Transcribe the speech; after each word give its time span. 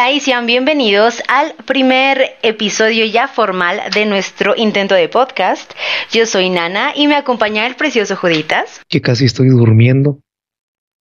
Hola 0.00 0.12
y 0.12 0.20
sean 0.20 0.46
bienvenidos 0.46 1.22
al 1.28 1.54
primer 1.66 2.38
episodio 2.40 3.04
ya 3.04 3.28
formal 3.28 3.82
de 3.92 4.06
nuestro 4.06 4.56
intento 4.56 4.94
de 4.94 5.10
podcast. 5.10 5.70
Yo 6.10 6.24
soy 6.24 6.48
Nana 6.48 6.94
y 6.96 7.06
me 7.06 7.16
acompaña 7.16 7.66
el 7.66 7.76
precioso 7.76 8.16
Juditas. 8.16 8.80
Que 8.88 9.02
casi 9.02 9.26
estoy 9.26 9.48
durmiendo. 9.48 10.20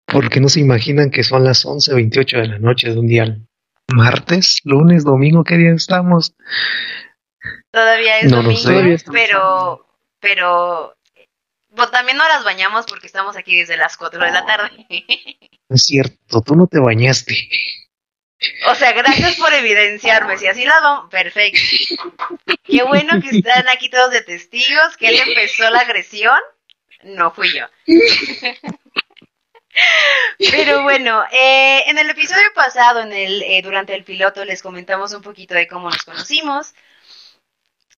Porque 0.04 0.40
no 0.40 0.48
se 0.48 0.58
imaginan 0.58 1.12
que 1.12 1.22
son 1.22 1.44
las 1.44 1.64
11.28 1.64 2.40
de 2.40 2.48
la 2.48 2.58
noche 2.58 2.90
de 2.90 2.98
un 2.98 3.06
día 3.06 3.38
martes, 3.94 4.58
lunes, 4.64 5.04
domingo, 5.04 5.44
¿qué 5.44 5.54
día 5.58 5.70
estamos? 5.70 6.34
Todavía 7.70 8.18
es 8.18 8.32
domingo, 8.32 9.00
pero, 9.12 9.86
pero 10.18 10.96
pues 11.72 11.90
también 11.92 12.16
no 12.16 12.26
las 12.26 12.42
bañamos 12.42 12.84
porque 12.86 13.06
estamos 13.06 13.36
aquí 13.36 13.60
desde 13.60 13.76
las 13.76 13.96
4 13.96 14.24
de 14.24 14.32
la 14.32 14.44
tarde. 14.44 14.86
Es 15.70 15.84
cierto, 15.84 16.40
tú 16.40 16.56
no 16.56 16.66
te 16.66 16.80
bañaste. 16.80 17.36
O 18.68 18.74
sea, 18.74 18.92
gracias 18.92 19.36
por 19.36 19.52
evidenciarme. 19.52 20.38
Si 20.38 20.46
así 20.46 20.64
las 20.64 20.80
vamos, 20.80 21.10
perfecto. 21.10 21.58
Qué 22.64 22.82
bueno 22.84 23.20
que 23.20 23.36
están 23.36 23.68
aquí 23.68 23.88
todos 23.88 24.12
de 24.12 24.22
testigos, 24.22 24.96
que 24.96 25.08
él 25.08 25.20
empezó 25.26 25.68
la 25.70 25.80
agresión. 25.80 26.38
No 27.02 27.32
fui 27.32 27.52
yo. 27.52 27.66
Pero 30.50 30.82
bueno, 30.82 31.24
eh, 31.32 31.84
en 31.86 31.98
el 31.98 32.10
episodio 32.10 32.46
pasado, 32.54 33.00
en 33.00 33.12
el, 33.12 33.42
eh, 33.42 33.60
durante 33.62 33.94
el 33.94 34.04
piloto, 34.04 34.44
les 34.44 34.62
comentamos 34.62 35.12
un 35.14 35.22
poquito 35.22 35.54
de 35.54 35.68
cómo 35.68 35.90
nos 35.90 36.04
conocimos. 36.04 36.74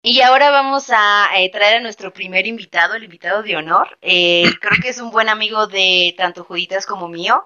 Y 0.03 0.21
ahora 0.21 0.49
vamos 0.49 0.89
a 0.89 1.29
eh, 1.37 1.51
traer 1.51 1.77
a 1.77 1.79
nuestro 1.79 2.11
primer 2.11 2.47
invitado, 2.47 2.95
el 2.95 3.03
invitado 3.03 3.43
de 3.43 3.55
honor. 3.55 3.97
creo 4.01 4.81
que 4.81 4.89
es 4.89 4.99
un 4.99 5.11
buen 5.11 5.29
amigo 5.29 5.67
de 5.67 6.15
tanto 6.17 6.43
Juditas 6.43 6.85
como 6.87 7.07
mío. 7.07 7.45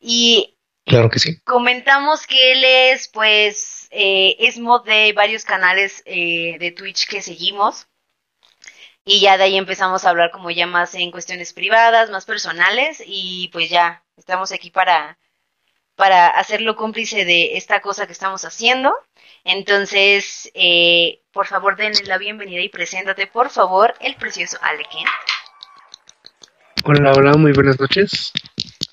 Y 0.00 0.57
Claro 0.88 1.10
que 1.10 1.18
sí. 1.18 1.38
Comentamos 1.44 2.26
que 2.26 2.52
él 2.52 2.64
es, 2.64 3.08
pues, 3.08 3.88
eh, 3.90 4.36
es 4.38 4.58
mod 4.58 4.86
de 4.86 5.12
varios 5.12 5.44
canales 5.44 6.02
eh, 6.06 6.56
de 6.58 6.70
Twitch 6.72 7.06
que 7.06 7.20
seguimos. 7.20 7.86
Y 9.04 9.20
ya 9.20 9.36
de 9.36 9.44
ahí 9.44 9.56
empezamos 9.56 10.04
a 10.04 10.10
hablar 10.10 10.30
como 10.30 10.50
ya 10.50 10.66
más 10.66 10.94
en 10.94 11.10
cuestiones 11.10 11.52
privadas, 11.52 12.10
más 12.10 12.24
personales. 12.24 13.02
Y 13.06 13.48
pues 13.52 13.68
ya, 13.68 14.02
estamos 14.16 14.50
aquí 14.50 14.70
para, 14.70 15.18
para 15.94 16.28
hacerlo 16.28 16.74
cómplice 16.74 17.26
de 17.26 17.58
esta 17.58 17.80
cosa 17.80 18.06
que 18.06 18.12
estamos 18.12 18.46
haciendo. 18.46 18.94
Entonces, 19.44 20.50
eh, 20.54 21.20
por 21.32 21.46
favor, 21.46 21.76
denle 21.76 22.04
la 22.04 22.16
bienvenida 22.16 22.62
y 22.62 22.70
preséntate, 22.70 23.26
por 23.26 23.50
favor, 23.50 23.94
el 24.00 24.14
precioso 24.16 24.56
Aleken. 24.62 25.04
Hola, 26.84 27.12
hola, 27.12 27.32
muy 27.34 27.52
buenas 27.52 27.78
noches. 27.78 28.32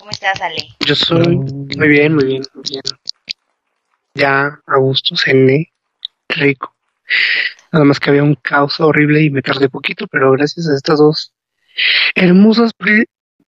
¿Cómo 0.06 0.12
estás, 0.12 0.40
Ale? 0.40 0.68
Yo 0.86 0.94
soy 0.94 1.36
muy 1.36 1.88
bien, 1.88 2.14
muy 2.14 2.26
bien, 2.26 2.42
muy 2.54 2.62
bien. 2.70 2.82
Ya 4.14 4.56
a 4.64 4.76
gusto, 4.78 5.16
cené, 5.16 5.72
rico. 6.28 6.76
Nada 7.72 7.84
más 7.84 7.98
que 7.98 8.10
había 8.10 8.22
un 8.22 8.36
caos 8.36 8.78
horrible 8.78 9.22
y 9.22 9.30
me 9.30 9.42
tardé 9.42 9.68
poquito, 9.68 10.06
pero 10.06 10.30
gracias 10.30 10.68
a 10.68 10.76
estas 10.76 11.00
dos 11.00 11.34
hermosas 12.14 12.70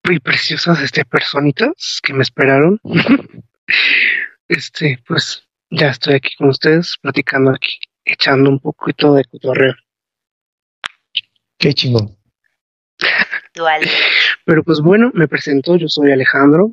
y 0.04 0.18
preciosas 0.18 0.80
este, 0.80 1.04
personitas 1.04 2.00
que 2.02 2.14
me 2.14 2.22
esperaron, 2.22 2.80
este, 4.48 4.98
pues 5.06 5.46
ya 5.68 5.88
estoy 5.88 6.14
aquí 6.14 6.36
con 6.36 6.48
ustedes, 6.48 6.96
platicando 7.02 7.50
aquí, 7.50 7.80
echando 8.02 8.48
un 8.48 8.60
poquito 8.60 9.12
de 9.12 9.26
cotorreo. 9.26 9.74
Qué 11.58 11.74
chingón. 11.74 12.16
Pero 14.46 14.62
pues 14.62 14.80
bueno, 14.80 15.10
me 15.12 15.26
presento, 15.26 15.76
yo 15.76 15.88
soy 15.88 16.12
Alejandro 16.12 16.72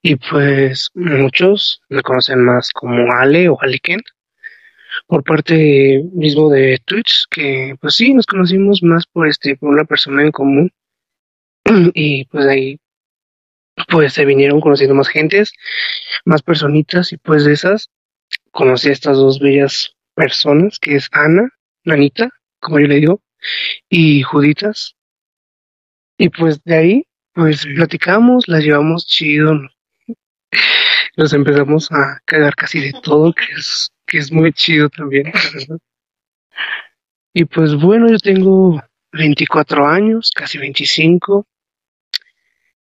y 0.00 0.14
pues 0.16 0.90
muchos 0.94 1.82
me 1.88 2.00
conocen 2.00 2.44
más 2.44 2.70
como 2.72 3.12
Ale 3.12 3.48
o 3.48 3.58
Aliken 3.60 4.00
por 5.08 5.24
parte 5.24 6.04
mismo 6.12 6.48
de 6.48 6.80
Twitch, 6.84 7.24
que 7.28 7.74
pues 7.80 7.96
sí, 7.96 8.14
nos 8.14 8.26
conocimos 8.26 8.84
más 8.84 9.04
por 9.06 9.26
este, 9.26 9.56
por 9.56 9.70
una 9.70 9.84
persona 9.84 10.22
en 10.22 10.30
común 10.30 10.72
y 11.94 12.24
pues 12.26 12.46
ahí 12.46 12.78
pues 13.88 14.12
se 14.12 14.24
vinieron 14.24 14.60
conociendo 14.60 14.94
más 14.94 15.08
gentes, 15.08 15.52
más 16.24 16.42
personitas 16.42 17.12
y 17.12 17.16
pues 17.16 17.44
de 17.44 17.54
esas 17.54 17.90
conocí 18.52 18.90
a 18.90 18.92
estas 18.92 19.16
dos 19.16 19.40
bellas 19.40 19.96
personas 20.14 20.78
que 20.78 20.94
es 20.94 21.08
Ana, 21.10 21.50
Nanita, 21.82 22.30
como 22.60 22.78
yo 22.78 22.86
le 22.86 23.00
digo, 23.00 23.22
y 23.88 24.22
Juditas, 24.22 24.94
y 26.22 26.28
pues 26.28 26.62
de 26.62 26.76
ahí, 26.76 27.06
pues 27.34 27.66
platicamos, 27.66 28.46
la 28.46 28.60
llevamos 28.60 29.08
chido. 29.08 29.58
Nos 31.16 31.32
empezamos 31.32 31.90
a 31.90 32.20
cagar 32.24 32.54
casi 32.54 32.78
de 32.78 32.92
todo, 33.02 33.32
que 33.32 33.42
es, 33.58 33.92
que 34.06 34.18
es 34.18 34.30
muy 34.30 34.52
chido 34.52 34.88
también, 34.88 35.32
Y 37.34 37.44
pues 37.44 37.74
bueno, 37.74 38.08
yo 38.08 38.18
tengo 38.18 38.80
24 39.10 39.84
años, 39.84 40.30
casi 40.32 40.58
25. 40.58 41.44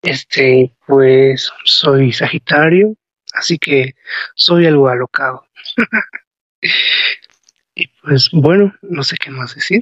Este, 0.01 0.75
pues 0.87 1.51
soy 1.63 2.13
Sagitario, 2.13 2.95
así 3.33 3.59
que 3.59 3.93
soy 4.33 4.65
algo 4.65 4.87
alocado. 4.87 5.45
y 7.75 7.85
pues 8.01 8.31
bueno, 8.31 8.73
no 8.81 9.03
sé 9.03 9.15
qué 9.15 9.29
más 9.29 9.53
decir. 9.53 9.81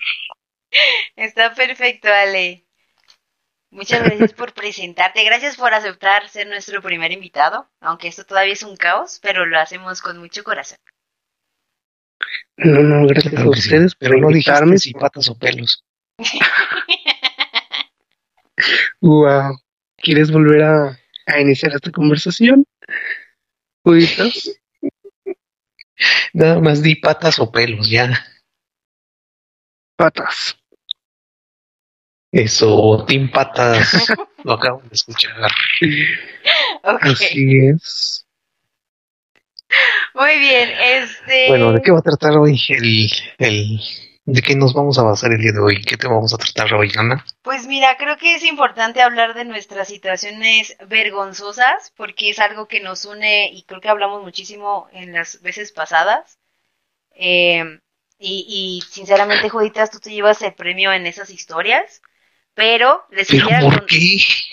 Está 1.16 1.56
perfecto, 1.56 2.10
Ale. 2.10 2.65
Muchas 3.76 4.04
gracias 4.04 4.32
por 4.32 4.54
presentarte, 4.54 5.26
gracias 5.26 5.58
por 5.58 5.74
aceptar 5.74 6.30
ser 6.30 6.48
nuestro 6.48 6.82
primer 6.82 7.12
invitado, 7.12 7.70
aunque 7.82 8.08
esto 8.08 8.24
todavía 8.24 8.54
es 8.54 8.64
un 8.64 8.78
caos, 8.78 9.20
pero 9.22 9.46
lo 9.46 9.60
hacemos 9.60 10.02
con 10.02 10.18
mucho 10.18 10.46
corazón. 10.46 10.78
No, 12.56 12.80
no, 12.80 13.06
gracias 13.06 13.36
a 13.36 13.50
ustedes, 13.50 13.94
pero 13.96 14.18
no 14.18 14.30
dejarme 14.30 14.78
si 14.78 14.94
patas 14.94 15.28
o 15.28 15.38
pelos. 15.38 15.84
wow. 19.02 19.60
¿Quieres 19.98 20.32
volver 20.32 20.64
a, 20.64 20.98
a 21.26 21.42
iniciar 21.42 21.74
esta 21.74 21.92
conversación? 21.92 22.64
¿Puditas? 23.84 24.58
Nada 26.32 26.62
más 26.62 26.82
di 26.82 26.96
patas 26.96 27.40
o 27.40 27.52
pelos, 27.52 27.90
ya. 27.90 28.26
Patas. 29.98 30.58
Eso, 32.36 33.06
Team 33.08 33.32
Patas, 33.32 34.12
lo 34.44 34.52
acabo 34.52 34.82
de 34.82 34.90
escuchar. 34.92 35.32
Así 36.84 37.60
es. 37.66 38.28
Muy 40.14 40.38
bien, 40.40 40.70
este. 40.70 41.48
Bueno, 41.48 41.72
¿de 41.72 41.82
qué 41.82 41.92
va 41.92 42.00
a 42.00 42.02
tratar 42.02 42.36
hoy 42.38 42.60
el, 42.68 43.10
el, 43.38 43.80
de 44.26 44.42
qué 44.42 44.54
nos 44.54 44.74
vamos 44.74 45.00
a 45.00 45.04
basar 45.04 45.32
el 45.32 45.40
día 45.40 45.54
de 45.54 45.62
hoy? 45.62 45.82
¿Qué 45.82 45.96
te 45.96 46.10
vamos 46.10 46.34
a 46.34 46.38
tratar 46.38 46.74
hoy, 46.74 46.92
Ana? 46.98 47.24
Pues 47.42 47.68
mira, 47.68 47.96
creo 47.96 48.18
que 48.18 48.36
es 48.36 48.44
importante 48.44 49.02
hablar 49.02 49.34
de 49.34 49.46
nuestras 49.46 49.88
situaciones 49.88 50.76
vergonzosas, 50.90 51.94
porque 51.96 52.32
es 52.32 52.40
algo 52.40 52.68
que 52.68 52.82
nos 52.82 53.06
une 53.06 53.50
y 53.54 53.64
creo 53.64 53.80
que 53.80 53.88
hablamos 53.88 54.22
muchísimo 54.24 54.90
en 54.92 55.14
las 55.14 55.42
veces 55.42 55.72
pasadas. 55.72 56.38
Eh, 57.12 57.80
y, 58.20 58.82
y 58.82 58.82
sinceramente, 58.92 59.48
Juditas, 59.48 59.90
tú 59.90 60.02
te 60.02 60.12
llevas 60.12 60.42
el 60.42 60.54
premio 60.54 60.92
en 60.92 61.08
esas 61.08 61.30
historias. 61.30 62.02
Pero 62.56 63.06
les 63.12 63.28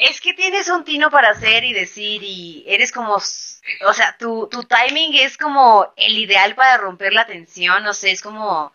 es 0.00 0.20
que 0.20 0.34
tienes 0.34 0.68
un 0.68 0.84
tino 0.84 1.08
para 1.08 1.30
hacer 1.30 1.62
y 1.62 1.72
decir 1.72 2.20
y 2.24 2.64
eres 2.66 2.90
como, 2.90 3.14
o 3.14 3.92
sea, 3.94 4.16
tu, 4.18 4.48
tu 4.48 4.64
timing 4.64 5.14
es 5.14 5.38
como 5.38 5.92
el 5.96 6.18
ideal 6.18 6.56
para 6.56 6.78
romper 6.78 7.12
la 7.12 7.26
tensión, 7.26 7.84
no 7.84 7.94
sé, 7.94 8.10
es 8.10 8.20
como, 8.20 8.72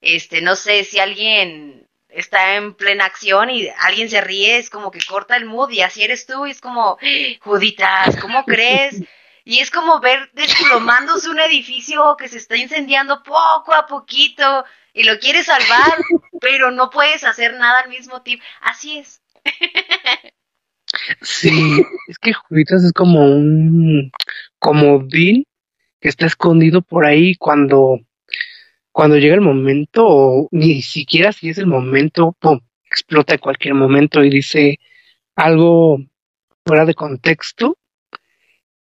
este, 0.00 0.40
no 0.40 0.54
sé, 0.54 0.84
si 0.84 1.00
alguien 1.00 1.88
está 2.08 2.54
en 2.54 2.74
plena 2.74 3.06
acción 3.06 3.50
y 3.50 3.68
alguien 3.80 4.08
se 4.08 4.20
ríe, 4.20 4.58
es 4.58 4.70
como 4.70 4.92
que 4.92 5.00
corta 5.04 5.36
el 5.36 5.46
mood 5.46 5.70
y 5.70 5.82
así 5.82 6.04
eres 6.04 6.24
tú 6.24 6.46
y 6.46 6.52
es 6.52 6.60
como, 6.60 6.96
Juditas, 7.40 8.16
¿cómo 8.20 8.44
crees? 8.44 9.02
Y 9.44 9.58
es 9.58 9.70
como 9.72 9.98
ver 9.98 10.30
desplomándose 10.32 11.28
un 11.28 11.40
edificio 11.40 12.16
que 12.16 12.28
se 12.28 12.38
está 12.38 12.56
incendiando 12.56 13.22
poco 13.24 13.74
a 13.74 13.86
poquito 13.86 14.64
y 14.94 15.02
lo 15.02 15.18
quieres 15.18 15.46
salvar, 15.46 15.98
pero 16.40 16.70
no 16.70 16.88
puedes 16.88 17.24
hacer 17.24 17.54
nada 17.54 17.80
al 17.80 17.90
mismo 17.90 18.22
tiempo. 18.22 18.44
Así 18.62 18.98
es. 18.98 19.20
Sí, 21.20 21.84
es 22.08 22.18
que 22.18 22.32
Juditas 22.32 22.84
es 22.84 22.92
como 22.92 23.24
un 23.24 24.12
comodín 24.58 25.44
que 26.00 26.08
está 26.08 26.26
escondido 26.26 26.82
por 26.82 27.04
ahí 27.04 27.34
cuando 27.34 27.98
cuando 28.92 29.16
llega 29.16 29.34
el 29.34 29.40
momento, 29.40 30.06
o 30.06 30.48
ni 30.52 30.80
siquiera 30.80 31.32
si 31.32 31.48
es 31.48 31.58
el 31.58 31.66
momento, 31.66 32.36
pum, 32.38 32.60
explota 32.84 33.34
en 33.34 33.40
cualquier 33.40 33.74
momento 33.74 34.22
y 34.22 34.30
dice 34.30 34.78
algo 35.34 35.98
fuera 36.64 36.84
de 36.84 36.94
contexto 36.94 37.76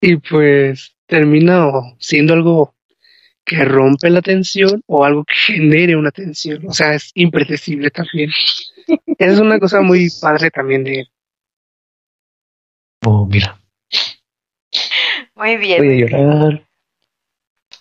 y 0.01 0.17
pues 0.17 0.97
termina 1.05 1.71
siendo 1.97 2.33
algo 2.33 2.75
que 3.45 3.65
rompe 3.65 4.09
la 4.09 4.21
tensión 4.21 4.83
o 4.87 5.03
algo 5.03 5.25
que 5.25 5.35
genere 5.35 5.95
una 5.95 6.11
tensión. 6.11 6.65
O 6.67 6.73
sea, 6.73 6.93
es 6.93 7.11
impredecible 7.15 7.91
también. 7.91 8.31
es 9.17 9.39
una 9.39 9.59
cosa 9.59 9.81
muy 9.81 10.09
padre 10.21 10.51
también 10.51 10.83
de... 10.83 11.05
Oh, 13.03 13.25
mira. 13.25 13.59
Muy 15.35 15.57
bien. 15.57 15.79
Voy 15.79 16.03
a 16.03 16.07
llorar. 16.07 16.67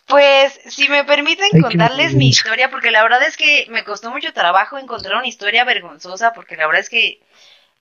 Pues, 0.07 0.61
si 0.67 0.89
me 0.89 1.05
permiten 1.05 1.61
contarles 1.63 2.15
mi 2.15 2.29
historia, 2.29 2.69
porque 2.69 2.91
la 2.91 3.03
verdad 3.05 3.23
es 3.23 3.37
que 3.37 3.67
me 3.71 3.85
costó 3.85 4.11
mucho 4.11 4.33
trabajo 4.33 4.77
encontrar 4.77 5.17
una 5.17 5.29
historia 5.29 5.65
vergonzosa, 5.65 6.33
porque 6.33 6.57
la 6.57 6.67
verdad 6.67 6.81
es 6.81 6.91
que 6.91 7.21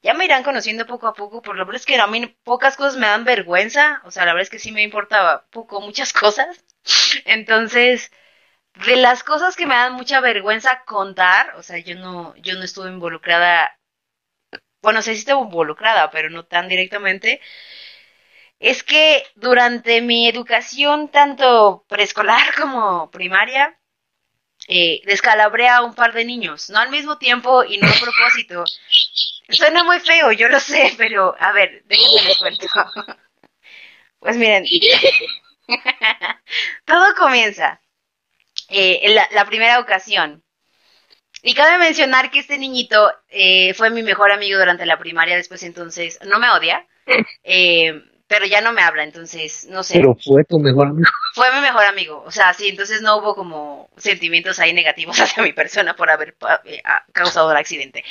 ya 0.01 0.13
me 0.13 0.25
irán 0.25 0.43
conociendo 0.43 0.85
poco 0.87 1.07
a 1.07 1.13
poco, 1.13 1.41
por 1.41 1.55
lo 1.55 1.65
verdad 1.65 1.81
es 1.81 1.85
que 1.85 1.97
a 1.97 2.07
mí 2.07 2.25
pocas 2.43 2.77
cosas 2.77 2.97
me 2.97 3.07
dan 3.07 3.25
vergüenza, 3.25 4.01
o 4.05 4.11
sea, 4.11 4.25
la 4.25 4.33
verdad 4.33 4.43
es 4.43 4.49
que 4.49 4.59
sí 4.59 4.71
me 4.71 4.83
importa 4.83 5.45
poco 5.51 5.81
muchas 5.81 6.13
cosas. 6.23 6.63
Entonces, 7.25 8.11
de 8.87 8.97
las 8.97 9.23
cosas 9.23 9.55
que 9.55 9.67
me 9.67 9.75
dan 9.75 9.93
mucha 9.93 10.21
vergüenza 10.21 10.83
contar, 10.85 11.55
o 11.57 11.63
sea, 11.63 11.79
yo 11.79 11.95
no, 11.97 12.35
yo 12.37 12.55
no 12.55 12.63
estuve 12.65 12.89
involucrada, 12.89 13.77
bueno, 14.81 15.01
sí 15.01 15.11
estuve 15.11 15.41
involucrada, 15.41 16.09
pero 16.11 16.29
no 16.29 16.45
tan 16.45 16.67
directamente, 16.67 17.41
es 18.59 18.83
que 18.83 19.23
durante 19.35 20.01
mi 20.01 20.27
educación, 20.27 21.09
tanto 21.09 21.85
preescolar 21.87 22.53
como 22.61 23.09
primaria, 23.11 23.77
eh, 24.69 25.01
descalabré 25.05 25.69
a 25.69 25.83
un 25.83 25.95
par 25.95 26.13
de 26.13 26.25
niños, 26.25 26.69
no 26.69 26.79
al 26.79 26.91
mismo 26.91 27.17
tiempo 27.17 27.63
y 27.63 27.77
no 27.79 27.89
a 27.89 27.93
propósito. 28.01 28.65
Suena 29.49 29.83
muy 29.83 29.99
feo, 29.99 30.31
yo 30.31 30.47
lo 30.47 30.59
sé, 30.59 30.93
pero 30.97 31.35
a 31.39 31.51
ver, 31.51 31.83
déjenme 31.85 32.23
les 32.23 32.37
cuento. 32.37 32.67
Pues 34.19 34.37
miren, 34.37 34.65
todo 36.85 37.15
comienza 37.15 37.81
eh, 38.69 38.99
en 39.03 39.15
la, 39.15 39.45
primera 39.45 39.79
ocasión. 39.79 40.43
Y 41.41 41.53
cabe 41.53 41.77
mencionar 41.77 42.29
que 42.29 42.39
este 42.39 42.57
niñito 42.57 43.13
eh, 43.29 43.73
fue 43.75 43.89
mi 43.91 44.03
mejor 44.03 44.31
amigo 44.31 44.59
durante 44.59 44.85
la 44.85 44.99
primaria, 44.99 45.37
después 45.37 45.63
entonces 45.63 46.19
no 46.25 46.39
me 46.39 46.49
odia. 46.49 46.85
Eh, 47.43 47.93
pero 48.29 48.45
ya 48.45 48.61
no 48.61 48.71
me 48.71 48.83
habla, 48.83 49.03
entonces 49.03 49.65
no 49.69 49.81
sé. 49.83 49.95
Pero 49.95 50.15
fue 50.23 50.45
tu 50.45 50.59
mejor 50.59 50.87
amigo. 50.87 51.09
Fue 51.33 51.51
mi 51.51 51.61
mejor 51.61 51.83
amigo, 51.85 52.23
o 52.25 52.31
sea, 52.31 52.53
sí, 52.53 52.69
entonces 52.69 53.01
no 53.01 53.17
hubo 53.17 53.35
como 53.35 53.89
sentimientos 53.97 54.59
ahí 54.59 54.71
negativos 54.71 55.19
hacia 55.19 55.41
mi 55.41 55.51
persona 55.51 55.95
por 55.95 56.11
haber 56.11 56.37
eh, 56.65 56.81
causado 57.11 57.51
el 57.51 57.57
accidente. 57.57 58.05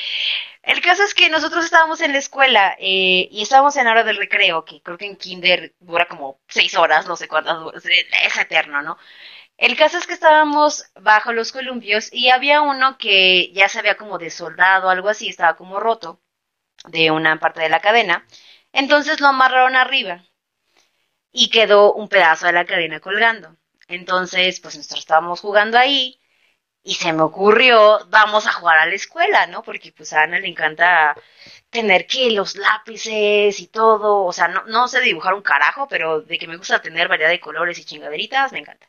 El 0.62 0.80
caso 0.80 1.04
es 1.04 1.14
que 1.14 1.30
nosotros 1.30 1.64
estábamos 1.64 2.00
en 2.00 2.12
la 2.12 2.18
escuela 2.18 2.76
eh, 2.80 3.28
y 3.30 3.42
estábamos 3.42 3.76
en 3.76 3.86
hora 3.86 4.02
del 4.02 4.16
recreo, 4.16 4.64
que 4.64 4.82
creo 4.82 4.98
que 4.98 5.06
en 5.06 5.16
kinder 5.16 5.74
dura 5.78 6.06
como 6.08 6.40
seis 6.48 6.74
horas, 6.76 7.06
no 7.06 7.16
sé 7.16 7.28
cuántas, 7.28 7.56
es 7.76 8.36
eterno, 8.36 8.82
¿no? 8.82 8.98
El 9.56 9.76
caso 9.76 9.98
es 9.98 10.06
que 10.06 10.14
estábamos 10.14 10.84
bajo 11.00 11.32
los 11.32 11.52
columpios 11.52 12.12
y 12.12 12.30
había 12.30 12.60
uno 12.60 12.98
que 12.98 13.52
ya 13.52 13.68
se 13.68 13.78
había 13.78 13.96
como 13.96 14.18
desoldado, 14.18 14.90
algo 14.90 15.08
así, 15.08 15.28
estaba 15.28 15.56
como 15.56 15.78
roto 15.78 16.20
de 16.88 17.10
una 17.12 17.38
parte 17.38 17.60
de 17.60 17.68
la 17.68 17.80
cadena. 17.80 18.26
Entonces 18.72 19.20
lo 19.20 19.28
amarraron 19.28 19.76
arriba 19.76 20.24
y 21.32 21.50
quedó 21.50 21.92
un 21.94 22.08
pedazo 22.08 22.46
de 22.46 22.52
la 22.52 22.64
cadena 22.66 23.00
colgando. 23.00 23.56
Entonces, 23.88 24.60
pues 24.60 24.76
nosotros 24.76 25.00
estábamos 25.00 25.40
jugando 25.40 25.78
ahí 25.78 26.20
y 26.84 26.96
se 26.96 27.12
me 27.14 27.22
ocurrió, 27.22 28.06
vamos 28.08 28.46
a 28.46 28.52
jugar 28.54 28.78
a 28.80 28.86
la 28.86 28.94
escuela, 28.94 29.46
¿no? 29.48 29.62
Porque 29.64 29.92
pues 29.92 30.12
a 30.14 30.22
Ana 30.24 30.40
le 30.40 30.48
encanta 30.48 31.16
tener 31.70 32.06
que 32.08 32.30
los 32.32 32.56
lápices 32.56 33.60
y 33.60 33.68
todo, 33.68 34.24
o 34.24 34.32
sea, 34.32 34.48
no, 34.48 34.64
no 34.66 34.88
sé 34.88 35.00
dibujar 35.02 35.34
un 35.34 35.42
carajo, 35.42 35.88
pero 35.88 36.22
de 36.22 36.38
que 36.38 36.48
me 36.48 36.58
gusta 36.58 36.82
tener 36.82 37.08
variedad 37.08 37.30
de 37.30 37.40
colores 37.40 37.78
y 37.80 37.86
chingaderitas, 37.86 38.52
me 38.52 38.60
encanta. 38.60 38.88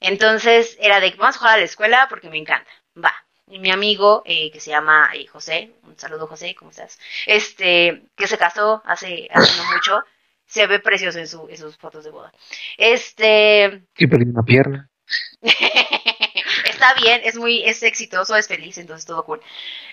Entonces 0.00 0.76
era 0.80 1.00
de 1.00 1.12
que 1.12 1.18
vamos 1.18 1.36
a 1.36 1.40
jugar 1.40 1.54
a 1.56 1.58
la 1.58 1.64
escuela 1.66 2.06
porque 2.10 2.30
me 2.30 2.38
encanta. 2.38 2.70
Va 3.04 3.12
y 3.48 3.58
mi 3.58 3.70
amigo 3.70 4.22
eh, 4.24 4.50
que 4.50 4.60
se 4.60 4.70
llama 4.70 5.10
eh, 5.14 5.26
José, 5.26 5.72
un 5.84 5.98
saludo 5.98 6.26
José, 6.26 6.54
¿cómo 6.54 6.70
estás? 6.70 6.98
Este, 7.26 8.02
que 8.16 8.26
se 8.26 8.38
casó 8.38 8.82
hace, 8.84 9.28
hace 9.32 9.56
no 9.56 9.72
mucho, 9.72 10.00
se 10.46 10.66
ve 10.66 10.80
precioso 10.80 11.18
en, 11.18 11.28
su, 11.28 11.48
en 11.48 11.56
sus 11.56 11.76
fotos 11.76 12.04
de 12.04 12.10
boda. 12.10 12.32
Este... 12.76 13.82
Que 13.94 14.08
perdió 14.08 14.30
una 14.30 14.42
pierna. 14.42 14.90
Está 15.42 16.94
bien, 17.00 17.20
es 17.24 17.36
muy, 17.36 17.62
es 17.64 17.82
exitoso, 17.82 18.36
es 18.36 18.48
feliz, 18.48 18.78
entonces 18.78 19.06
todo 19.06 19.24
cool. 19.24 19.40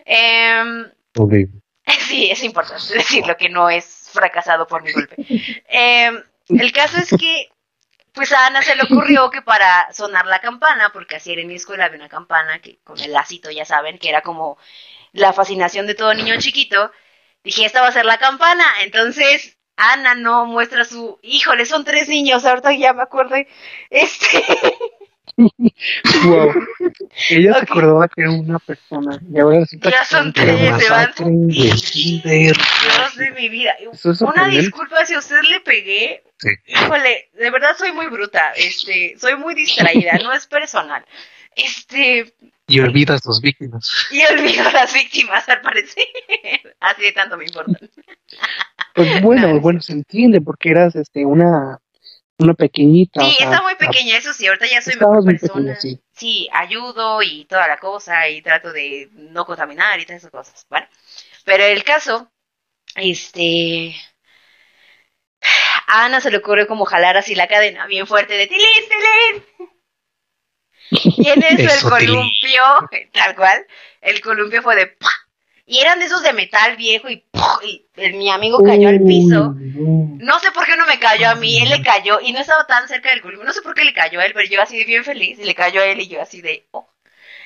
Eh, 0.06 0.92
Sí, 2.08 2.30
es 2.32 2.44
importante 2.44 2.94
decirlo 2.94 3.36
que 3.38 3.50
no 3.50 3.70
es 3.70 4.10
fracasado 4.12 4.68
por 4.68 4.84
mi 4.84 4.92
golpe. 4.92 5.16
Em, 5.68 6.22
el 6.50 6.72
caso 6.72 6.98
es 6.98 7.10
que 7.10 7.50
pues 8.13 8.31
a 8.31 8.48
Ana 8.48 8.62
se 8.62 8.75
le 8.75 8.83
ocurrió 8.83 9.30
que 9.31 9.42
para 9.44 9.92
sonar 9.94 10.25
la 10.25 10.39
campana, 10.42 10.92
porque 10.94 11.15
así 11.18 11.31
era 11.33 11.42
en 11.42 11.48
mi 11.48 11.56
escuela, 11.56 11.86
había 11.86 12.00
una 12.00 12.10
campana 12.10 12.62
que 12.62 12.80
con 12.83 13.00
el 13.00 13.12
lacito, 13.13 13.51
ya 13.51 13.65
saben, 13.65 13.98
que 14.00 14.10
era 14.10 14.21
como 14.21 14.57
la 15.13 15.33
fascinación 15.33 15.88
de 15.88 15.95
todo 15.95 16.13
niño 16.13 16.38
chiquito, 16.39 16.92
dije, 17.44 17.65
esta 17.65 17.81
va 17.81 17.89
a 17.89 17.92
ser 17.94 18.06
la 18.06 18.19
campana. 18.19 18.65
Entonces, 18.83 19.57
Ana 19.77 20.15
no 20.15 20.45
muestra 20.45 20.86
su, 20.86 21.19
híjole, 21.24 21.65
son 21.65 21.86
tres 21.86 22.07
niños, 22.10 22.45
ahorita 22.45 22.74
ya 22.74 22.94
me 22.94 23.04
acuerdo. 23.04 23.36
Este. 23.89 24.45
wow. 26.25 26.54
Ella 27.30 27.54
se 27.54 27.60
acordaba 27.62 28.08
que 28.08 28.22
era 28.22 28.31
una 28.31 28.60
persona 28.60 29.20
y 29.31 29.40
ahora 29.40 29.60
resulta 29.62 29.90
ya 29.90 30.06
son 30.06 30.31
tres, 30.34 30.84
se 30.84 30.90
van. 30.90 31.12
Dios 31.48 31.94
de 33.16 33.31
mi 33.36 33.50
vida. 33.50 33.74
Una 34.22 34.48
disculpa 34.48 35.06
si 35.06 35.14
a 35.14 35.20
usted 35.20 35.42
le 35.50 35.60
pegué. 35.62 36.24
Híjole, 36.68 37.30
de 37.34 37.50
verdad 37.50 37.75
soy 37.78 37.94
muy 37.94 38.08
bruta, 38.08 38.52
este, 38.58 39.16
soy 39.18 39.36
muy 39.38 39.56
distraída, 39.56 40.20
no 40.22 40.34
es 40.34 40.46
personal. 40.46 41.06
Este. 41.56 42.34
Y 42.68 42.80
olvidas 42.80 43.22
a 43.22 43.24
sus 43.24 43.42
víctimas. 43.42 43.90
Y 44.12 44.22
olvido 44.25 44.68
a 44.68 44.72
las 44.72 44.94
víctimas, 44.94 45.48
al 45.50 45.62
parecer. 45.62 46.06
Así 46.80 47.02
de 47.02 47.12
tanto 47.12 47.38
me 47.38 47.46
importa. 47.46 47.78
Pues 48.94 49.22
bueno, 49.22 49.60
bueno, 49.60 49.81
se 49.81 49.94
entiende 49.94 50.42
porque 50.42 50.70
eras 50.70 50.96
este 50.96 51.25
una 51.25 51.80
una 52.44 52.54
pequeñita. 52.54 53.22
Sí, 53.24 53.38
está 53.40 53.62
muy 53.62 53.75
pequeña, 53.75 54.18
eso 54.18 54.34
sí, 54.34 54.48
ahorita 54.48 54.68
ya 54.68 54.81
soy 54.81 54.95
mejor 54.95 55.25
persona. 55.25 55.78
sí. 56.12 56.50
ayudo 56.51 57.22
y 57.22 57.45
toda 57.45 57.68
la 57.68 57.78
cosa 57.78 58.30
y 58.30 58.42
trato 58.42 58.72
de 58.72 59.10
no 59.13 59.45
contaminar 59.45 60.00
y 60.00 60.06
todas 60.06 60.22
esas 60.22 60.31
cosas. 60.31 60.66
Bueno, 60.69 60.88
pero 61.45 61.63
el 61.63 61.84
caso, 61.84 62.31
este... 62.95 63.95
A 65.88 66.06
Ana 66.06 66.22
se 66.22 66.31
le 66.31 66.38
ocurre 66.38 66.66
como 66.66 66.86
jalar 66.86 67.18
así 67.18 67.36
la 67.36 67.48
cadena 67.48 67.86
bien 67.88 68.07
fuerte 68.07 68.34
de 68.34 68.48
tilín, 68.48 68.66
tilín. 68.89 69.69
Y 71.18 71.28
en 71.28 71.42
eso, 71.42 71.74
el 71.74 71.89
columpio, 71.89 72.62
tal 73.13 73.36
cual, 73.36 73.66
el 74.01 74.22
columpio 74.22 74.62
fue 74.62 74.75
de... 74.75 74.98
Y 75.65 75.80
eran 75.80 76.00
de 76.00 76.06
esos 76.06 76.21
de 76.24 76.33
metal 76.33 76.75
viejo 76.75 77.10
y, 77.10 77.24
mi 77.95 78.30
amigo 78.30 78.62
cayó 78.63 78.89
al 78.89 79.01
piso. 79.04 79.56
No 79.56 80.39
sé 80.39 80.51
por 80.51 80.65
qué 80.65 80.75
no 80.75 80.86
me 80.86 81.00
cayó 81.00 81.30
a 81.30 81.36
mí, 81.36 81.62
él 81.62 81.69
le 81.69 81.81
cayó 81.81 82.19
y 82.19 82.33
no 82.33 82.39
estaba 82.39 82.68
tan 82.68 82.88
cerca 82.88 83.10
del 83.10 83.21
columpio. 83.21 83.45
No 83.45 83.54
sé 83.54 83.62
por 83.62 83.74
qué 83.74 83.86
le 83.86 83.94
cayó 83.94 84.19
a 84.19 84.25
él, 84.25 84.34
pero 84.34 84.48
yo 84.50 84.62
así 84.62 84.77
de 84.77 84.84
bien 84.84 85.03
feliz 85.03 85.39
y 85.39 85.46
le 85.46 85.55
cayó 85.55 85.82
a 85.82 85.86
él 85.86 86.01
y 86.01 86.08
yo 86.08 86.22
así 86.22 86.41
de... 86.41 86.67
Oh. 86.72 86.89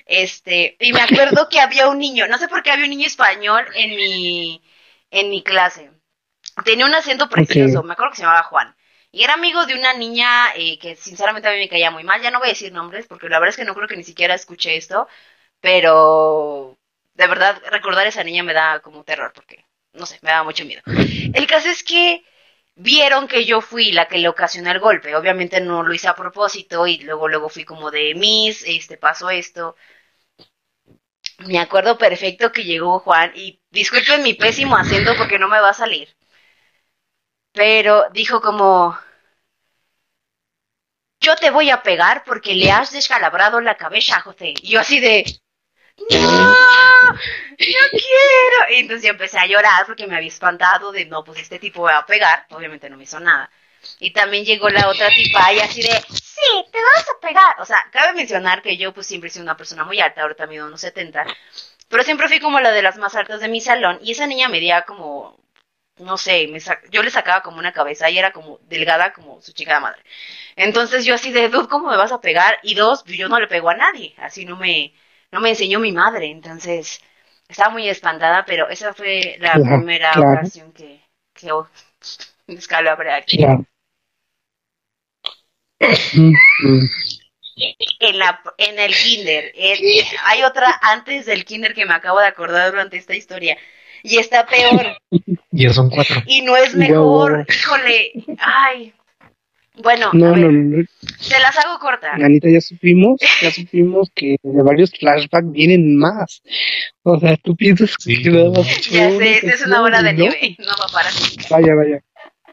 Este, 0.06 0.78
y 0.80 0.94
me 0.94 1.02
acuerdo 1.02 1.50
que 1.50 1.60
había 1.60 1.90
un 1.90 2.00
niño, 2.00 2.28
no 2.28 2.38
sé 2.38 2.48
por 2.48 2.64
qué 2.64 2.72
había 2.72 2.86
un 2.86 2.92
niño 2.92 3.06
español 3.06 3.66
en 3.76 3.90
mi, 3.90 4.62
en 5.12 5.30
mi 5.30 5.44
clase. 5.44 5.92
Tenía 6.64 6.86
un 6.86 6.96
acento 6.96 7.30
precioso, 7.30 7.84
me 7.84 7.94
acuerdo 7.94 8.12
que 8.12 8.18
se 8.18 8.24
llamaba 8.24 8.44
Juan. 8.44 8.76
Y 9.12 9.24
era 9.24 9.34
amigo 9.34 9.66
de 9.66 9.76
una 9.76 9.94
niña 9.94 10.54
eh, 10.56 10.78
que 10.80 10.96
sinceramente 10.96 11.48
a 11.48 11.52
mí 11.52 11.60
me 11.60 11.70
caía 11.70 11.92
muy 11.92 12.04
mal. 12.04 12.22
Ya 12.22 12.32
no 12.32 12.40
voy 12.40 12.50
a 12.50 12.52
decir 12.52 12.72
nombres 12.72 13.08
porque 13.08 13.30
la 13.30 13.40
verdad 13.40 13.50
es 13.50 13.58
que 13.58 13.66
no 13.66 13.76
creo 13.76 13.88
que 13.88 13.98
ni 13.98 14.04
siquiera 14.04 14.34
escuché 14.36 14.78
esto. 14.78 15.08
Pero 15.60 16.77
de 17.18 17.28
verdad, 17.28 17.62
recordar 17.72 18.06
a 18.06 18.10
esa 18.10 18.24
niña 18.24 18.44
me 18.44 18.54
da 18.54 18.80
como 18.82 19.04
terror 19.04 19.32
porque, 19.34 19.66
no 19.94 20.06
sé, 20.06 20.20
me 20.22 20.32
da 20.32 20.44
mucho 20.44 20.66
miedo. 20.66 20.82
El 21.34 21.48
caso 21.48 21.68
es 21.70 21.84
que 21.84 22.24
vieron 22.76 23.28
que 23.28 23.46
yo 23.46 23.62
fui 23.62 23.92
la 23.92 24.08
que 24.08 24.20
le 24.20 24.28
ocasionó 24.30 24.72
el 24.72 24.80
golpe. 24.80 25.16
Obviamente 25.16 25.60
no 25.62 25.84
lo 25.84 25.94
hice 25.94 26.08
a 26.08 26.16
propósito 26.16 26.86
y 26.88 27.00
luego 27.00 27.28
luego 27.28 27.50
fui 27.50 27.66
como 27.66 27.92
de 27.92 28.14
Miss, 28.16 28.64
este 28.68 28.98
pasó 28.98 29.30
esto. 29.32 29.76
Me 31.48 31.58
acuerdo 31.58 31.98
perfecto 31.98 32.52
que 32.52 32.64
llegó 32.64 33.00
Juan 33.00 33.32
y 33.34 33.60
disculpen 33.72 34.22
mi 34.22 34.36
pésimo 34.36 34.76
acento 34.78 35.16
porque 35.18 35.40
no 35.40 35.48
me 35.48 35.60
va 35.60 35.70
a 35.70 35.74
salir. 35.74 36.16
Pero 37.52 38.10
dijo 38.14 38.40
como 38.40 38.98
yo 41.20 41.36
te 41.36 41.52
voy 41.52 41.70
a 41.70 41.84
pegar 41.84 42.24
porque 42.26 42.56
le 42.56 42.72
has 42.72 42.92
descalabrado 42.92 43.62
la 43.62 43.78
cabeza, 43.78 44.20
José. 44.22 44.54
Y 44.62 44.70
yo 44.70 44.80
así 44.80 45.00
de 45.00 45.26
¡No! 45.98 46.54
¡No 47.12 47.18
quiero! 47.92 48.72
Y 48.72 48.76
entonces 48.80 49.04
yo 49.04 49.10
empecé 49.12 49.40
a 49.40 49.46
llorar 49.48 49.86
porque 49.86 50.08
me 50.08 50.16
había 50.16 50.28
espantado 50.28 50.92
de, 50.92 51.06
no, 51.06 51.24
pues 51.24 51.40
este 51.40 51.60
tipo 51.60 51.84
va 51.84 51.98
a 51.98 52.06
pegar. 52.06 52.46
Obviamente 52.52 52.90
no 52.90 52.98
me 52.98 53.04
hizo 53.04 53.20
nada. 53.20 53.50
Y 54.00 54.12
también 54.12 54.46
llegó 54.46 54.70
la 54.70 54.90
otra 54.90 55.10
tipa 55.10 55.54
y 55.54 55.60
así 55.60 55.82
de, 55.82 55.90
sí, 56.10 56.66
te 56.72 56.80
vas 56.80 57.06
a 57.10 57.20
pegar. 57.22 57.60
O 57.60 57.66
sea, 57.66 57.78
cabe 57.92 58.14
mencionar 58.14 58.62
que 58.62 58.78
yo 58.78 58.94
pues 58.94 59.08
siempre 59.08 59.30
he 59.30 59.32
sido 59.32 59.44
una 59.44 59.58
persona 59.58 59.84
muy 59.84 60.00
alta, 60.00 60.22
ahorita 60.22 60.48
mido 60.48 60.68
unos 60.68 60.82
70. 60.82 61.26
Pero 61.90 62.04
siempre 62.04 62.28
fui 62.28 62.40
como 62.40 62.60
la 62.60 62.72
de 62.72 62.82
las 62.84 62.98
más 62.98 63.16
altas 63.16 63.40
de 63.42 63.48
mi 63.48 63.62
salón 63.62 64.00
y 64.02 64.12
esa 64.12 64.28
niña 64.28 64.50
medía 64.50 64.84
como, 64.84 65.40
no 65.98 66.18
sé, 66.18 66.48
me 66.48 66.60
yo 66.92 67.04
le 67.04 67.12
sacaba 67.12 67.42
como 67.44 67.60
una 67.60 67.74
cabeza 67.74 68.10
y 68.10 68.18
era 68.20 68.32
como 68.34 68.60
delgada 68.64 69.14
como 69.14 69.42
su 69.42 69.54
chica 69.54 69.76
de 69.76 69.80
madre. 69.82 70.04
Entonces 70.56 71.06
yo 71.06 71.16
así 71.16 71.32
de, 71.32 71.50
dude, 71.50 71.68
¿cómo 71.70 71.90
me 71.92 71.98
vas 71.98 72.12
a 72.12 72.22
pegar? 72.22 72.60
Y 72.64 72.76
dos, 72.76 73.04
yo 73.06 73.30
no 73.30 73.40
le 73.40 73.48
pego 73.48 73.70
a 73.70 73.76
nadie, 73.76 74.14
así 74.18 74.46
no 74.46 74.58
me 74.58 74.94
no 75.32 75.40
me 75.40 75.50
enseñó 75.50 75.80
mi 75.80 75.92
madre, 75.92 76.28
entonces 76.32 77.02
estaba 77.48 77.70
muy 77.70 77.88
espantada, 77.90 78.46
pero 78.46 78.70
esa 78.70 78.94
fue 78.94 79.38
la 79.40 79.54
primera 79.54 80.12
ocasión 80.12 80.72
que, 80.74 81.02
que 81.34 81.52
aquí. 83.14 83.44
en, 88.00 88.20
la, 88.20 88.42
en 88.58 88.80
el 88.80 88.94
kinder. 88.94 89.54
hay 90.26 90.44
otra 90.44 90.80
antes 90.82 91.26
del 91.26 91.46
kinder 91.46 91.74
que 91.74 91.86
me 91.86 91.94
acabo 91.94 92.20
de 92.20 92.28
acordar 92.28 92.72
durante 92.72 92.98
esta 92.98 93.16
historia. 93.16 93.58
Y 94.04 94.18
está 94.18 94.46
peor. 94.46 94.98
Ya 95.50 95.74
son 95.74 95.90
cuatro. 95.90 96.22
Y 96.28 96.42
no 96.42 96.56
es 96.56 96.76
mejor. 96.76 97.46
Híjole. 97.50 98.12
Ay. 98.38 98.94
Bueno, 99.82 100.10
no, 100.14 100.36
no, 100.36 100.52
no, 100.52 100.84
te 101.30 101.40
las 101.40 101.58
hago 101.64 101.80
corta. 101.80 102.14
Anita, 102.14 102.50
ya 102.50 102.62
supimos, 102.62 103.20
ya 103.42 103.52
supimos 103.52 104.10
que 104.16 104.38
de 104.42 104.64
varios 104.64 104.92
flashbacks 104.92 105.52
vienen 105.52 105.98
más. 105.98 106.42
O 107.04 107.20
sea, 107.20 107.38
tú 107.38 107.56
piensas 107.56 107.96
que 107.98 108.22
Ya 108.24 109.12
sé, 109.12 109.32
esta 109.36 109.54
es 109.54 109.66
una 109.66 109.82
bola 109.82 110.02
de 110.02 110.14
nieve, 110.14 110.56
no 110.60 110.72
va 110.80 110.86
a 110.86 110.92
parar. 110.92 111.14
Vaya, 111.50 111.76
vaya. 111.76 112.04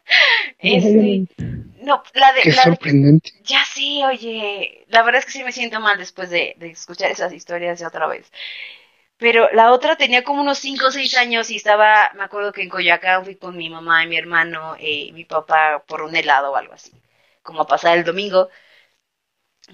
Este, 0.59 1.25
no, 1.81 2.03
la 2.13 2.33
de, 2.33 2.41
Qué 2.41 2.51
sorprendente. 2.51 3.31
ya 3.43 3.63
sí, 3.65 4.03
oye, 4.03 4.85
la 4.89 5.03
verdad 5.03 5.19
es 5.19 5.25
que 5.25 5.31
sí 5.31 5.43
me 5.43 5.51
siento 5.51 5.79
mal 5.79 5.97
después 5.97 6.29
de, 6.29 6.55
escuchar 6.59 7.11
esas 7.11 7.33
historias 7.33 7.79
de 7.79 7.85
otra 7.85 8.07
vez. 8.07 8.31
Pero 9.17 9.49
la 9.53 9.71
otra 9.71 9.95
tenía 9.95 10.23
como 10.23 10.41
unos 10.41 10.57
5 10.59 10.87
o 10.87 10.91
6 10.91 11.17
años 11.17 11.49
y 11.49 11.55
estaba, 11.55 12.11
me 12.15 12.23
acuerdo 12.23 12.51
que 12.51 12.63
en 12.63 12.69
Coyoacán 12.69 13.23
fui 13.23 13.35
con 13.35 13.55
mi 13.55 13.69
mamá 13.69 14.03
y 14.03 14.07
mi 14.07 14.17
hermano 14.17 14.75
y 14.77 15.11
mi 15.13 15.23
papá 15.23 15.83
por 15.87 16.01
un 16.01 16.15
helado 16.15 16.51
o 16.51 16.55
algo 16.55 16.73
así, 16.73 16.91
como 17.45 17.61
a 17.63 17.67
pasar 17.67 17.97
el 17.97 18.03
domingo. 18.05 18.49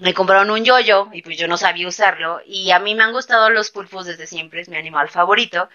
Me 0.00 0.12
compraron 0.12 0.50
un 0.50 0.66
yoyo 0.66 1.08
y 1.14 1.22
pues 1.22 1.38
yo 1.38 1.48
no 1.48 1.56
sabía 1.56 1.88
usarlo 1.88 2.42
y 2.44 2.70
a 2.72 2.78
mí 2.78 2.94
me 2.94 3.04
han 3.04 3.12
gustado 3.12 3.48
los 3.48 3.70
pulpos 3.70 4.04
desde 4.04 4.26
siempre, 4.26 4.60
es 4.60 4.68
mi 4.68 4.76
animal 4.76 5.08
favorito. 5.08 5.70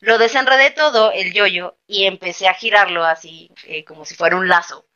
Lo 0.00 0.18
desenredé 0.18 0.72
todo, 0.72 1.12
el 1.12 1.32
yoyo, 1.32 1.78
y 1.86 2.06
empecé 2.06 2.48
a 2.48 2.54
girarlo 2.54 3.04
así, 3.04 3.50
eh, 3.66 3.84
como 3.84 4.04
si 4.04 4.16
fuera 4.16 4.36
un 4.36 4.48
lazo. 4.48 4.86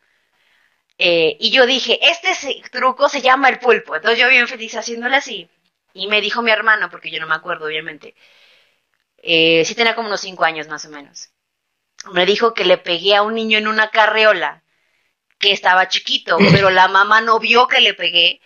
Eh, 0.99 1.37
y 1.41 1.51
yo 1.51 1.67
dije, 1.67 1.99
este 2.09 2.31
truco 2.71 3.09
se 3.09 3.21
llama 3.21 3.49
el 3.49 3.59
pulpo. 3.59 3.97
Entonces 3.97 4.19
yo 4.19 4.29
bien 4.29 4.49
feliz 4.49 4.75
haciéndole 4.77 5.17
así. 5.17 5.49
Y 5.93 6.09
me 6.09 6.21
dijo 6.21 6.43
mi 6.43 6.51
hermano, 6.51 6.91
porque 6.91 7.11
yo 7.11 7.21
no 7.21 7.27
me 7.29 7.35
acuerdo, 7.35 7.67
obviamente. 7.67 8.15
Eh, 9.23 9.65
sí 9.65 9.75
tenía 9.75 9.95
como 9.95 10.09
unos 10.09 10.21
cinco 10.21 10.45
años 10.45 10.69
más 10.69 10.85
o 10.85 10.91
menos. 10.91 11.31
Me 12.15 12.27
dijo 12.27 12.55
que 12.55 12.67
le 12.67 12.79
pegué 12.79 13.17
a 13.17 13.23
un 13.23 13.35
niño 13.37 13.59
en 13.59 13.69
una 13.69 13.91
carreola, 13.91 14.64
que 15.39 15.53
estaba 15.53 15.89
chiquito, 15.89 16.39
pero 16.51 16.71
la 16.71 16.89
mamá 16.89 17.21
no 17.21 17.39
vio 17.39 17.69
que 17.69 17.81
le 17.81 17.95
pegué. 17.95 18.41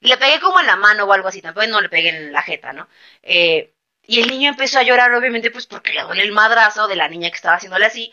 Le 0.00 0.16
pegué 0.16 0.40
como 0.40 0.60
en 0.60 0.66
la 0.66 0.76
mano 0.76 1.04
o 1.04 1.12
algo 1.12 1.28
así, 1.28 1.42
tampoco 1.42 1.66
no 1.66 1.80
le 1.80 1.88
pegué 1.88 2.08
en 2.10 2.32
la 2.32 2.42
jeta, 2.42 2.72
¿no? 2.72 2.88
Eh, 3.22 3.74
y 4.06 4.20
el 4.20 4.28
niño 4.28 4.50
empezó 4.50 4.78
a 4.78 4.82
llorar, 4.82 5.12
obviamente, 5.14 5.50
pues 5.50 5.66
porque 5.66 5.92
le 5.92 6.02
duele 6.02 6.22
el 6.22 6.32
madrazo 6.32 6.88
de 6.88 6.96
la 6.96 7.08
niña 7.08 7.30
que 7.30 7.36
estaba 7.36 7.56
haciéndole 7.56 7.86
así. 7.86 8.12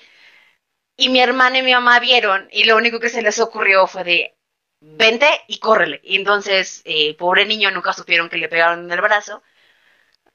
Y 0.98 1.10
mi 1.10 1.22
hermana 1.22 1.60
y 1.60 1.62
mi 1.64 1.74
mamá 1.74 2.00
vieron, 2.00 2.48
y 2.52 2.66
lo 2.66 2.76
único 2.78 3.00
que 3.00 3.10
se 3.10 3.22
les 3.22 3.40
ocurrió 3.40 3.88
fue 3.88 4.04
de, 4.04 4.38
vente 4.80 5.28
y 5.48 5.60
córrele. 5.60 6.02
Y 6.04 6.16
entonces, 6.16 6.82
eh, 6.86 7.16
pobre 7.16 7.46
niño, 7.46 7.72
nunca 7.72 7.94
supieron 7.94 8.30
que 8.30 8.38
le 8.38 8.50
pegaron 8.50 8.86
en 8.86 8.92
el 8.92 9.02
brazo. 9.02 9.44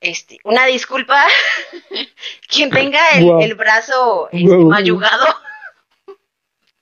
Este, 0.00 0.38
una 0.44 0.66
disculpa, 0.66 1.24
quien 2.48 2.70
tenga 2.70 3.00
el, 3.10 3.54
brazo 3.54 4.28
este, 4.32 4.56
mayugado 4.56 5.26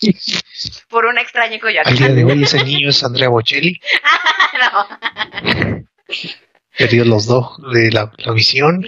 por 0.89 1.07
un 1.07 1.19
extraño 1.19 1.59
collar. 1.61 1.87
Al 1.87 1.97
día 1.97 2.09
de 2.09 2.25
hoy 2.25 2.43
ese 2.43 2.63
niño 2.65 2.91
es 2.91 3.03
Andrea 3.05 3.29
Bocelli. 3.29 3.81
no 4.73 5.81
perdió 6.81 7.05
los 7.05 7.27
dos 7.27 7.59
de 7.73 7.91
la, 7.93 8.11
visión, 8.33 8.87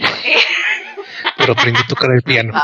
pero 1.36 1.52
aprendí 1.52 1.78
a 1.78 1.86
tocar 1.86 2.10
el 2.10 2.22
piano. 2.22 2.54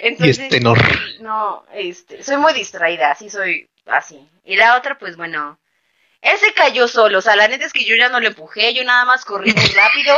y 0.00 0.28
es 0.28 0.48
tenor. 0.48 0.78
No, 1.20 1.64
este, 1.72 2.24
soy 2.24 2.38
muy 2.38 2.52
distraída, 2.52 3.12
así 3.12 3.30
soy, 3.30 3.68
así. 3.86 4.28
Y 4.44 4.56
la 4.56 4.76
otra, 4.76 4.98
pues 4.98 5.16
bueno, 5.16 5.60
él 6.22 6.36
se 6.38 6.52
cayó 6.54 6.88
solo, 6.88 7.18
o 7.18 7.22
sea, 7.22 7.36
la 7.36 7.46
neta 7.46 7.66
es 7.66 7.72
que 7.72 7.84
yo 7.84 7.94
ya 7.94 8.08
no 8.08 8.18
le 8.18 8.28
empujé, 8.28 8.74
yo 8.74 8.82
nada 8.82 9.04
más 9.04 9.24
corrí 9.24 9.52
muy 9.52 9.66
rápido 9.66 10.16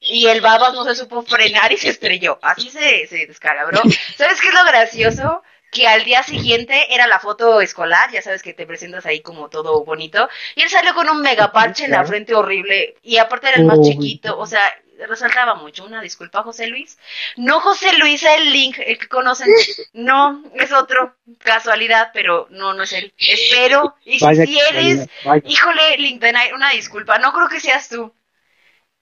y 0.00 0.26
el 0.26 0.40
babas 0.40 0.74
no 0.74 0.84
se 0.84 0.96
supo 0.96 1.22
frenar 1.22 1.70
y 1.70 1.76
se 1.76 1.90
estrelló. 1.90 2.40
Así 2.42 2.70
se, 2.70 3.06
se 3.06 3.26
descalabró. 3.26 3.80
¿Sabes 4.16 4.40
qué 4.40 4.48
es 4.48 4.54
lo 4.54 4.64
gracioso? 4.64 5.42
Que 5.70 5.86
al 5.86 6.04
día 6.04 6.22
siguiente 6.22 6.94
era 6.94 7.06
la 7.06 7.18
foto 7.18 7.60
escolar, 7.60 8.10
ya 8.10 8.22
sabes 8.22 8.42
que 8.42 8.54
te 8.54 8.66
presentas 8.66 9.06
ahí 9.06 9.20
como 9.20 9.48
todo 9.48 9.84
bonito, 9.84 10.28
y 10.54 10.62
él 10.62 10.70
salió 10.70 10.94
con 10.94 11.08
un 11.08 11.20
mega 11.20 11.52
parche 11.52 11.84
en 11.84 11.92
la 11.92 12.04
frente 12.04 12.34
horrible, 12.34 12.96
y 13.02 13.18
aparte 13.18 13.48
era 13.48 13.58
el 13.58 13.66
más 13.66 13.80
chiquito, 13.80 14.38
o 14.38 14.46
sea, 14.46 14.62
resaltaba 15.06 15.54
mucho, 15.54 15.84
una 15.84 16.00
disculpa 16.00 16.42
José 16.42 16.66
Luis. 16.66 16.98
No 17.36 17.60
José 17.60 17.92
Luis 17.98 18.22
el 18.22 18.52
link, 18.52 18.78
el 18.78 18.98
que 18.98 19.08
conocen, 19.08 19.48
no, 19.92 20.42
es 20.54 20.72
otro, 20.72 21.14
casualidad, 21.38 22.10
pero 22.12 22.46
no, 22.50 22.74
no 22.74 22.82
es 22.82 22.92
él. 22.92 23.12
Espero, 23.18 23.94
y 24.04 24.18
si 24.18 24.58
eres, 24.70 25.08
híjole, 25.44 25.98
Link, 25.98 26.22
una 26.54 26.70
disculpa, 26.70 27.18
no 27.18 27.32
creo 27.32 27.48
que 27.48 27.60
seas 27.60 27.88
tú. 27.88 28.12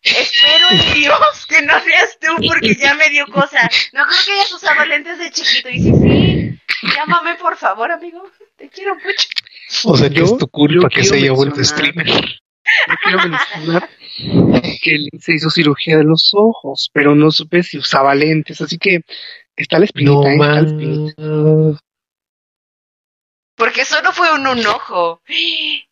Espero 0.06 0.66
en 0.70 0.94
Dios 0.94 1.46
que 1.48 1.62
no 1.62 1.80
seas 1.80 2.18
tú 2.20 2.28
porque 2.48 2.74
ya 2.74 2.94
me 2.94 3.10
dio 3.10 3.26
cosa. 3.26 3.68
No 3.92 4.04
creo 4.04 4.18
que 4.24 4.32
hayas 4.32 4.52
usado 4.52 4.84
lentes 4.84 5.18
de 5.18 5.30
chiquito. 5.30 5.68
Y 5.68 5.80
si 5.80 5.92
sí, 5.92 6.60
llámame 6.94 7.34
por 7.36 7.56
favor, 7.56 7.90
amigo. 7.90 8.30
Te 8.56 8.68
quiero 8.68 8.94
mucho. 8.94 9.28
O 9.84 9.96
sea, 9.96 10.08
que 10.08 10.22
es 10.22 10.38
tu 10.38 10.48
culpa 10.48 10.88
que 10.88 11.04
se 11.04 11.16
haya 11.16 11.32
vuelto 11.32 11.62
streamer. 11.62 12.06
Yo 12.06 12.94
quiero 13.02 13.18
mencionar 13.28 13.88
que 14.82 14.94
él 14.94 15.08
se 15.20 15.34
hizo 15.34 15.50
cirugía 15.50 15.98
de 15.98 16.04
los 16.04 16.32
ojos, 16.34 16.90
pero 16.92 17.14
no 17.14 17.30
supe 17.30 17.62
si 17.62 17.78
usaba 17.78 18.14
lentes, 18.14 18.60
así 18.60 18.78
que 18.78 19.00
está 19.56 19.78
la 19.78 19.84
espinita, 19.84 20.34
no, 20.36 21.70
¿eh? 21.72 21.76
Porque 23.56 23.84
solo 23.84 24.12
fue 24.12 24.32
un, 24.34 24.46
un 24.46 24.66
ojo. 24.66 25.22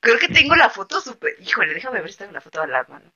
Creo 0.00 0.18
que 0.18 0.28
tengo 0.28 0.54
la 0.54 0.68
foto 0.68 1.00
super... 1.00 1.34
Híjole, 1.40 1.74
déjame 1.74 2.00
ver 2.00 2.12
si 2.12 2.18
tengo 2.18 2.32
la 2.32 2.40
foto 2.40 2.60
a 2.60 2.66
la 2.66 2.84
mano. 2.84 3.10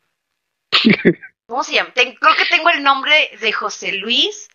¿Cómo 1.46 1.64
se 1.64 1.74
llama? 1.74 1.92
creo 1.94 2.36
que 2.36 2.46
tengo 2.50 2.68
el 2.70 2.82
nombre 2.82 3.30
de 3.40 3.52
José 3.52 3.92
Luis 3.92 4.48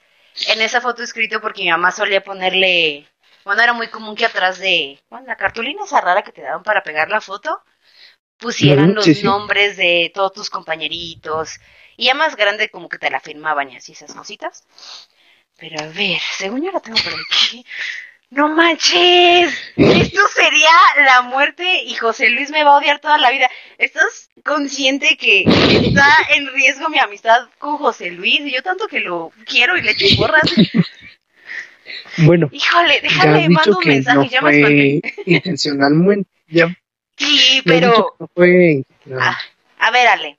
en 0.47 0.61
esa 0.61 0.81
foto 0.81 1.03
escrito 1.03 1.41
porque 1.41 1.63
mi 1.63 1.69
mamá 1.69 1.91
solía 1.91 2.23
ponerle. 2.23 3.07
Bueno, 3.43 3.61
era 3.61 3.73
muy 3.73 3.87
común 3.89 4.15
que 4.15 4.25
atrás 4.25 4.59
de. 4.59 4.99
Bueno, 5.09 5.25
la 5.27 5.35
cartulina 5.35 5.83
esa 5.83 6.01
rara 6.01 6.23
que 6.23 6.31
te 6.31 6.41
daban 6.41 6.63
para 6.63 6.83
pegar 6.83 7.09
la 7.09 7.19
foto, 7.19 7.61
pusieran 8.37 8.93
los 8.93 9.23
nombres 9.23 9.77
de 9.77 10.11
todos 10.13 10.33
tus 10.33 10.49
compañeritos. 10.49 11.59
Y 11.97 12.05
ya 12.05 12.13
más 12.13 12.35
grande, 12.35 12.69
como 12.69 12.89
que 12.89 12.97
te 12.97 13.09
la 13.09 13.19
firmaban 13.19 13.71
y 13.71 13.77
así 13.77 13.91
esas 13.91 14.13
cositas. 14.13 14.65
Pero 15.57 15.83
a 15.83 15.87
ver, 15.87 16.19
según 16.37 16.63
yo 16.63 16.71
la 16.71 16.79
tengo 16.79 16.97
por 16.97 17.13
aquí. 17.13 17.65
No 18.33 18.49
manches, 18.49 19.53
esto 19.75 20.21
sería 20.33 20.71
la 21.05 21.21
muerte 21.21 21.83
y 21.83 21.93
José 21.93 22.31
Luis 22.31 22.49
me 22.49 22.63
va 22.63 22.71
a 22.71 22.77
odiar 22.77 22.99
toda 22.99 23.19
la 23.19 23.29
vida. 23.29 23.47
¿Estás 23.77 24.31
consciente 24.43 25.17
que 25.17 25.43
está 25.43 26.07
en 26.35 26.47
riesgo 26.51 26.89
mi 26.89 26.97
amistad 26.97 27.47
con 27.59 27.77
José 27.77 28.09
Luis? 28.09 28.39
Y 28.39 28.51
yo 28.51 28.63
tanto 28.63 28.87
que 28.87 29.01
lo 29.01 29.31
quiero 29.45 29.77
y 29.77 29.83
le 29.83 29.91
echo 29.91 30.07
porras. 30.17 30.51
Bueno, 32.17 32.49
híjole, 32.51 33.01
déjame, 33.01 33.49
mando 33.49 33.77
un 33.77 33.87
mensaje, 33.87 34.17
no 34.17 34.25
ya 34.25 34.39
fue 34.39 35.01
intencionalmente. 35.25 36.29
Ya, 36.47 36.75
sí, 37.17 37.61
pero... 37.65 38.15
No 38.19 38.29
fue... 38.33 38.83
Ah, 39.19 39.37
a 39.79 39.91
ver, 39.91 40.07
Ale. 40.07 40.37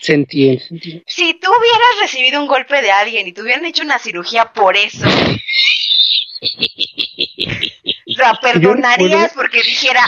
Se 0.00 0.12
entiende, 0.12 0.62
Si 1.06 1.34
tú 1.34 1.48
hubieras 1.50 2.00
recibido 2.00 2.40
un 2.40 2.46
golpe 2.46 2.80
de 2.80 2.90
alguien 2.90 3.26
y 3.26 3.32
te 3.32 3.42
hubieran 3.42 3.64
hecho 3.64 3.82
una 3.82 3.98
cirugía 3.98 4.52
por 4.52 4.76
eso, 4.76 5.06
la 8.06 8.38
perdonarías 8.40 9.32
porque 9.34 9.62
dijera, 9.62 10.04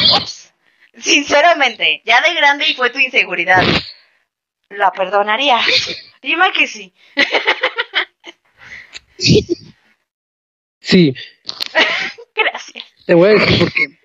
sinceramente, 0.96 2.02
ya 2.04 2.20
de 2.20 2.34
grande 2.34 2.68
y 2.68 2.74
fue 2.74 2.90
tu 2.90 2.98
inseguridad. 2.98 3.62
La 4.70 4.90
perdonaría. 4.92 5.58
Dime 6.22 6.52
que 6.52 6.66
sí. 6.66 6.92
Sí. 10.80 11.14
Gracias. 12.34 12.84
Te 13.06 13.14
voy 13.14 13.28
a 13.28 13.32
decir 13.32 13.58
por 13.58 13.72
qué. 13.72 13.98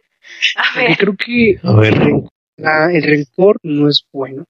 Porque 0.74 0.96
creo 0.98 1.15
que 1.15 1.60
el 2.58 3.03
rencor 3.03 3.58
no 3.63 3.89
es 3.89 4.06
bueno. 4.12 4.46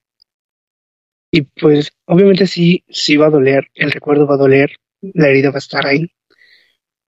Y 1.31 1.41
pues, 1.41 1.91
obviamente 2.05 2.45
sí, 2.45 2.83
sí 2.89 3.17
va 3.17 3.27
a 3.27 3.31
doler, 3.31 3.67
el 3.73 3.91
recuerdo 3.91 4.27
va 4.27 4.35
a 4.35 4.37
doler, 4.37 4.75
la 5.01 5.29
herida 5.29 5.49
va 5.49 5.55
a 5.55 5.59
estar 5.59 5.85
ahí 5.85 6.11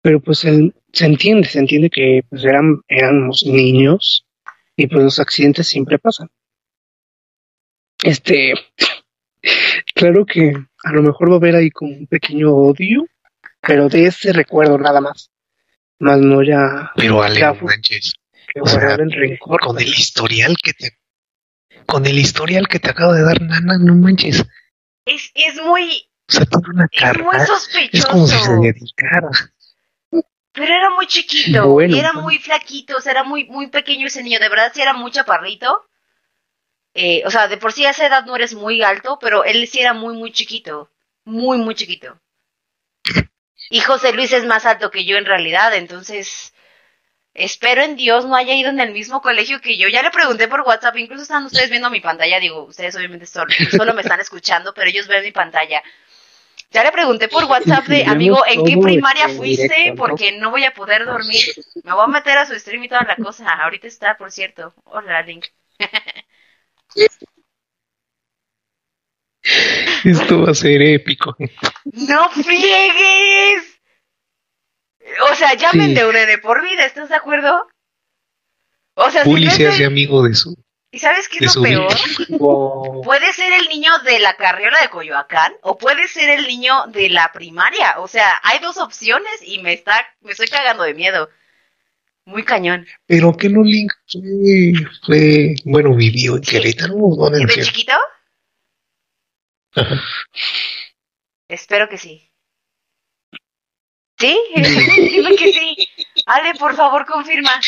pero 0.02 0.20
pues 0.20 0.44
él, 0.46 0.74
se 0.92 1.06
entiende, 1.06 1.48
se 1.48 1.60
entiende 1.60 1.90
que 1.90 2.22
pues 2.30 2.44
eran, 2.44 2.82
éramos 2.88 3.44
niños 3.46 4.26
y 4.76 4.88
pues 4.88 5.04
los 5.04 5.20
accidentes 5.20 5.68
siempre 5.68 6.00
pasan. 6.00 6.30
Este, 8.04 8.54
claro 9.96 10.26
que 10.26 10.54
a 10.84 10.92
lo 10.92 11.04
mejor 11.04 11.30
va 11.30 11.36
a 11.36 11.38
haber 11.38 11.56
ahí 11.56 11.70
como 11.70 11.92
un 11.92 12.08
pequeño 12.08 12.52
odio, 12.52 13.06
pero 13.62 13.90
de 13.90 14.06
ese 14.06 14.34
recuerdo 14.34 14.78
nada 14.78 15.02
más. 15.02 15.30
Más 16.00 16.18
no 16.20 16.42
ya. 16.42 16.92
Pero 16.96 17.22
Ale, 17.22 17.42
manches. 17.62 18.16
el 18.56 19.12
rencor. 19.12 19.62
Con 19.62 19.80
el 19.80 19.88
historial 19.88 20.56
que 20.62 20.74
te. 20.74 20.98
Con 21.86 22.08
el 22.08 22.18
historial 22.18 22.68
que 22.68 22.80
te 22.80 22.90
acabo 22.90 23.14
de 23.14 23.24
dar, 23.24 23.40
Nana, 23.42 23.78
no 23.78 23.96
manches. 23.96 24.44
Es, 25.06 25.32
es 25.36 25.62
muy. 25.64 26.10
O 26.28 26.32
sea, 26.32 26.46
una 26.74 26.88
Es 26.92 27.20
muy 27.20 27.46
sospechoso. 27.46 27.90
Es 27.92 28.06
como 28.06 28.28
si 28.28 28.38
se 28.38 28.54
dedicara. 28.54 29.30
Pero 30.54 30.74
era 30.74 30.90
muy 30.92 31.08
chiquito, 31.08 31.68
Bueno, 31.72 31.96
y 31.96 32.00
era 32.00 32.14
bueno. 32.14 32.22
muy 32.24 32.38
flaquito, 32.38 32.98
o 32.98 33.02
sea, 33.02 33.12
era 33.12 33.24
muy, 33.24 33.46
muy 33.46 33.68
pequeño 33.68 34.08
ese 34.08 34.24
niño, 34.24 34.40
de 34.40 34.50
verdad 34.50 34.72
sí 34.74 34.82
era 34.82 34.94
muy 34.94 35.12
chaparrito. 35.12 35.86
Eh, 36.94 37.22
o 37.26 37.32
sea, 37.32 37.48
de 37.50 37.58
por 37.58 37.74
sí 37.74 37.86
a 37.86 37.90
esa 37.92 38.08
edad 38.08 38.26
no 38.26 38.36
eres 38.36 38.54
muy 38.54 38.82
alto, 38.82 39.18
pero 39.20 39.44
él 39.44 39.68
sí 39.68 39.80
era 39.82 39.94
muy, 39.94 40.16
muy 40.16 40.32
chiquito. 40.32 40.90
Muy, 41.26 41.58
muy 41.58 41.76
chiquito. 41.76 42.20
Y 43.70 43.80
José 43.80 44.14
Luis 44.14 44.34
es 44.34 44.46
más 44.46 44.66
alto 44.66 44.92
que 44.92 45.06
yo 45.06 45.18
en 45.18 45.26
realidad, 45.26 45.74
entonces 45.74 46.54
espero 47.34 47.84
en 47.84 47.96
Dios 47.98 48.26
no 48.26 48.36
haya 48.36 48.56
ido 48.56 48.70
en 48.70 48.80
el 48.82 48.94
mismo 48.94 49.22
colegio 49.22 49.62
que 49.62 49.78
yo. 49.78 49.90
Ya 49.90 50.04
le 50.04 50.12
pregunté 50.12 50.48
por 50.50 50.62
WhatsApp, 50.62 50.98
incluso 50.98 51.24
están 51.24 51.46
ustedes 51.46 51.70
viendo 51.70 51.90
mi 51.90 52.02
pantalla, 52.02 52.40
digo, 52.40 52.64
ustedes 52.66 52.96
obviamente 52.96 53.26
solo, 53.28 53.54
solo 53.72 53.94
me 53.94 54.02
están 54.04 54.20
escuchando, 54.22 54.74
pero 54.74 54.90
ellos 54.90 55.08
ven 55.08 55.24
mi 55.24 55.32
pantalla. 55.32 55.84
Ya 56.72 56.84
le 56.86 56.92
pregunté 56.94 57.28
por 57.28 57.44
WhatsApp 57.46 57.86
de, 57.88 58.06
amigo, 58.06 58.46
¿en 58.48 58.64
qué 58.66 58.78
primaria 58.78 59.28
fuiste? 59.28 59.64
directo, 59.64 59.96
¿no? 59.96 59.96
Porque 59.98 60.32
no 60.40 60.52
voy 60.52 60.64
a 60.64 60.74
poder 60.74 61.06
dormir. 61.06 61.54
Me 61.84 61.92
voy 61.94 62.04
a 62.06 62.08
meter 62.08 62.38
a 62.38 62.46
su 62.46 62.58
stream 62.58 62.86
y 62.86 62.88
toda 62.88 63.04
la 63.04 63.18
cosa. 63.18 63.52
Ahorita 63.52 63.88
está, 63.88 64.18
por 64.18 64.32
cierto. 64.32 64.74
Hola, 64.86 65.22
Link. 65.22 65.48
Esto 70.06 70.42
va 70.42 70.52
a 70.52 70.56
ser 70.56 70.82
épico. 70.82 71.36
¡No 71.86 72.30
friegues! 72.30 73.80
O 75.30 75.36
sea, 75.36 75.54
ya 75.56 75.74
me 75.74 75.84
Sí. 75.84 75.90
endeudé 75.90 76.26
de 76.26 76.38
por 76.38 76.62
vida, 76.62 76.86
¿estás 76.86 77.10
de 77.10 77.16
acuerdo? 77.16 77.68
O 78.96 79.10
sea, 79.10 79.26
si 79.26 79.46
no 79.46 79.52
se 79.52 79.68
hace 79.68 79.86
amigo 79.86 80.24
de 80.24 80.34
su, 80.36 80.56
¿Y 80.94 81.00
sabes 81.00 81.30
qué 81.30 81.46
es 81.46 81.56
lo 81.56 81.64
peor? 81.64 81.94
Wow. 82.30 83.02
Puede 83.02 83.32
ser 83.34 83.54
el 83.54 83.70
niño 83.70 83.98
de 84.00 84.20
la 84.20 84.36
carriola 84.36 84.82
de 84.82 84.90
Coyoacán 84.90 85.54
o 85.62 85.78
puede 85.78 86.08
ser 86.08 86.30
el 86.30 86.48
niño 86.48 86.86
de 86.88 87.10
la 87.10 87.32
primaria. 87.32 88.00
O 88.00 88.08
sea, 88.08 88.40
hay 88.44 88.60
dos 88.60 88.78
opciones 88.78 89.42
y 89.42 89.60
me 89.60 89.74
está, 89.74 90.06
me 90.22 90.32
estoy 90.34 90.48
cagando 90.48 90.84
de 90.84 90.94
miedo. 90.94 91.30
Muy 92.26 92.44
cañón. 92.44 92.86
Pero 93.08 93.36
que 93.36 93.50
no 93.50 93.64
Link 93.64 93.92
fue, 94.12 94.74
fue, 95.06 95.56
bueno, 95.66 95.96
vivió 95.96 96.36
en 96.36 96.42
Querétaro, 96.42 96.96
el 97.34 97.46
¿De 97.48 97.54
cielo. 97.54 97.68
chiquito? 97.68 97.94
Ajá. 99.76 100.02
Espero 101.48 101.90
que 101.90 101.98
sí. 101.98 102.32
¿Sí? 104.20 104.40
Dime 104.56 105.36
que 105.38 105.52
sí. 105.52 105.76
Ale, 106.26 106.54
por 106.56 106.76
favor, 106.76 107.06
confirma. 107.06 107.60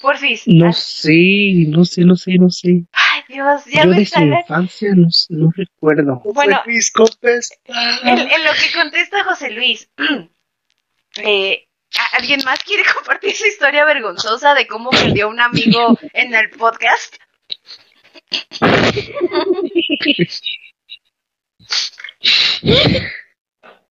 Porfis. 0.00 0.42
No 0.46 0.72
sé, 0.72 1.64
no 1.68 1.84
sé, 1.84 2.02
no 2.04 2.14
sé, 2.16 2.32
no 2.38 2.50
sé. 2.50 2.84
Ay, 2.92 3.22
Dios, 3.28 3.64
ya 3.66 3.82
Yo 3.84 3.90
me 3.90 3.96
de 3.96 4.06
su 4.06 4.12
sale. 4.14 4.40
infancia 4.40 4.90
no, 4.94 5.08
no 5.30 5.50
recuerdo. 5.56 6.22
Bueno, 6.34 6.62
Luis, 6.66 6.90
contesta. 6.92 7.56
En, 8.04 8.18
en 8.18 8.44
lo 8.44 8.50
que 8.52 8.72
contesta 8.74 9.24
José 9.24 9.50
Luis, 9.50 9.90
eh, 11.16 11.66
¿a- 11.98 12.16
¿alguien 12.16 12.40
más 12.44 12.60
quiere 12.60 12.82
compartir 12.94 13.34
su 13.34 13.46
historia 13.46 13.84
vergonzosa 13.84 14.54
de 14.54 14.66
cómo 14.66 14.90
perdió 14.90 15.26
a 15.26 15.28
un 15.28 15.40
amigo 15.40 15.98
en 16.12 16.34
el 16.34 16.50
podcast? 16.50 17.16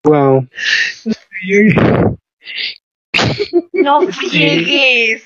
Wow. 0.03 0.47
No 3.73 4.01
friegues. 4.11 5.23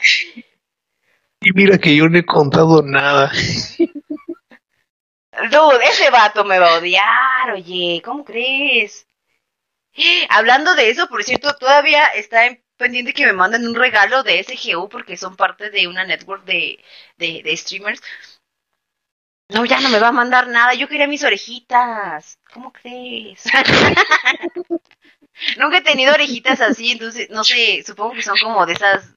Y 1.41 1.51
mira 1.53 1.77
que 1.77 1.95
yo 1.95 2.07
no 2.07 2.17
he 2.17 2.25
contado 2.25 2.81
nada. 2.83 3.31
Dude, 5.51 5.83
ese 5.89 6.10
vato 6.10 6.45
me 6.45 6.57
va 6.60 6.75
a 6.75 6.77
odiar, 6.77 7.51
oye, 7.53 8.01
¿cómo 8.05 8.24
crees? 8.24 9.05
Hablando 10.29 10.75
de 10.75 10.89
eso, 10.89 11.07
por 11.07 11.24
cierto, 11.24 11.55
todavía 11.55 12.07
está 12.07 12.45
en 12.48 12.63
pendiente 12.77 13.13
que 13.13 13.25
me 13.25 13.33
manden 13.33 13.67
un 13.67 13.75
regalo 13.75 14.24
de 14.24 14.39
SGU 14.39 14.89
porque 14.89 15.17
son 15.17 15.36
parte 15.36 15.69
de 15.69 15.88
una 15.88 16.03
network 16.05 16.43
de, 16.45 16.83
de, 17.17 17.41
de 17.43 17.57
streamers. 17.57 18.01
No, 19.50 19.65
ya 19.65 19.80
no 19.82 19.89
me 19.89 19.99
va 19.99 20.08
a 20.10 20.13
mandar 20.13 20.47
nada. 20.47 20.73
Yo 20.73 20.88
quería 20.88 21.08
mis 21.08 21.23
orejitas. 21.23 22.39
¿Cómo 22.54 22.71
crees? 22.71 23.43
Nunca 25.58 25.77
he 25.77 25.82
tenido 25.82 26.13
orejitas 26.13 26.62
así, 26.62 26.91
entonces, 26.91 27.30
no 27.30 27.43
sé, 27.43 27.84
supongo 27.86 28.13
que 28.13 28.21
son 28.21 28.36
como 28.43 28.65
de 28.65 28.73
esas 28.73 29.15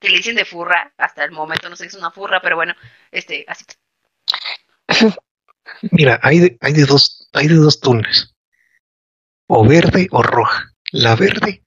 que 0.00 0.08
le 0.10 0.16
dicen 0.16 0.34
de 0.36 0.44
furra. 0.44 0.92
Hasta 0.96 1.24
el 1.24 1.30
momento 1.30 1.68
no 1.68 1.76
sé 1.76 1.84
qué 1.84 1.88
es 1.88 1.94
una 1.94 2.10
furra, 2.10 2.40
pero 2.40 2.56
bueno, 2.56 2.74
este, 3.12 3.44
así. 3.46 3.64
Mira, 5.92 6.18
hay 6.22 6.38
de, 6.40 6.58
hay 6.60 6.72
de 6.72 6.84
dos, 6.84 7.28
hay 7.32 7.48
de 7.48 7.54
dos 7.54 7.80
túneles. 7.80 8.34
O 9.46 9.66
verde 9.66 10.08
o 10.10 10.22
roja. 10.22 10.72
La 10.92 11.16
verde 11.16 11.64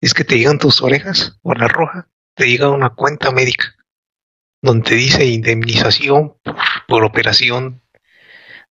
es 0.00 0.14
que 0.14 0.24
te 0.24 0.36
llegan 0.38 0.58
tus 0.58 0.82
orejas, 0.82 1.38
o 1.42 1.54
la 1.54 1.68
roja 1.68 2.08
te 2.34 2.46
llega 2.46 2.70
una 2.70 2.90
cuenta 2.90 3.30
médica 3.30 3.74
donde 4.60 4.94
dice 4.94 5.24
indemnización 5.24 6.38
por, 6.42 6.56
por 6.86 7.04
operación 7.04 7.82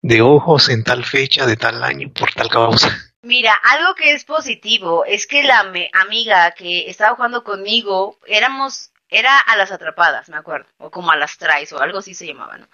de 0.00 0.22
ojos 0.22 0.68
en 0.70 0.84
tal 0.84 1.04
fecha, 1.04 1.46
de 1.46 1.56
tal 1.56 1.82
año, 1.84 2.10
por 2.12 2.32
tal 2.32 2.48
causa. 2.48 2.88
Mira, 3.22 3.54
algo 3.54 3.94
que 3.94 4.12
es 4.14 4.24
positivo 4.24 5.04
es 5.04 5.26
que 5.26 5.42
la 5.42 5.64
me- 5.64 5.90
amiga 5.92 6.52
que 6.52 6.88
estaba 6.90 7.14
jugando 7.14 7.44
conmigo, 7.44 8.18
éramos, 8.26 8.91
era 9.12 9.38
a 9.38 9.56
las 9.56 9.70
atrapadas, 9.70 10.30
me 10.30 10.38
acuerdo, 10.38 10.68
o 10.78 10.90
como 10.90 11.12
a 11.12 11.16
las 11.16 11.36
traes, 11.36 11.70
o 11.72 11.80
algo 11.80 11.98
así 11.98 12.14
se 12.14 12.26
llamaba, 12.26 12.56
¿no? 12.56 12.66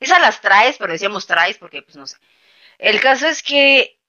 Es 0.00 0.10
a 0.10 0.18
las 0.18 0.40
traes, 0.40 0.76
pero 0.76 0.92
decíamos 0.92 1.26
traes 1.26 1.56
porque, 1.56 1.82
pues 1.82 1.96
no 1.96 2.06
sé. 2.06 2.16
El 2.78 3.00
caso 3.00 3.28
es 3.28 3.42
que 3.44 4.00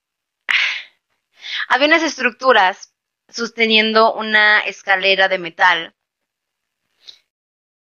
había 1.68 1.86
unas 1.86 2.02
estructuras 2.02 2.92
sosteniendo 3.28 4.14
una 4.14 4.60
escalera 4.60 5.28
de 5.28 5.38
metal. 5.38 5.94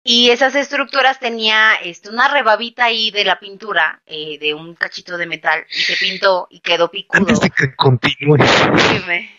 Y 0.07 0.29
esas 0.29 0.55
estructuras 0.55 1.19
tenía 1.19 1.73
este, 1.77 2.11
una 2.11 2.29
rebabita 2.29 2.85
ahí 2.85 3.11
de 3.11 3.25
la 3.25 3.41
pintura, 3.41 4.03
eh, 4.05 4.39
de 4.39 4.53
un 4.53 4.75
cachito 4.75 5.17
de 5.17 5.25
metal, 5.25 5.65
y 5.71 5.81
se 5.81 5.97
pintó 5.97 6.47
y 6.51 6.61
quedó 6.61 6.91
picudo. 6.91 7.21
Antes 7.21 7.41
de 7.41 7.49
que 7.49 7.75
continúe, 7.75 8.37
Dime. 8.37 9.31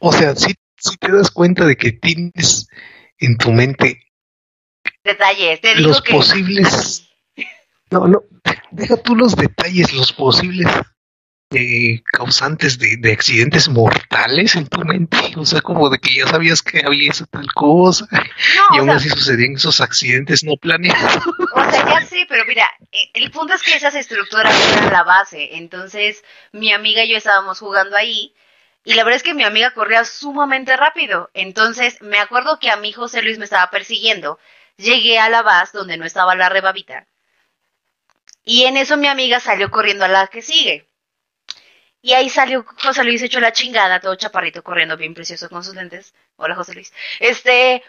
o 0.00 0.12
sea, 0.12 0.36
si, 0.36 0.54
si 0.76 0.98
te 0.98 1.10
das 1.10 1.30
cuenta 1.30 1.64
de 1.64 1.76
que 1.76 1.92
tienes 1.92 2.68
en 3.18 3.36
tu 3.36 3.52
mente 3.52 4.02
Detalles, 5.04 5.60
te 5.60 5.74
digo 5.74 5.88
los 5.88 6.02
que... 6.02 6.12
posibles, 6.12 7.08
no, 7.90 8.06
no, 8.08 8.22
deja 8.70 8.96
tú 8.96 9.14
los 9.14 9.36
detalles, 9.36 9.92
los 9.92 10.12
posibles 10.12 10.68
eh, 11.50 12.02
causantes 12.12 12.78
de, 12.78 12.96
de 12.96 13.12
accidentes 13.12 13.68
mortales 13.68 14.56
en 14.56 14.66
tu 14.66 14.80
mente, 14.80 15.16
o 15.36 15.46
sea, 15.46 15.60
como 15.60 15.88
de 15.88 15.98
que 15.98 16.16
ya 16.16 16.26
sabías 16.26 16.60
que 16.60 16.82
había 16.84 17.10
esa 17.10 17.24
tal 17.26 17.46
cosa, 17.54 18.08
y 18.10 18.74
No, 18.74 18.80
aún 18.80 18.88
sea, 18.88 18.96
así 18.96 19.08
sucedían 19.08 19.54
esos 19.54 19.80
accidentes 19.80 20.42
no 20.42 20.56
planeados. 20.56 21.22
o 21.54 21.70
sea, 21.70 21.88
ya 21.88 22.04
sé, 22.04 22.26
pero 22.28 22.44
mira, 22.46 22.68
eh, 22.90 23.10
el 23.14 23.30
punto 23.30 23.54
es 23.54 23.62
que 23.62 23.74
esas 23.74 23.94
estructuras 23.94 24.54
eran 24.72 24.92
la 24.92 25.04
base. 25.04 25.56
Entonces, 25.56 26.24
mi 26.52 26.72
amiga 26.72 27.04
y 27.04 27.12
yo 27.12 27.16
estábamos 27.16 27.60
jugando 27.60 27.96
ahí. 27.96 28.34
Y 28.86 28.94
la 28.94 29.02
verdad 29.02 29.16
es 29.16 29.24
que 29.24 29.34
mi 29.34 29.42
amiga 29.42 29.72
corría 29.74 30.04
sumamente 30.04 30.76
rápido. 30.76 31.28
Entonces, 31.34 32.00
me 32.02 32.20
acuerdo 32.20 32.60
que 32.60 32.70
a 32.70 32.76
mi 32.76 32.92
José 32.92 33.20
Luis 33.20 33.36
me 33.36 33.44
estaba 33.44 33.68
persiguiendo. 33.68 34.38
Llegué 34.76 35.18
a 35.18 35.28
la 35.28 35.42
base 35.42 35.76
donde 35.76 35.96
no 35.96 36.04
estaba 36.06 36.36
la 36.36 36.48
rebabita. 36.48 37.08
Y 38.44 38.62
en 38.62 38.76
eso 38.76 38.96
mi 38.96 39.08
amiga 39.08 39.40
salió 39.40 39.72
corriendo 39.72 40.04
a 40.04 40.08
la 40.08 40.28
que 40.28 40.40
sigue. 40.40 40.88
Y 42.00 42.12
ahí 42.12 42.30
salió 42.30 42.64
José 42.80 43.02
Luis 43.02 43.22
hecho 43.22 43.40
la 43.40 43.52
chingada, 43.52 43.98
todo 43.98 44.14
chaparrito 44.14 44.62
corriendo 44.62 44.96
bien 44.96 45.14
precioso 45.14 45.48
con 45.48 45.64
sus 45.64 45.74
lentes. 45.74 46.14
Hola 46.36 46.54
José 46.54 46.74
Luis. 46.74 46.92
Este, 47.18 47.82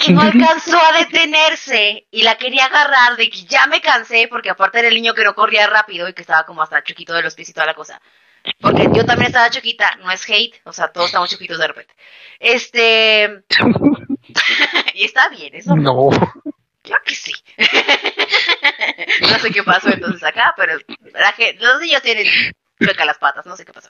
y 0.00 0.12
no 0.12 0.22
alcanzó 0.22 0.76
a 0.76 0.98
detenerse 0.98 2.08
y 2.10 2.22
la 2.22 2.36
quería 2.36 2.64
agarrar 2.64 3.16
de 3.16 3.30
que 3.30 3.44
ya 3.44 3.68
me 3.68 3.80
cansé 3.80 4.26
porque 4.28 4.50
aparte 4.50 4.80
era 4.80 4.88
el 4.88 4.94
niño 4.94 5.14
que 5.14 5.22
no 5.22 5.36
corría 5.36 5.68
rápido 5.68 6.08
y 6.08 6.14
que 6.14 6.22
estaba 6.22 6.44
como 6.46 6.62
hasta 6.62 6.82
chiquito 6.82 7.14
de 7.14 7.22
los 7.22 7.36
pies 7.36 7.50
y 7.50 7.52
toda 7.52 7.66
la 7.66 7.74
cosa. 7.74 8.02
Porque 8.60 8.88
yo 8.92 9.04
también 9.06 9.28
estaba 9.28 9.50
chiquita, 9.50 9.96
no 9.96 10.10
es 10.10 10.28
hate, 10.28 10.60
o 10.64 10.72
sea, 10.72 10.92
todos 10.92 11.06
estamos 11.06 11.30
chiquitos 11.30 11.58
de 11.58 11.66
repente. 11.66 11.94
Este, 12.38 13.44
y 14.94 15.04
está 15.04 15.28
bien, 15.30 15.54
eso 15.54 15.74
No, 15.76 16.10
Claro 16.82 17.02
que 17.06 17.14
sí. 17.14 17.32
no 19.22 19.38
sé 19.38 19.50
qué 19.50 19.62
pasó 19.62 19.88
entonces 19.88 20.22
acá, 20.22 20.52
pero 20.54 20.76
la 21.14 21.34
los 21.58 21.80
niños 21.80 22.02
tienen 22.02 22.26
chueca 22.78 23.06
las 23.06 23.16
patas, 23.16 23.46
no 23.46 23.56
sé 23.56 23.64
qué 23.64 23.72
pasó. 23.72 23.88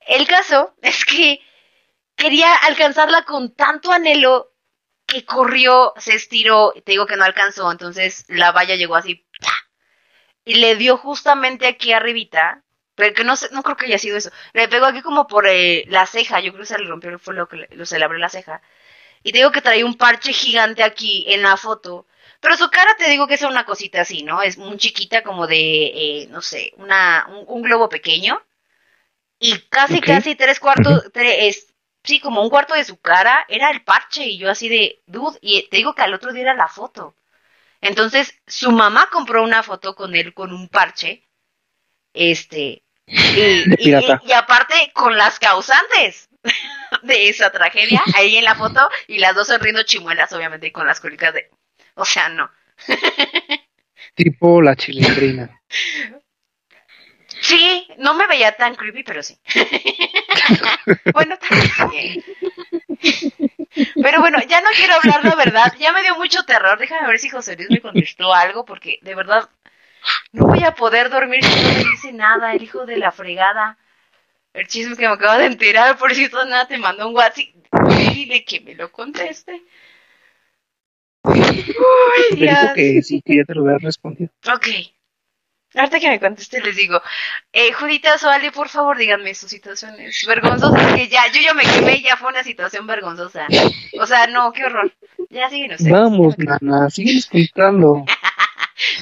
El 0.00 0.26
caso 0.26 0.74
es 0.82 1.04
que 1.04 1.40
quería 2.16 2.52
alcanzarla 2.54 3.24
con 3.24 3.54
tanto 3.54 3.92
anhelo 3.92 4.52
que 5.06 5.24
corrió, 5.24 5.92
se 5.98 6.14
estiró, 6.14 6.72
te 6.84 6.92
digo 6.92 7.06
que 7.06 7.16
no 7.16 7.24
alcanzó, 7.24 7.70
entonces 7.70 8.24
la 8.28 8.50
valla 8.50 8.74
llegó 8.74 8.96
así 8.96 9.26
y 10.44 10.56
le 10.56 10.74
dio 10.76 10.96
justamente 10.96 11.66
aquí 11.66 11.92
arribita, 11.92 12.64
pero 12.94 13.14
que 13.14 13.24
no 13.24 13.36
sé, 13.36 13.48
no 13.52 13.62
creo 13.62 13.76
que 13.76 13.86
haya 13.86 13.98
sido 13.98 14.16
eso. 14.16 14.30
Le 14.52 14.68
pegó 14.68 14.86
aquí 14.86 15.02
como 15.02 15.26
por 15.26 15.46
eh, 15.48 15.84
la 15.88 16.06
ceja, 16.06 16.40
yo 16.40 16.52
creo 16.52 16.62
que 16.62 16.66
se 16.66 16.78
le 16.78 16.88
rompió, 16.88 17.18
fue 17.18 17.34
lo 17.34 17.48
que 17.48 17.56
le, 17.56 17.68
lo- 17.72 17.86
se 17.86 17.98
le 17.98 18.04
abrió 18.04 18.18
la 18.20 18.28
ceja. 18.28 18.62
Y 19.22 19.32
te 19.32 19.38
digo 19.38 19.52
que 19.52 19.62
traía 19.62 19.86
un 19.86 19.96
parche 19.96 20.32
gigante 20.32 20.82
aquí 20.84 21.24
en 21.28 21.42
la 21.42 21.56
foto. 21.56 22.06
Pero 22.40 22.56
su 22.56 22.70
cara 22.70 22.96
te 22.98 23.08
digo 23.10 23.26
que 23.28 23.34
es 23.34 23.42
una 23.42 23.64
cosita 23.66 24.02
así, 24.02 24.22
¿no? 24.24 24.42
Es 24.42 24.58
muy 24.58 24.76
chiquita, 24.78 25.22
como 25.22 25.46
de, 25.46 25.56
eh, 26.22 26.28
no 26.30 26.42
sé, 26.42 26.72
una, 26.78 27.26
un, 27.30 27.44
un 27.48 27.62
globo 27.62 27.88
pequeño. 27.88 28.42
Y 29.38 29.68
casi, 29.68 30.02
casi 30.04 30.34
tres 30.36 30.60
cuartos, 30.60 31.12
tre- 31.12 31.36
es 31.48 31.74
sí, 32.04 32.20
como 32.20 32.42
un 32.42 32.50
cuarto 32.50 32.74
de 32.74 32.84
su 32.84 32.98
cara, 33.00 33.44
era 33.48 33.70
el 33.70 33.84
parche. 33.84 34.24
Y 34.26 34.38
yo 34.38 34.50
así 34.50 34.68
de, 34.68 35.02
dude, 35.06 35.38
y 35.42 35.68
te 35.68 35.78
digo 35.78 35.94
que 35.94 36.02
al 36.02 36.14
otro 36.14 36.32
día 36.32 36.42
era 36.42 36.54
la 36.54 36.68
foto. 36.68 37.16
Entonces, 37.82 38.40
su 38.46 38.72
mamá 38.72 39.10
compró 39.12 39.42
una 39.44 39.62
foto 39.64 39.94
con 39.96 40.14
él 40.16 40.34
con 40.34 40.52
un 40.52 40.68
parche. 40.68 41.28
Este. 42.12 42.82
Y, 43.06 43.90
y, 43.90 43.90
y 43.90 44.32
aparte, 44.32 44.90
con 44.94 45.16
las 45.18 45.38
causantes 45.38 46.30
de 47.02 47.28
esa 47.28 47.50
tragedia, 47.50 48.02
ahí 48.14 48.36
en 48.36 48.44
la 48.44 48.54
foto, 48.54 48.88
y 49.06 49.18
las 49.18 49.34
dos 49.34 49.48
sonriendo 49.48 49.82
chimuelas, 49.82 50.32
obviamente, 50.32 50.72
con 50.72 50.86
las 50.86 51.00
cólicas 51.00 51.34
de. 51.34 51.50
O 51.94 52.04
sea, 52.04 52.28
no. 52.28 52.50
tipo 54.14 54.62
la 54.62 54.76
chilindrina. 54.76 55.60
Sí, 57.40 57.88
no 57.98 58.14
me 58.14 58.26
veía 58.26 58.52
tan 58.56 58.74
creepy, 58.76 59.02
pero 59.02 59.22
sí. 59.22 59.36
bueno, 61.12 61.36
también. 61.78 62.22
Pero 64.02 64.20
bueno, 64.20 64.38
ya 64.48 64.60
no 64.60 64.68
quiero 64.76 64.94
hablar 64.94 65.24
la 65.24 65.34
verdad. 65.34 65.72
Ya 65.78 65.92
me 65.92 66.02
dio 66.02 66.16
mucho 66.16 66.44
terror. 66.44 66.78
Déjame 66.78 67.06
ver 67.08 67.18
si 67.18 67.28
José 67.30 67.56
Luis 67.56 67.70
me 67.70 67.80
contestó 67.80 68.32
algo, 68.32 68.64
porque 68.64 68.98
de 69.02 69.14
verdad 69.14 69.48
no 70.32 70.46
voy 70.46 70.64
a 70.64 70.74
poder 70.74 71.10
dormir 71.10 71.44
si 71.44 71.62
no 71.62 71.68
me 71.68 71.90
dice 71.90 72.12
nada, 72.12 72.52
el 72.54 72.62
hijo 72.62 72.86
de 72.86 72.96
la 72.96 73.12
fregada. 73.12 73.78
El 74.52 74.66
chisme 74.66 74.96
que 74.96 75.08
me 75.08 75.14
acabo 75.14 75.38
de 75.38 75.46
enterar, 75.46 75.96
por 75.96 76.12
eso 76.12 76.44
nada 76.44 76.66
te 76.66 76.76
mandó 76.76 77.08
un 77.08 77.14
WhatsApp. 77.14 77.46
Dile 78.14 78.44
que 78.44 78.60
me 78.60 78.74
lo 78.74 78.92
conteste. 78.92 79.62
Uy, 81.24 82.36
Dios. 82.36 82.58
que 82.74 83.02
sí, 83.02 83.22
que 83.24 83.36
ya 83.36 83.44
te 83.44 83.54
lo 83.54 83.62
había 83.62 83.78
respondido. 83.78 84.30
Ok. 84.52 84.68
Ahorita 85.74 86.00
que 86.00 86.08
me 86.10 86.20
conteste 86.20 86.60
les 86.60 86.76
digo, 86.76 87.00
eh, 87.50 87.72
Judita 87.72 88.18
Soale, 88.18 88.52
por 88.52 88.68
favor 88.68 88.98
díganme 88.98 89.34
sus 89.34 89.48
situaciones 89.48 90.22
vergonzosas, 90.28 90.94
que 90.94 91.08
ya, 91.08 91.22
yo 91.32 91.40
ya 91.40 91.54
me 91.54 91.62
quemé, 91.62 92.02
ya 92.02 92.18
fue 92.18 92.28
una 92.28 92.44
situación 92.44 92.86
vergonzosa. 92.86 93.46
O 93.98 94.06
sea, 94.06 94.26
no, 94.26 94.52
qué 94.52 94.66
horror. 94.66 94.92
Ya 95.30 95.48
siguen 95.48 95.72
ustedes. 95.72 95.90
Vamos, 95.90 96.36
nana, 96.36 96.90
siguen 96.90 97.16
escuchando. 97.16 98.04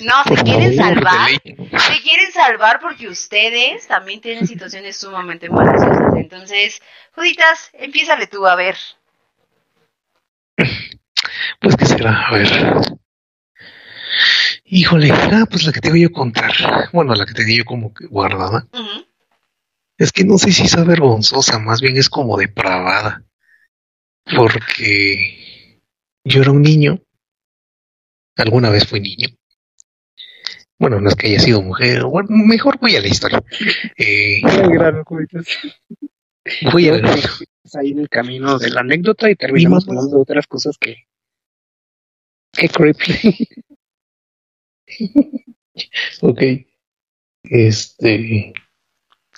no, 0.02 0.24
se 0.24 0.42
quieren 0.42 0.76
salvar, 0.76 1.30
se 1.30 2.02
quieren 2.02 2.32
salvar 2.32 2.80
porque 2.80 3.08
ustedes 3.08 3.86
también 3.86 4.20
tienen 4.20 4.46
situaciones 4.46 4.96
sumamente 4.96 5.48
maravillosas. 5.48 6.14
Entonces, 6.16 6.80
Juditas, 7.14 7.70
empiézale 7.72 8.26
tú 8.26 8.46
a 8.46 8.56
ver. 8.56 8.76
Pues 11.60 11.76
qué 11.76 11.86
será, 11.86 12.28
a 12.28 12.32
ver. 12.32 12.48
Híjole, 14.64 15.10
ah, 15.12 15.46
pues 15.50 15.64
la 15.64 15.72
que 15.72 15.80
tengo 15.80 15.96
yo 15.96 16.12
contar, 16.12 16.52
bueno, 16.92 17.14
la 17.14 17.26
que 17.26 17.34
tenía 17.34 17.58
yo 17.58 17.64
como 17.64 17.92
que 17.92 18.06
guardada, 18.06 18.66
es 19.98 20.12
que 20.12 20.24
no 20.24 20.38
sé 20.38 20.52
si 20.52 20.64
es 20.64 20.86
vergonzosa, 20.86 21.58
más 21.58 21.80
bien 21.80 21.96
es 21.96 22.08
como 22.08 22.36
depravada, 22.36 23.24
porque 24.36 25.80
yo 26.24 26.42
era 26.42 26.52
un 26.52 26.62
niño, 26.62 27.02
alguna 28.36 28.70
vez 28.70 28.86
fui 28.86 29.00
niño, 29.00 29.28
bueno, 30.80 30.98
no 30.98 31.10
es 31.10 31.14
que 31.14 31.26
haya 31.26 31.38
sido 31.38 31.60
mujer, 31.60 32.04
bueno, 32.04 32.28
mejor 32.30 32.78
voy 32.80 32.96
a 32.96 33.02
la 33.02 33.08
historia. 33.08 33.42
Eh, 33.98 34.40
voy 36.72 36.88
a 36.88 36.92
ver. 36.92 37.04
Ahí 37.74 37.90
en 37.90 37.98
el 37.98 38.08
camino 38.08 38.58
de 38.58 38.70
la 38.70 38.80
anécdota 38.80 39.30
y 39.30 39.36
terminamos 39.36 39.86
hablando 39.86 40.16
de 40.16 40.22
otras 40.22 40.46
cosas 40.46 40.76
que... 40.80 41.04
Qué 42.52 42.68
creepy. 42.68 43.48
ok. 46.22 46.42
Este. 47.44 48.52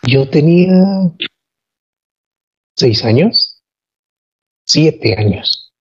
Yo 0.07 0.29
tenía 0.31 0.73
seis 2.77 3.05
años, 3.05 3.63
siete 4.65 5.17
años. 5.19 5.72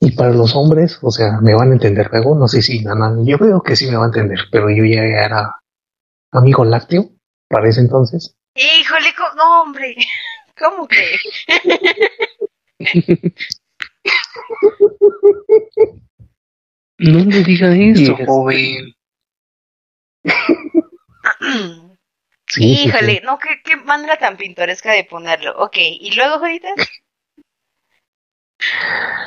Y 0.00 0.12
para 0.12 0.30
los 0.30 0.54
hombres, 0.54 0.98
o 1.02 1.10
sea, 1.10 1.40
me 1.40 1.54
van 1.54 1.70
a 1.70 1.74
entender 1.74 2.08
luego, 2.12 2.34
no 2.34 2.48
sé 2.48 2.60
si 2.60 2.84
nada, 2.84 3.16
yo 3.24 3.38
creo 3.38 3.62
que 3.62 3.76
sí 3.76 3.86
me 3.86 3.96
va 3.96 4.04
a 4.04 4.08
entender, 4.08 4.40
pero 4.52 4.68
yo 4.70 4.84
ya 4.84 5.02
era 5.02 5.56
amigo 6.32 6.64
lácteo 6.64 7.10
para 7.48 7.68
ese 7.68 7.80
entonces. 7.80 8.36
Híjole, 8.54 9.14
no, 9.36 9.62
hombre, 9.62 9.96
¿cómo 10.58 10.86
que? 10.86 11.16
No 16.98 17.24
me 17.24 17.42
diga 17.42 17.74
eso, 17.76 18.16
joven. 18.26 18.94
Híjole, 22.58 23.20
no, 23.24 23.38
¿qué, 23.38 23.60
qué 23.64 23.76
manera 23.76 24.16
tan 24.18 24.36
pintoresca 24.36 24.92
de 24.92 25.04
ponerlo. 25.04 25.58
Ok, 25.58 25.76
¿y 25.78 26.14
luego, 26.14 26.38
Jodita? 26.38 26.68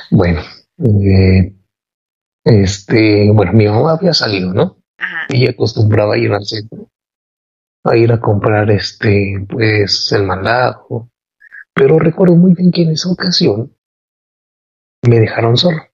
Bueno, 0.10 0.42
eh, 0.80 1.56
este, 2.44 3.32
bueno, 3.32 3.54
mi 3.54 3.68
mamá 3.68 3.94
había 3.94 4.14
salido, 4.14 4.54
¿no? 4.54 4.78
Ajá. 4.98 5.28
Ella 5.30 5.52
acostumbraba 5.52 6.16
a 6.16 6.18
ir 6.18 6.32
al 6.32 6.46
centro, 6.46 6.90
a 7.84 7.98
ir 7.98 8.12
a 8.12 8.20
comprar, 8.20 8.70
este, 8.72 9.46
pues, 9.50 10.12
el 10.12 10.24
mandado. 10.26 11.10
Pero 11.74 12.00
recuerdo 12.00 12.36
muy 12.36 12.54
bien 12.54 12.72
que 12.72 12.84
en 12.84 12.92
esa 12.92 13.10
ocasión 13.10 13.76
me 15.04 15.20
dejaron 15.20 15.56
solo 15.56 15.90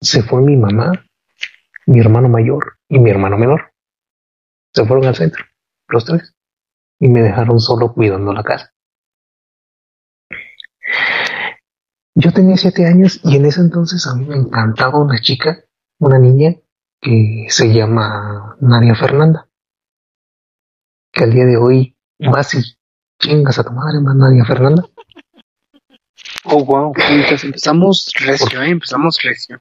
se 0.00 0.22
fue 0.22 0.42
mi 0.42 0.56
mamá, 0.56 0.92
mi 1.86 2.00
hermano 2.00 2.28
mayor 2.28 2.78
y 2.88 2.98
mi 2.98 3.10
hermano 3.10 3.38
menor. 3.38 3.72
Se 4.74 4.84
fueron 4.84 5.06
al 5.06 5.16
centro, 5.16 5.44
los 5.88 6.04
tres, 6.04 6.34
y 7.00 7.08
me 7.08 7.22
dejaron 7.22 7.58
solo 7.58 7.92
cuidando 7.92 8.32
la 8.32 8.42
casa. 8.42 8.72
Yo 12.20 12.32
tenía 12.32 12.56
siete 12.56 12.84
años 12.84 13.20
y 13.22 13.36
en 13.36 13.46
ese 13.46 13.60
entonces 13.60 14.04
a 14.08 14.16
mí 14.16 14.24
me 14.24 14.34
encantaba 14.34 14.98
una 14.98 15.20
chica, 15.20 15.64
una 16.00 16.18
niña 16.18 16.56
que 17.00 17.46
se 17.48 17.72
llama 17.72 18.56
Nadia 18.60 18.96
Fernanda. 18.96 19.48
Que 21.12 21.22
al 21.22 21.32
día 21.32 21.44
de 21.44 21.56
hoy 21.56 21.96
vas 22.18 22.54
y 22.54 22.76
chingas 23.20 23.60
a 23.60 23.62
tu 23.62 23.70
madre, 23.70 24.00
más 24.00 24.16
Nadia 24.16 24.44
Fernanda. 24.44 24.84
Oh, 26.42 26.64
wow, 26.64 26.92
empezamos 26.98 28.10
recio, 28.18 28.62
¿eh? 28.62 28.70
empezamos 28.70 29.22
recio. 29.22 29.60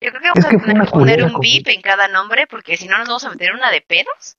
Yo 0.00 0.10
creo 0.10 0.32
que 0.34 0.40
vamos 0.40 0.88
a 0.88 0.90
poner 0.90 1.22
un 1.22 1.38
bip 1.38 1.68
en 1.68 1.82
cada 1.82 2.08
nombre 2.08 2.48
porque 2.48 2.76
si 2.76 2.88
no 2.88 2.98
nos 2.98 3.06
vamos 3.06 3.24
a 3.24 3.30
meter 3.30 3.52
una 3.52 3.70
de 3.70 3.80
pedos. 3.80 4.36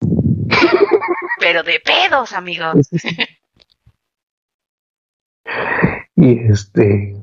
Pero 1.40 1.64
de 1.64 1.80
pedos, 1.80 2.32
amigos. 2.32 2.88
y 6.18 6.50
este. 6.50 7.16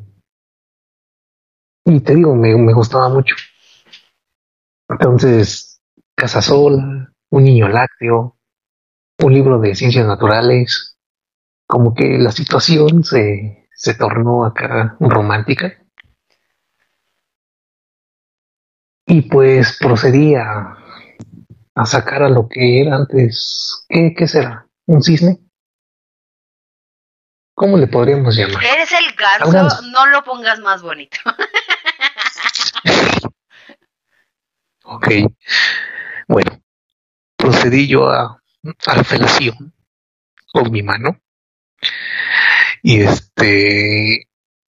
Y 1.86 2.00
te 2.00 2.16
digo, 2.16 2.36
me, 2.36 2.56
me 2.56 2.74
gustaba 2.74 3.10
mucho. 3.10 3.36
Entonces, 4.90 5.82
Casa 6.16 6.42
Sola, 6.42 7.12
un 7.30 7.44
niño 7.44 7.68
lácteo, 7.68 8.38
un 9.24 9.34
libro 9.34 9.60
de 9.60 9.76
ciencias 9.76 10.08
naturales, 10.08 10.98
como 11.68 11.94
que 11.94 12.18
la 12.18 12.32
situación 12.32 13.04
se, 13.04 13.68
se 13.76 13.94
tornó 13.96 14.46
acá 14.46 14.96
romántica. 15.00 15.86
y 19.08 19.22
pues 19.24 19.78
procedí 19.80 20.36
a, 20.36 20.78
sacar 21.86 22.24
a 22.24 22.30
lo 22.30 22.48
que 22.48 22.82
era 22.82 22.96
antes, 22.96 23.86
¿qué, 23.88 24.14
¿qué 24.18 24.28
será? 24.28 24.68
¿Un 24.88 25.04
cisne? 25.04 25.40
¿Cómo 27.56 27.78
le 27.78 27.88
podríamos 27.88 28.36
llamar? 28.36 28.64
Eres 28.64 28.92
el 28.92 29.16
ganso, 29.16 29.82
no 29.84 30.06
lo 30.08 30.24
pongas 30.24 30.60
más 30.60 30.82
bonito. 30.82 31.18
ok. 34.84 35.08
Bueno, 36.28 36.62
procedí 37.38 37.88
yo 37.88 38.10
a, 38.10 38.42
a 38.86 38.96
la 38.96 39.04
felación 39.04 39.74
con 40.52 40.72
mi 40.72 40.84
mano. 40.84 41.20
Y 42.84 43.02
este. 43.02 44.28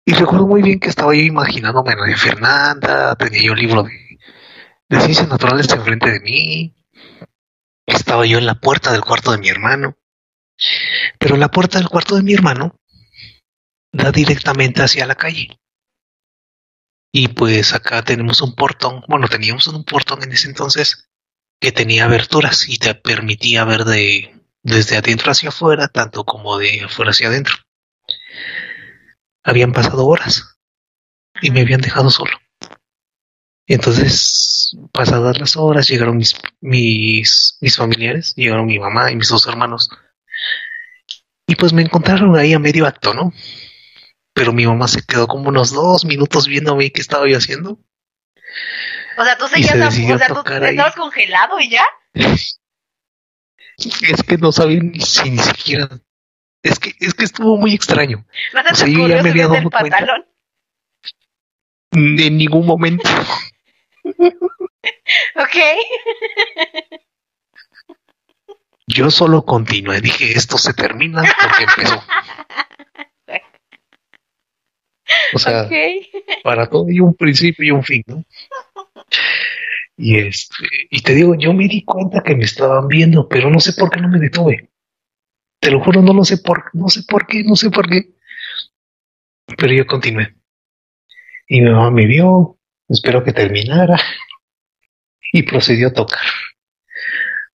Y 0.04 0.13
recuerdo 0.13 0.48
muy 0.48 0.63
bien 0.63 0.80
que 0.80 0.89
estaba 0.89 1.13
yo 1.13 1.22
imaginándome 1.22 1.94
a 1.94 2.17
Fernanda, 2.17 3.15
tenía 3.15 3.44
yo 3.44 3.54
el 3.54 3.60
libro 3.60 3.84
de 3.84 4.12
de 4.91 5.00
ciencias 5.00 5.30
naturales 5.30 5.72
enfrente 5.72 6.12
de 6.12 6.20
mí. 6.20 6.76
Estaba 7.86 8.26
yo 8.26 8.38
en 8.38 8.46
la 8.46 8.56
puerta 8.56 8.91
del 8.91 9.02
cuarto 9.02 9.32
de 9.32 9.38
mi 9.38 9.48
hermano. 9.48 9.98
Pero 11.20 11.38
la 11.38 11.50
puerta 11.50 11.78
del 11.78 11.90
cuarto 11.90 12.16
de 12.16 12.24
mi 12.24 12.34
hermano 12.34 12.76
da 13.92 14.12
directamente 14.12 14.82
hacia 14.82 15.06
la 15.06 15.16
calle. 15.16 15.60
Y 17.14 17.28
pues 17.30 17.74
acá 17.74 18.04
tenemos 18.04 18.42
un 18.42 18.56
portón, 18.56 19.04
bueno, 19.08 19.28
teníamos 19.28 19.68
un 19.68 19.84
portón 19.84 20.24
en 20.24 20.32
ese 20.32 20.48
entonces 20.48 21.10
que 21.60 21.72
tenía 21.72 22.06
aberturas 22.06 22.68
y 22.70 22.78
te 22.78 22.96
permitía 22.96 23.66
ver 23.66 23.84
de 23.84 24.42
desde 24.64 24.98
adentro 24.98 25.32
hacia 25.32 25.50
afuera, 25.50 25.88
tanto 25.88 26.24
como 26.24 26.58
de 26.58 26.82
afuera 26.82 27.12
hacia 27.12 27.28
adentro. 27.28 27.56
Habían 29.44 29.74
pasado 29.74 30.06
horas 30.06 30.58
y 31.42 31.52
me 31.52 31.62
habían 31.62 31.82
dejado 31.82 32.10
solo. 32.10 32.32
Entonces, 33.68 34.76
pasadas 34.92 35.40
las 35.40 35.56
horas, 35.56 35.88
llegaron 35.88 36.18
mis, 36.18 36.36
mis, 36.60 37.58
mis 37.62 37.76
familiares, 37.76 38.34
llegaron 38.36 38.66
mi 38.66 38.80
mamá 38.80 39.12
y 39.12 39.16
mis 39.16 39.30
dos 39.30 39.48
hermanos. 39.48 39.90
Y 41.52 41.56
pues 41.58 41.74
me 41.74 41.82
encontraron 41.82 42.34
ahí 42.38 42.54
a 42.54 42.60
medio 42.60 42.88
acto, 42.88 43.14
¿no? 43.14 43.34
Pero 44.34 44.54
mi 44.54 44.66
mamá 44.66 44.88
se 44.88 45.02
quedó 45.06 45.28
como 45.28 45.50
unos 45.50 45.74
dos 45.74 46.06
minutos 46.06 46.48
viéndome 46.48 46.94
qué 46.94 47.02
estaba 47.02 47.28
yo 47.28 47.38
haciendo. 47.38 47.78
O 49.18 49.26
sea, 49.26 49.38
tú 49.38 49.48
Y 49.48 49.64
seguías, 49.64 49.94
se 49.94 50.14
o 50.14 50.18
sea, 50.18 50.28
tú 50.30 50.42
estabas 50.50 50.96
congelado 50.96 51.60
y 51.60 51.70
ya. 51.70 51.84
Es 53.78 54.24
que 54.24 54.38
no 54.38 54.54
sabía 54.54 54.80
ni 54.80 55.02
si 55.02 55.30
ni 55.30 55.40
siquiera. 55.40 55.90
Es 56.64 56.80
que, 56.80 56.94
es 57.02 57.14
que 57.14 57.26
estuvo 57.26 57.58
muy 57.58 57.74
extraño. 57.74 58.26
No 58.54 58.64
te 58.64 58.72
O 58.72 58.76
sea, 58.76 58.88
yo 58.88 58.94
ya 59.08 59.18
ocurrió 59.18 59.24
me 59.24 59.30
había 59.32 59.48
subirte 59.48 59.58
el 59.58 59.64
dado 59.64 59.70
cuenta. 59.72 59.98
pantalón. 59.98 60.26
En 61.92 62.38
ningún 62.38 62.66
momento. 62.66 63.10
Ok. 65.36 65.56
Yo 68.93 69.10
solo 69.12 69.43
continué. 69.45 70.01
Dije, 70.01 70.32
esto 70.34 70.58
se 70.58 70.73
termina 70.73 71.21
porque 71.21 71.63
empezó. 71.63 72.04
O 75.34 75.39
sea, 75.39 75.69
para 76.43 76.69
todo 76.69 76.88
hay 76.88 76.99
un 76.99 77.13
principio 77.13 77.65
y 77.65 77.71
un 77.71 77.84
fin, 77.84 78.04
¿no? 78.08 78.23
Y 79.97 80.17
este, 80.17 80.65
y 80.89 81.01
te 81.01 81.13
digo, 81.13 81.36
yo 81.36 81.54
me 81.54 81.67
di 81.67 81.84
cuenta 81.84 82.21
que 82.21 82.36
me 82.36 82.45
estaban 82.45 82.88
viendo, 82.88 83.27
pero 83.27 83.49
no 83.49 83.60
sé 83.60 83.73
por 83.73 83.89
qué 83.89 84.01
no 84.01 84.10
me 84.10 84.19
detuve. 84.19 84.69
Te 85.60 85.69
lo 85.69 85.80
juro, 85.84 86.01
no 86.01 86.13
lo 86.13 86.23
sé 86.23 86.39
por, 86.39 86.71
no 86.73 86.89
sé 86.89 87.04
por 87.08 87.27
qué, 87.27 87.43
no 87.43 87.56
sé 87.56 87.69
por 87.69 87.88
qué. 87.88 88.15
Pero 89.58 89.73
yo 89.73 89.86
continué. 89.86 90.36
Y 91.47 91.62
mi 91.62 91.69
mamá 91.69 91.91
me 91.91 92.08
vio, 92.08 92.58
esperó 92.89 93.23
que 93.23 93.34
terminara 93.34 93.99
y 95.32 95.43
procedió 95.43 95.89
a 95.89 95.93
tocar. 95.93 96.19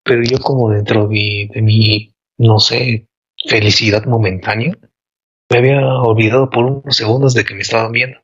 Pero 0.07 0.23
yo 0.23 0.38
como 0.38 0.71
dentro 0.71 1.03
de 1.03 1.09
mi, 1.09 1.47
de 1.49 1.62
mi, 1.62 2.14
no 2.38 2.59
sé, 2.59 3.09
felicidad 3.49 4.05
momentánea, 4.07 4.79
me 5.51 5.59
había 5.59 5.81
olvidado 5.81 6.49
por 6.49 6.64
unos 6.64 6.97
segundos 6.97 7.35
de 7.35 7.45
que 7.45 7.55
me 7.55 7.62
estaban 7.62 7.92
viendo. 7.92 8.19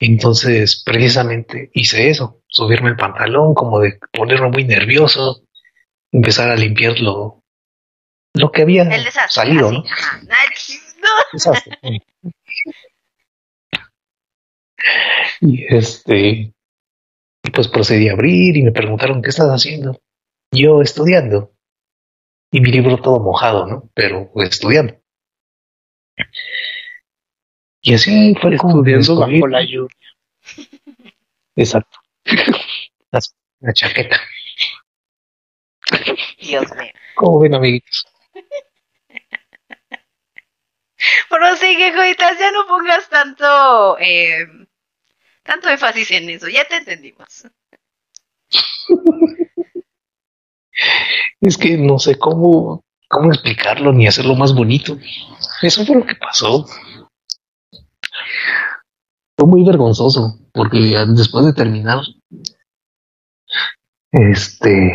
Entonces, 0.00 0.82
precisamente 0.84 1.70
hice 1.74 2.08
eso, 2.08 2.40
subirme 2.46 2.90
el 2.90 2.96
pantalón, 2.96 3.54
como 3.54 3.80
de 3.80 3.98
ponerme 4.12 4.48
muy 4.50 4.64
nervioso, 4.64 5.42
empezar 6.12 6.50
a 6.50 6.56
limpiar 6.56 6.98
lo, 7.00 7.42
lo 8.34 8.50
que 8.50 8.62
había 8.62 8.82
El 8.82 9.04
desastre. 9.04 9.28
salido, 9.30 9.68
así. 9.68 10.78
¿no? 11.00 11.08
Desastre. 11.32 11.78
y 15.40 15.64
este, 15.74 16.52
y 17.44 17.50
pues 17.52 17.68
procedí 17.68 18.08
a 18.08 18.12
abrir 18.12 18.56
y 18.56 18.62
me 18.62 18.72
preguntaron, 18.72 19.22
¿qué 19.22 19.30
estás 19.30 19.48
haciendo? 19.48 20.00
Yo 20.52 20.82
estudiando. 20.82 21.52
Y 22.50 22.60
mi 22.60 22.70
libro 22.70 22.98
todo 22.98 23.18
mojado, 23.20 23.66
¿no? 23.66 23.90
Pero 23.94 24.30
estudiando. 24.36 24.94
Y 27.80 27.94
así 27.94 28.34
fue 28.40 28.54
Estudiando 28.54 29.16
bajo 29.16 29.46
la 29.48 29.64
lluvia. 29.64 29.96
Exacto. 31.56 31.98
La, 33.10 33.20
la 33.60 33.72
chaqueta. 33.72 34.20
Dios 36.40 36.70
mío. 36.76 36.92
¿Cómo 37.14 37.40
ven, 37.40 37.54
amiguitos? 37.54 38.06
Prosigue, 41.28 41.92
Joitas, 41.92 42.38
ya 42.38 42.52
no 42.52 42.66
pongas 42.66 43.08
tanto, 43.08 43.98
eh, 43.98 44.46
tanto 45.42 45.68
énfasis 45.68 46.10
en 46.12 46.30
eso, 46.30 46.48
ya 46.48 46.66
te 46.66 46.76
entendimos. 46.76 47.46
Es 51.40 51.58
que 51.58 51.76
no 51.76 51.98
sé 51.98 52.18
cómo, 52.18 52.84
cómo 53.08 53.32
explicarlo 53.32 53.92
ni 53.92 54.06
hacerlo 54.06 54.34
más 54.34 54.54
bonito. 54.54 54.96
Eso 55.60 55.84
fue 55.84 55.96
lo 55.96 56.06
que 56.06 56.14
pasó. 56.14 56.66
Fue 59.36 59.46
muy 59.46 59.64
vergonzoso, 59.64 60.38
porque 60.52 60.78
después 61.08 61.44
de 61.46 61.52
terminar, 61.52 61.98
este, 64.12 64.94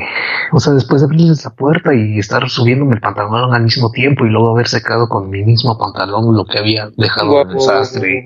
o 0.51 0.59
sea, 0.59 0.73
después 0.73 1.01
de 1.01 1.05
abrirles 1.05 1.43
la 1.43 1.51
puerta 1.51 1.93
y 1.93 2.19
estar 2.19 2.47
subiéndome 2.49 2.95
el 2.95 3.01
pantalón 3.01 3.53
al 3.53 3.63
mismo 3.63 3.91
tiempo 3.91 4.25
y 4.25 4.29
luego 4.29 4.51
haber 4.51 4.67
secado 4.67 5.09
con 5.09 5.29
mi 5.29 5.43
mismo 5.43 5.77
pantalón 5.77 6.35
lo 6.35 6.45
que 6.45 6.59
había 6.59 6.89
dejado 6.95 7.41
en 7.41 7.49
el 7.49 7.55
desastre. 7.55 8.25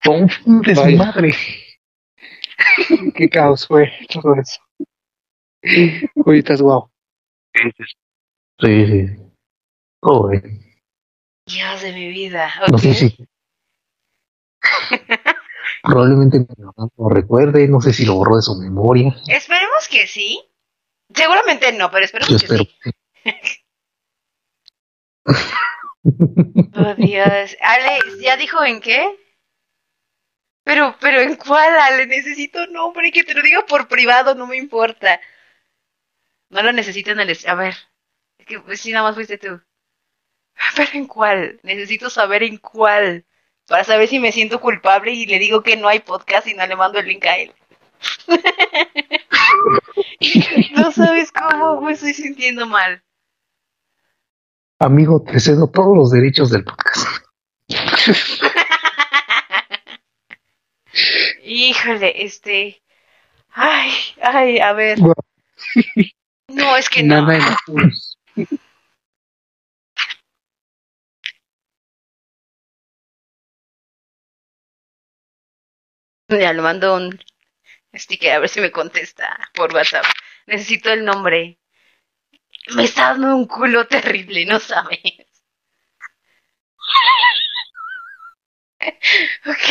Fue 0.00 0.28
un 0.44 0.60
desmadre. 0.62 1.34
Qué 3.14 3.28
caos 3.28 3.66
fue 3.66 3.90
todo 4.12 4.34
eso. 4.34 4.60
Joyitas, 6.14 6.60
wow. 6.60 6.90
Sí, 8.60 8.86
sí. 8.86 9.06
Joder. 10.02 10.42
Dios 11.46 11.82
de 11.82 11.92
mi 11.92 12.08
vida. 12.08 12.50
No 12.70 12.78
sé 12.78 12.94
si. 12.94 13.16
Probablemente 15.82 16.40
mi 16.40 16.46
mamá 16.64 16.88
lo 16.96 17.08
recuerde, 17.08 17.68
no 17.68 17.80
sé 17.80 17.92
si 17.92 18.04
lo 18.04 18.16
borró 18.16 18.36
de 18.36 18.42
su 18.42 18.56
memoria. 18.56 19.14
Esperemos 19.28 19.88
que 19.88 20.06
sí. 20.06 20.44
Seguramente 21.14 21.72
no, 21.72 21.90
pero 21.90 22.00
Yo 22.00 22.04
esperemos 22.04 22.28
que 22.28 22.46
espero. 22.46 22.64
sí. 22.64 22.92
Oh, 26.74 26.94
Dios. 26.96 27.56
Ale, 27.60 27.98
¿ya 28.22 28.36
dijo 28.36 28.64
en 28.64 28.80
qué? 28.80 29.14
Pero, 30.64 30.96
pero 31.00 31.20
¿en 31.20 31.36
cuál, 31.36 31.76
Ale? 31.78 32.06
Necesito 32.06 32.66
nombre, 32.68 33.10
que 33.10 33.24
te 33.24 33.34
lo 33.34 33.42
diga 33.42 33.66
por 33.66 33.88
privado, 33.88 34.34
no 34.34 34.46
me 34.46 34.56
importa. 34.56 35.20
No 36.50 36.62
lo 36.62 36.72
necesito 36.72 37.12
en 37.12 37.20
el... 37.20 37.38
A 37.46 37.54
ver, 37.54 37.74
es 38.38 38.46
que 38.46 38.60
pues, 38.60 38.80
sí, 38.80 38.92
nada 38.92 39.06
más 39.06 39.14
fuiste 39.14 39.38
tú. 39.38 39.60
Pero 40.76 40.90
¿en 40.94 41.06
cuál? 41.06 41.60
Necesito 41.62 42.10
saber 42.10 42.42
en 42.42 42.58
cuál. 42.58 43.24
Para 43.66 43.84
saber 43.84 44.08
si 44.08 44.18
me 44.18 44.32
siento 44.32 44.60
culpable 44.60 45.12
y 45.12 45.26
le 45.26 45.38
digo 45.38 45.62
que 45.62 45.76
no 45.76 45.88
hay 45.88 46.00
podcast 46.00 46.46
y 46.46 46.54
no 46.54 46.66
le 46.66 46.74
mando 46.74 46.98
el 46.98 47.06
link 47.06 47.26
a 47.26 47.36
él. 47.36 47.52
no 50.76 50.90
sabes 50.92 51.32
cómo 51.32 51.80
me 51.82 51.92
estoy 51.92 52.14
sintiendo 52.14 52.66
mal. 52.66 53.02
Amigo, 54.78 55.22
te 55.22 55.38
cedo 55.40 55.68
todos 55.68 55.94
los 55.96 56.10
derechos 56.10 56.50
del 56.50 56.64
podcast. 56.64 57.24
Híjole, 61.44 62.24
este. 62.24 62.82
Ay, 63.50 63.92
ay, 64.22 64.58
a 64.60 64.72
ver. 64.72 64.98
No, 66.48 66.76
es 66.76 66.88
que 66.90 67.02
no. 67.02 67.22
Nada 67.26 67.52
apuros. 67.54 68.18
Ya 76.30 76.52
le 76.54 76.62
mando 76.62 76.94
un 76.96 77.20
sticker 77.94 78.32
a 78.32 78.40
ver 78.40 78.48
si 78.48 78.60
me 78.62 78.72
contesta 78.72 79.50
por 79.54 79.74
WhatsApp. 79.74 80.06
Necesito 80.46 80.90
el 80.90 81.04
nombre. 81.04 81.58
Me 82.74 82.84
está 82.84 83.08
dando 83.10 83.36
un 83.36 83.46
culo 83.46 83.86
terrible, 83.88 84.46
no 84.46 84.58
sabes. 84.60 85.00
ok. 89.46 89.66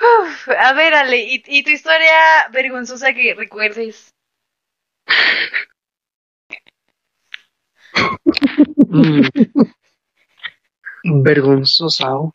Uf, 0.00 0.48
a 0.48 0.72
ver, 0.74 0.94
Ale, 0.94 1.18
¿y, 1.18 1.42
y 1.46 1.62
tu 1.64 1.70
historia 1.70 2.48
vergonzosa 2.52 3.12
que 3.14 3.34
recuerdes? 3.34 4.14
Mm. 8.88 9.22
Vergonzosa. 11.22 12.16
uf. 12.18 12.34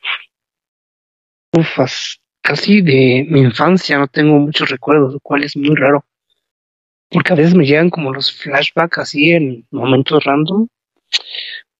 Ufas. 1.52 2.20
Casi 2.42 2.82
de 2.82 3.26
mi 3.30 3.39
infancia 3.42 3.98
no 3.98 4.08
tengo 4.08 4.38
muchos 4.38 4.70
recuerdos, 4.70 5.13
lo 5.13 5.20
cual 5.20 5.44
es 5.44 5.56
muy 5.56 5.76
raro. 5.76 6.06
Porque 7.10 7.32
a 7.32 7.36
veces 7.36 7.54
me 7.54 7.66
llegan 7.66 7.89
como 7.89 8.12
los 8.12 8.32
flashbacks 8.32 8.98
así 8.98 9.32
en 9.32 9.66
momentos 9.72 10.24
random. 10.24 10.68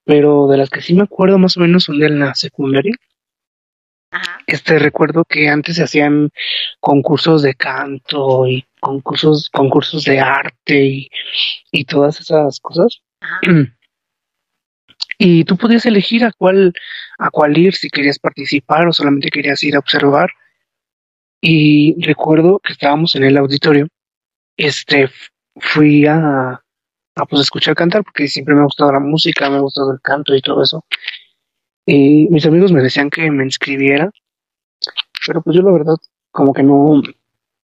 Pero 0.06 0.48
de 0.48 0.58
las 0.58 0.70
que 0.70 0.82
sí 0.82 0.94
me 0.94 1.04
acuerdo 1.04 1.38
más 1.38 1.58
o 1.58 1.62
menos 1.62 1.84
son 1.84 2.00
de 2.00 2.10
la 2.10 2.36
secundaria. 2.36 2.94
Ajá. 4.12 4.40
Este 4.46 4.78
recuerdo 4.78 5.26
que 5.26 5.50
antes 5.50 5.78
se 5.78 5.84
hacían 5.84 6.30
concursos 6.80 7.42
de 7.42 7.56
canto 7.56 8.46
y 8.48 8.66
concursos, 8.80 9.50
concursos 9.50 10.04
de 10.04 10.20
arte 10.20 10.86
y, 10.86 11.10
y 11.72 11.86
todas 11.86 12.20
esas 12.22 12.60
cosas. 12.60 13.02
Y 15.18 15.46
tú 15.46 15.58
podías 15.58 15.86
elegir 15.86 16.26
a 16.26 16.32
cuál, 16.32 16.74
a 17.18 17.30
cuál 17.30 17.58
ir, 17.58 17.76
si 17.76 17.90
querías 17.90 18.20
participar 18.20 18.88
o 18.88 18.94
solamente 18.94 19.30
querías 19.30 19.62
ir 19.64 19.76
a 19.76 19.80
observar. 19.80 20.30
Y 21.40 21.96
recuerdo 22.04 22.60
que 22.60 22.74
estábamos 22.74 23.16
en 23.16 23.24
el 23.24 23.38
auditorio. 23.38 23.88
Este, 24.58 25.10
fui 25.56 26.06
a, 26.06 26.62
a 27.16 27.26
pues 27.26 27.42
escuchar 27.42 27.76
cantar 27.76 28.04
porque 28.04 28.28
siempre 28.28 28.56
me 28.56 28.62
ha 28.62 28.66
gustado 28.66 28.92
la 28.92 29.00
música, 29.00 29.50
me 29.50 29.58
ha 29.58 29.62
gustado 29.62 29.92
el 29.92 30.02
canto 30.02 30.36
y 30.36 30.42
todo 30.42 30.64
eso. 30.64 30.86
Y 31.86 32.28
mis 32.30 32.46
amigos 32.46 32.72
me 32.72 32.82
decían 32.82 33.10
que 33.10 33.30
me 33.30 33.44
inscribiera, 33.44 34.10
pero 35.26 35.42
pues 35.42 35.56
yo 35.56 35.62
la 35.62 35.72
verdad 35.72 35.96
como 36.32 36.54
que 36.54 36.64
no, 36.64 37.02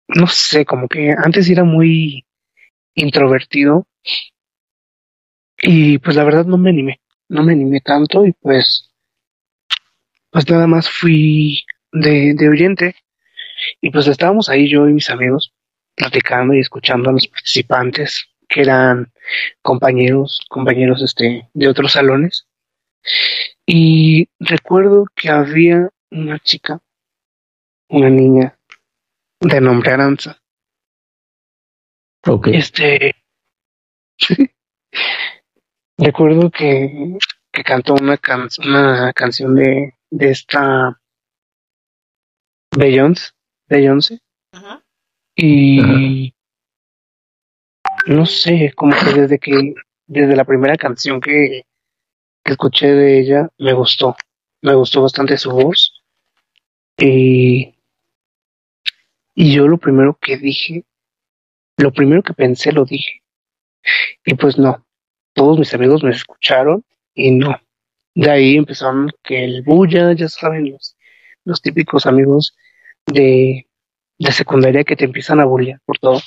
no 0.07 0.27
sé, 0.27 0.65
como 0.65 0.87
que 0.87 1.11
antes 1.11 1.49
era 1.49 1.63
muy 1.63 2.25
introvertido 2.95 3.87
y 5.61 5.97
pues 5.99 6.15
la 6.15 6.23
verdad 6.23 6.45
no 6.45 6.57
me 6.57 6.69
animé. 6.69 7.01
no 7.29 7.43
me 7.43 7.53
animé 7.53 7.81
tanto 7.81 8.25
y 8.25 8.33
pues, 8.33 8.93
pues 10.29 10.49
nada 10.49 10.67
más 10.67 10.89
fui 10.89 11.65
de, 11.91 12.33
de 12.35 12.49
oyente 12.49 12.95
y 13.81 13.89
pues 13.89 14.07
estábamos 14.07 14.49
ahí 14.49 14.69
yo 14.69 14.87
y 14.87 14.93
mis 14.93 15.09
amigos 15.09 15.53
platicando 15.95 16.53
y 16.53 16.59
escuchando 16.59 17.09
a 17.09 17.13
los 17.13 17.27
participantes 17.27 18.27
que 18.47 18.61
eran 18.61 19.11
compañeros, 19.61 20.45
compañeros 20.49 21.01
este, 21.01 21.49
de 21.53 21.67
otros 21.67 21.93
salones. 21.93 22.47
Y 23.65 24.29
recuerdo 24.39 25.05
que 25.15 25.29
había 25.29 25.89
una 26.11 26.39
chica, 26.39 26.79
una 27.89 28.09
niña 28.09 28.57
de 29.41 29.61
nombre 29.61 29.91
Aranza. 29.91 30.39
Ok. 32.25 32.47
Este, 32.53 33.15
recuerdo 35.97 36.51
que, 36.51 37.17
que 37.51 37.63
cantó 37.63 37.95
una, 37.95 38.17
can 38.17 38.47
una 38.59 39.13
canción 39.13 39.55
de, 39.55 39.93
de 40.09 40.29
esta 40.29 40.99
Beyoncé, 42.77 43.31
Beyoncé, 43.67 44.19
Ajá. 44.51 44.83
y 45.35 46.33
no 48.05 48.25
sé, 48.25 48.73
como 48.75 48.95
que 48.95 49.21
desde 49.21 49.39
que, 49.39 49.73
desde 50.05 50.35
la 50.35 50.45
primera 50.45 50.77
canción 50.77 51.19
que, 51.19 51.63
que 52.43 52.51
escuché 52.51 52.87
de 52.87 53.19
ella, 53.19 53.49
me 53.57 53.73
gustó, 53.73 54.15
me 54.61 54.75
gustó 54.75 55.01
bastante 55.01 55.37
su 55.37 55.51
voz, 55.51 56.03
y, 56.97 57.75
y 59.33 59.55
yo 59.55 59.67
lo 59.67 59.77
primero 59.77 60.17
que 60.21 60.37
dije, 60.37 60.85
lo 61.77 61.91
primero 61.91 62.21
que 62.21 62.33
pensé 62.33 62.71
lo 62.71 62.85
dije, 62.85 63.23
y 64.25 64.35
pues 64.35 64.57
no, 64.57 64.85
todos 65.37 65.59
mis 65.59 65.73
amigos 65.75 66.03
me 66.03 66.11
escucharon, 66.11 66.83
y 67.15 67.31
no, 67.31 67.55
de 68.15 68.31
ahí 68.31 68.57
empezaron 68.57 69.11
que 69.23 69.45
el 69.45 69.63
bulla, 69.63 70.13
ya 70.13 70.29
saben, 70.29 70.71
los, 70.71 70.97
los 71.45 71.61
típicos 71.61 72.07
amigos 72.07 72.55
de, 73.07 73.67
de 74.19 74.33
secundaria 74.33 74.85
que 74.85 74.97
te 74.97 75.05
empiezan 75.05 75.41
a 75.41 75.45
bullear 75.45 75.79
por 75.85 75.99
todo. 75.99 76.19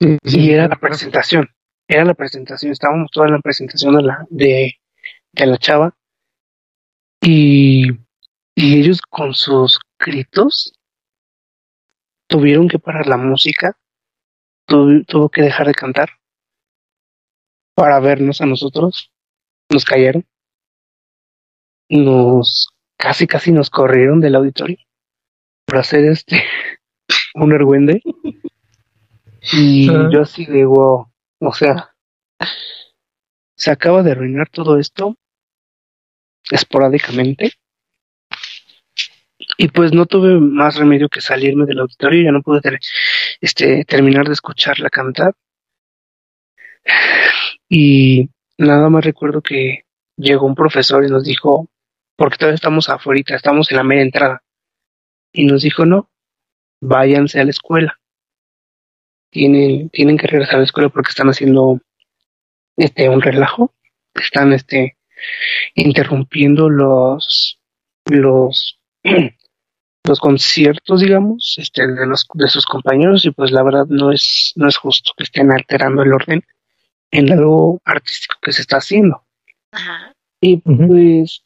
Sí, 0.00 0.18
sí, 0.24 0.40
Y 0.40 0.50
era 0.52 0.68
la 0.68 0.76
presentación, 0.76 1.48
era 1.88 2.04
la 2.04 2.14
presentación, 2.14 2.72
estábamos 2.72 3.10
toda 3.10 3.26
en 3.26 3.32
la 3.34 3.40
presentación 3.40 3.96
de 3.96 4.02
la, 4.02 4.26
de, 4.30 4.74
de 5.32 5.46
la 5.46 5.58
chava. 5.58 5.96
Y, 7.22 7.90
y 8.54 8.80
ellos 8.80 9.02
con 9.02 9.34
sus 9.34 9.78
gritos 9.98 10.72
tuvieron 12.28 12.68
que 12.68 12.78
parar 12.78 13.08
la 13.08 13.16
música, 13.16 13.76
tu- 14.66 15.04
tuvo 15.04 15.28
que 15.30 15.42
dejar 15.42 15.68
de 15.68 15.74
cantar 15.74 16.10
para 17.76 18.00
vernos 18.00 18.40
a 18.40 18.46
nosotros, 18.46 19.12
nos 19.70 19.84
cayeron, 19.84 20.24
nos 21.90 22.68
casi 22.96 23.26
casi 23.26 23.52
nos 23.52 23.68
corrieron 23.68 24.20
del 24.20 24.34
auditorio 24.34 24.78
por 25.66 25.76
hacer 25.78 26.06
este 26.06 26.42
un 27.34 27.52
argüende. 27.52 28.02
Y 29.52 29.86
yo 29.86 30.22
así 30.22 30.46
de 30.46 30.64
wow, 30.64 31.06
o 31.40 31.52
sea, 31.52 31.94
se 33.56 33.70
acaba 33.70 34.02
de 34.02 34.12
arruinar 34.12 34.48
todo 34.48 34.78
esto 34.78 35.14
esporádicamente. 36.50 37.52
Y 39.58 39.68
pues 39.68 39.92
no 39.92 40.06
tuve 40.06 40.40
más 40.40 40.76
remedio 40.76 41.08
que 41.08 41.20
salirme 41.20 41.66
del 41.66 41.80
auditorio, 41.80 42.24
ya 42.24 42.32
no 42.32 42.42
pude 42.42 42.60
ter- 42.62 42.80
este, 43.40 43.84
terminar 43.84 44.26
de 44.26 44.32
escucharla 44.32 44.88
cantar 44.90 45.34
y 47.68 48.30
nada 48.58 48.88
más 48.88 49.04
recuerdo 49.04 49.42
que 49.42 49.84
llegó 50.16 50.46
un 50.46 50.54
profesor 50.54 51.04
y 51.04 51.10
nos 51.10 51.24
dijo, 51.24 51.68
porque 52.16 52.38
todavía 52.38 52.54
estamos 52.54 52.88
afuera, 52.88 53.22
estamos 53.28 53.70
en 53.70 53.76
la 53.76 53.84
media 53.84 54.02
entrada, 54.02 54.42
y 55.32 55.44
nos 55.44 55.62
dijo 55.62 55.84
no, 55.84 56.08
váyanse 56.80 57.40
a 57.40 57.44
la 57.44 57.50
escuela. 57.50 57.98
Tienen, 59.30 59.90
tienen 59.90 60.16
que 60.16 60.26
regresar 60.26 60.56
a 60.56 60.58
la 60.58 60.64
escuela 60.64 60.88
porque 60.88 61.10
están 61.10 61.28
haciendo 61.28 61.80
este 62.76 63.08
un 63.08 63.20
relajo, 63.20 63.74
están 64.14 64.52
este 64.52 64.96
interrumpiendo 65.74 66.70
los 66.70 67.60
los 68.06 68.78
los 70.04 70.20
conciertos, 70.20 71.00
digamos, 71.00 71.56
este 71.58 71.86
de 71.86 72.06
los 72.06 72.26
de 72.32 72.48
sus 72.48 72.64
compañeros 72.64 73.24
y 73.24 73.30
pues 73.30 73.50
la 73.50 73.62
verdad 73.62 73.86
no 73.88 74.12
es 74.12 74.52
no 74.56 74.68
es 74.68 74.76
justo 74.76 75.12
que 75.16 75.24
estén 75.24 75.52
alterando 75.52 76.02
el 76.02 76.12
orden 76.12 76.42
en 77.10 77.32
algo 77.32 77.80
artístico 77.84 78.36
que 78.42 78.52
se 78.52 78.62
está 78.62 78.78
haciendo. 78.78 79.22
Ajá. 79.72 80.12
Y 80.40 80.58
pues 80.58 81.42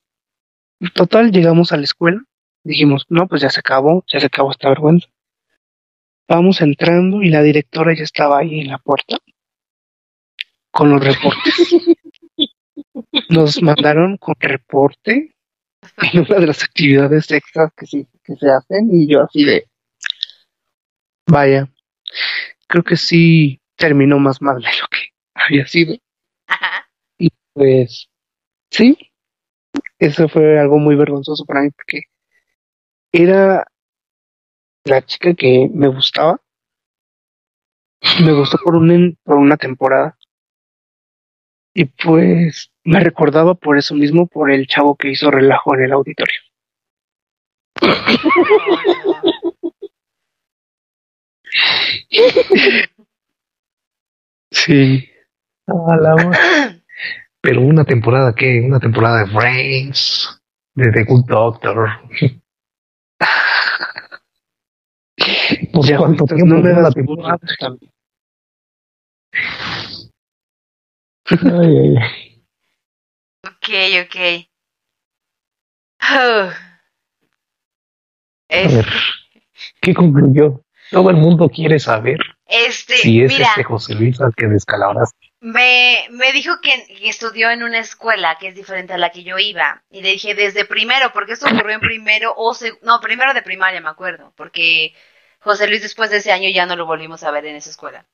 total 0.94 1.30
llegamos 1.30 1.72
a 1.72 1.76
la 1.76 1.84
escuela, 1.84 2.22
dijimos, 2.64 3.04
"No, 3.08 3.26
pues 3.28 3.42
ya 3.42 3.50
se 3.50 3.60
acabó, 3.60 4.04
ya 4.12 4.20
se 4.20 4.26
acabó 4.26 4.50
esta 4.50 4.68
vergüenza." 4.68 5.08
Vamos 6.28 6.60
entrando 6.60 7.22
y 7.22 7.28
la 7.28 7.42
directora 7.42 7.94
ya 7.94 8.04
estaba 8.04 8.38
ahí 8.38 8.60
en 8.60 8.68
la 8.68 8.78
puerta 8.78 9.18
con 10.70 10.90
los 10.90 11.04
reportes. 11.04 11.54
Nos 13.28 13.62
mandaron 13.62 14.16
con 14.16 14.34
reporte 14.38 15.34
en 16.12 16.20
una 16.20 16.38
de 16.38 16.46
las 16.46 16.62
actividades 16.62 17.30
extras 17.30 17.72
que, 17.76 17.86
sí, 17.86 18.06
que 18.22 18.36
se 18.36 18.50
hacen 18.50 18.88
y 18.92 19.06
yo 19.08 19.22
así 19.22 19.44
de, 19.44 19.66
vaya, 21.26 21.68
creo 22.66 22.84
que 22.84 22.96
sí 22.96 23.60
terminó 23.76 24.18
más 24.18 24.42
mal 24.42 24.60
de 24.60 24.68
lo 24.80 24.86
había 25.50 25.66
sido. 25.66 25.96
Ajá. 26.46 26.88
Pues 27.52 28.08
sí, 28.70 28.96
eso 29.98 30.28
fue 30.28 30.58
algo 30.58 30.78
muy 30.78 30.96
vergonzoso 30.96 31.44
para 31.44 31.62
mí 31.62 31.70
porque 31.70 32.02
era 33.12 33.64
la 34.84 35.00
chica 35.02 35.32
que 35.34 35.70
me 35.72 35.88
gustaba. 35.88 36.38
Me 38.24 38.32
gustó 38.32 38.58
por, 38.62 38.76
un, 38.76 39.18
por 39.24 39.36
una 39.36 39.56
temporada. 39.56 40.16
Y 41.74 41.86
pues 41.86 42.70
me 42.84 43.00
recordaba 43.00 43.54
por 43.54 43.78
eso 43.78 43.94
mismo, 43.94 44.26
por 44.26 44.50
el 44.50 44.66
chavo 44.66 44.96
que 44.96 45.10
hizo 45.10 45.30
relajo 45.30 45.74
en 45.74 45.84
el 45.84 45.92
auditorio. 45.92 46.40
Sí. 54.52 55.09
Ah, 55.70 55.96
la 55.96 56.14
Pero 57.42 57.62
una 57.62 57.84
temporada, 57.84 58.34
¿qué? 58.34 58.60
Una 58.60 58.80
temporada 58.80 59.20
de 59.24 59.26
Friends, 59.30 60.40
de 60.74 60.92
The 60.92 61.04
Good 61.04 61.24
Doctor. 61.26 61.88
¿Por 65.72 65.86
Ya, 65.86 65.98
cuánto 65.98 66.24
tiempo 66.26 66.54
no 66.56 66.80
la 66.82 66.90
temporada? 66.90 67.38
también. 67.58 67.92
Ay, 71.30 71.78
ay, 71.78 71.96
ay. 71.96 72.44
Ok, 73.46 73.68
ok. 74.04 74.16
Oh. 76.02 76.52
A 78.50 78.68
ver, 78.68 78.86
¿qué 79.80 79.94
concluyó? 79.94 80.62
Todo 80.90 81.10
el 81.10 81.16
mundo 81.16 81.48
quiere 81.48 81.78
saber 81.78 82.18
este, 82.46 82.96
si 82.96 83.22
es 83.22 83.32
mira, 83.32 83.46
este 83.46 83.62
José 83.64 83.94
Luis 83.94 84.20
al 84.20 84.34
que 84.34 84.48
descalabraste. 84.48 85.29
Me, 85.40 86.06
me 86.10 86.32
dijo 86.32 86.60
que, 86.60 86.86
estudió 87.08 87.50
en 87.50 87.62
una 87.62 87.78
escuela 87.78 88.36
que 88.38 88.48
es 88.48 88.54
diferente 88.54 88.92
a 88.92 88.98
la 88.98 89.10
que 89.10 89.22
yo 89.24 89.38
iba. 89.38 89.82
Y 89.90 90.02
le 90.02 90.12
dije 90.12 90.34
desde 90.34 90.64
primero, 90.64 91.12
porque 91.12 91.32
esto 91.32 91.46
ocurrió 91.46 91.74
en 91.74 91.80
primero 91.80 92.34
o 92.36 92.54
no, 92.82 93.00
primero 93.00 93.32
de 93.34 93.42
primaria, 93.42 93.80
me 93.80 93.88
acuerdo, 93.88 94.32
porque 94.36 94.94
José 95.40 95.66
Luis 95.66 95.82
después 95.82 96.10
de 96.10 96.18
ese 96.18 96.32
año 96.32 96.50
ya 96.50 96.66
no 96.66 96.76
lo 96.76 96.86
volvimos 96.86 97.22
a 97.22 97.30
ver 97.30 97.46
en 97.46 97.56
esa 97.56 97.70
escuela. 97.70 98.06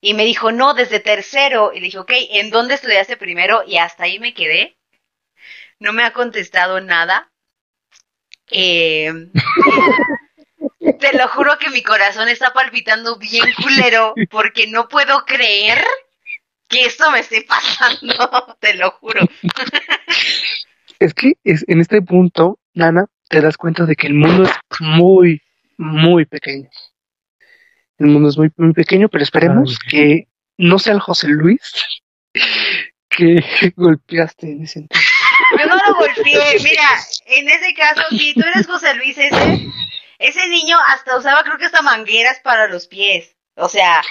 Y 0.00 0.14
me 0.14 0.24
dijo, 0.24 0.50
no, 0.52 0.72
desde 0.72 1.00
tercero. 1.00 1.72
Y 1.74 1.80
le 1.80 1.86
dije, 1.86 1.98
ok, 1.98 2.12
¿en 2.30 2.50
dónde 2.50 2.74
estudiaste 2.74 3.16
primero? 3.16 3.62
Y 3.66 3.76
hasta 3.78 4.04
ahí 4.04 4.18
me 4.18 4.32
quedé. 4.32 4.78
No 5.78 5.92
me 5.92 6.04
ha 6.04 6.12
contestado 6.12 6.80
nada. 6.80 7.30
Eh, 8.50 9.12
te 11.00 11.12
lo 11.18 11.28
juro 11.28 11.58
que 11.58 11.70
mi 11.70 11.82
corazón 11.82 12.28
está 12.28 12.52
palpitando 12.52 13.18
bien 13.18 13.44
culero 13.62 14.14
porque 14.30 14.66
no 14.68 14.88
puedo 14.88 15.24
creer 15.26 15.84
que 16.70 16.86
esto 16.86 17.10
me 17.10 17.18
esté 17.18 17.42
pasando. 17.42 18.14
Te 18.60 18.74
lo 18.74 18.92
juro. 18.92 19.20
Es 20.98 21.12
que 21.12 21.34
es, 21.44 21.64
en 21.68 21.80
este 21.80 22.00
punto, 22.00 22.58
Nana, 22.74 23.06
te 23.28 23.40
das 23.40 23.56
cuenta 23.56 23.84
de 23.86 23.96
que 23.96 24.06
el 24.06 24.14
mundo 24.14 24.44
es 24.44 24.52
muy, 24.80 25.42
muy 25.78 26.24
pequeño. 26.26 26.68
El 27.98 28.06
mundo 28.08 28.28
es 28.28 28.38
muy, 28.38 28.50
muy 28.56 28.72
pequeño, 28.72 29.08
pero 29.08 29.24
esperemos 29.24 29.78
Ay. 29.82 29.90
que 29.90 30.28
no 30.58 30.78
sea 30.78 30.94
el 30.94 31.00
José 31.00 31.28
Luis 31.28 31.60
que 33.08 33.40
golpeaste 33.76 34.50
en 34.50 34.64
ese 34.64 34.80
entonces. 34.80 35.08
Yo 35.58 35.66
no 35.66 35.76
lo 35.76 35.94
golpeé. 35.94 36.58
Mira, 36.62 36.88
en 37.26 37.48
ese 37.48 37.74
caso, 37.74 38.02
si 38.10 38.34
tú 38.34 38.40
eres 38.40 38.66
José 38.66 38.94
Luis 38.94 39.16
ese, 39.18 39.66
ese 40.18 40.48
niño 40.48 40.76
hasta 40.88 41.16
usaba 41.16 41.42
creo 41.42 41.58
que 41.58 41.66
hasta 41.66 41.82
mangueras 41.82 42.40
para 42.40 42.68
los 42.68 42.86
pies. 42.86 43.36
O 43.56 43.68
sea, 43.68 44.02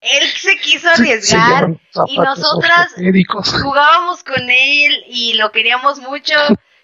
él 0.00 0.28
se 0.36 0.56
quiso 0.58 0.88
arriesgar 0.88 1.76
y 2.06 2.18
nosotras 2.18 2.94
jugábamos 3.62 4.22
con 4.22 4.48
él 4.48 5.04
y 5.08 5.34
lo 5.34 5.50
queríamos 5.50 5.98
mucho 6.00 6.34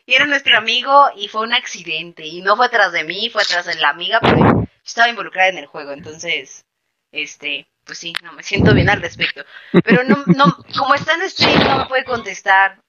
y 0.06 0.14
era 0.14 0.26
nuestro 0.26 0.58
amigo 0.58 1.06
y 1.16 1.28
fue 1.28 1.42
un 1.42 1.52
accidente 1.52 2.26
y 2.26 2.42
no 2.42 2.56
fue 2.56 2.66
atrás 2.66 2.92
de 2.92 3.04
mí, 3.04 3.30
fue 3.30 3.42
atrás 3.42 3.66
de 3.66 3.74
la 3.76 3.90
amiga, 3.90 4.18
pero 4.20 4.66
estaba 4.84 5.08
involucrada 5.08 5.48
en 5.48 5.58
el 5.58 5.66
juego, 5.66 5.92
entonces, 5.92 6.64
este, 7.12 7.66
pues 7.84 7.98
sí, 7.98 8.12
no 8.22 8.32
me 8.32 8.42
siento 8.42 8.74
bien 8.74 8.90
al 8.90 9.00
respecto. 9.00 9.44
Pero 9.84 10.02
no, 10.04 10.24
no, 10.26 10.56
como 10.76 10.94
está 10.94 11.14
en 11.14 11.30
stream 11.30 11.62
no 11.62 11.78
me 11.78 11.86
puede 11.86 12.04
contestar. 12.04 12.80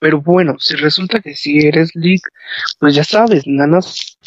Pero 0.00 0.20
bueno, 0.20 0.54
si 0.58 0.76
resulta 0.76 1.20
que 1.20 1.34
si 1.34 1.66
eres 1.66 1.90
leak, 1.94 2.20
pues 2.78 2.94
ya 2.94 3.02
sabes, 3.02 3.42
Nana, 3.46 3.80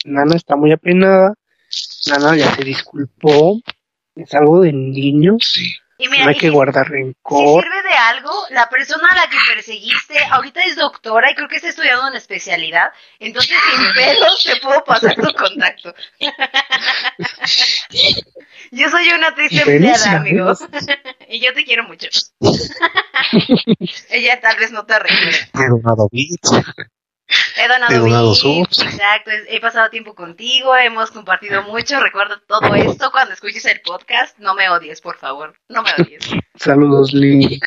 Nana 0.03 0.35
está 0.35 0.57
muy 0.57 0.73
apenada, 0.73 1.33
Nana 2.07 2.35
ya 2.35 2.55
se 2.55 2.63
disculpó, 2.63 3.59
es 4.15 4.33
algo 4.33 4.61
de 4.61 4.73
niños. 4.73 5.37
Sí. 5.41 5.75
no 5.99 6.27
hay 6.27 6.35
que 6.35 6.49
guardar 6.49 6.89
rencor. 6.89 7.63
Si 7.63 7.67
sirve 7.67 7.83
de 7.83 7.93
algo, 7.93 8.31
la 8.49 8.67
persona 8.69 9.07
a 9.09 9.15
la 9.15 9.29
que 9.29 9.37
perseguiste 9.47 10.17
ahorita 10.31 10.63
es 10.65 10.75
doctora 10.75 11.31
y 11.31 11.35
creo 11.35 11.47
que 11.47 11.57
está 11.57 11.69
estudiando 11.69 12.07
una 12.07 12.17
especialidad. 12.17 12.89
Entonces, 13.19 13.55
sin 13.75 13.93
pelos 14.03 14.43
te 14.43 14.55
puedo 14.57 14.83
pasar 14.83 15.15
tu 15.15 15.31
contacto. 15.33 15.93
yo 18.71 18.89
soy 18.89 19.09
una 19.11 19.33
triste 19.33 19.61
empleada, 19.61 20.17
amigos. 20.17 20.59
y 21.29 21.39
yo 21.39 21.53
te 21.53 21.63
quiero 21.63 21.85
mucho. 21.85 22.09
Ella 24.09 24.41
tal 24.41 24.57
vez 24.57 24.71
no 24.71 24.85
te 24.85 24.99
recuerda. 24.99 25.37
He 27.57 27.67
donado, 27.67 28.33
Exacto, 28.33 29.31
he 29.47 29.59
pasado 29.59 29.89
tiempo 29.89 30.13
contigo, 30.13 30.75
hemos 30.75 31.11
compartido 31.11 31.63
mucho, 31.63 31.99
recuerdo 31.99 32.39
todo 32.41 32.75
esto 32.75 33.11
cuando 33.11 33.33
escuches 33.33 33.65
el 33.65 33.81
podcast. 33.81 34.37
No 34.39 34.53
me 34.55 34.69
odies, 34.69 35.01
por 35.01 35.17
favor, 35.17 35.55
no 35.69 35.83
me 35.83 35.91
odies. 35.97 36.29
Saludos, 36.55 37.13
Link. 37.13 37.65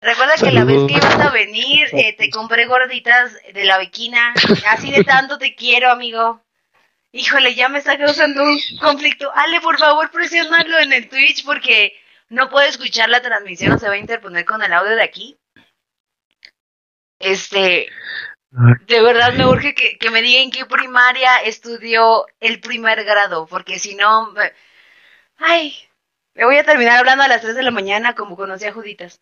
Recuerda 0.00 0.34
que 0.36 0.52
la 0.52 0.64
vez 0.64 0.78
que 0.86 0.92
ibas 0.92 1.18
a 1.18 1.30
venir, 1.30 1.88
eh, 1.92 2.14
te 2.16 2.30
compré 2.30 2.66
gorditas 2.66 3.36
de 3.52 3.64
la 3.64 3.78
bequina. 3.78 4.32
Así 4.68 4.92
de 4.92 5.02
tanto 5.02 5.38
te 5.38 5.56
quiero, 5.56 5.90
amigo. 5.90 6.40
Híjole, 7.10 7.54
ya 7.54 7.68
me 7.68 7.78
está 7.78 7.98
causando 7.98 8.44
un 8.44 8.60
conflicto. 8.80 9.30
Ale, 9.34 9.60
por 9.60 9.76
favor, 9.76 10.08
presionarlo 10.10 10.78
en 10.78 10.92
el 10.92 11.08
Twitch 11.08 11.44
porque 11.44 11.94
no 12.28 12.48
puedo 12.48 12.68
escuchar 12.68 13.08
la 13.08 13.22
transmisión, 13.22 13.72
o 13.72 13.78
se 13.78 13.88
va 13.88 13.94
a 13.94 13.98
interponer 13.98 14.44
con 14.44 14.62
el 14.62 14.72
audio 14.72 14.94
de 14.94 15.02
aquí. 15.02 15.36
Este, 17.18 17.88
de 18.50 19.02
verdad 19.02 19.34
me 19.34 19.46
urge 19.46 19.74
que, 19.74 19.98
que 19.98 20.10
me 20.10 20.22
digan 20.22 20.50
qué 20.50 20.64
primaria 20.66 21.38
estudió 21.38 22.26
el 22.40 22.60
primer 22.60 23.04
grado, 23.04 23.46
porque 23.46 23.78
si 23.78 23.94
no, 23.94 24.32
ay, 25.36 25.76
me 26.34 26.44
voy 26.44 26.56
a 26.56 26.64
terminar 26.64 26.98
hablando 26.98 27.24
a 27.24 27.28
las 27.28 27.42
3 27.42 27.56
de 27.56 27.62
la 27.62 27.70
mañana 27.70 28.14
como 28.14 28.36
conocí 28.36 28.64
a 28.64 28.72
Juditas. 28.72 29.20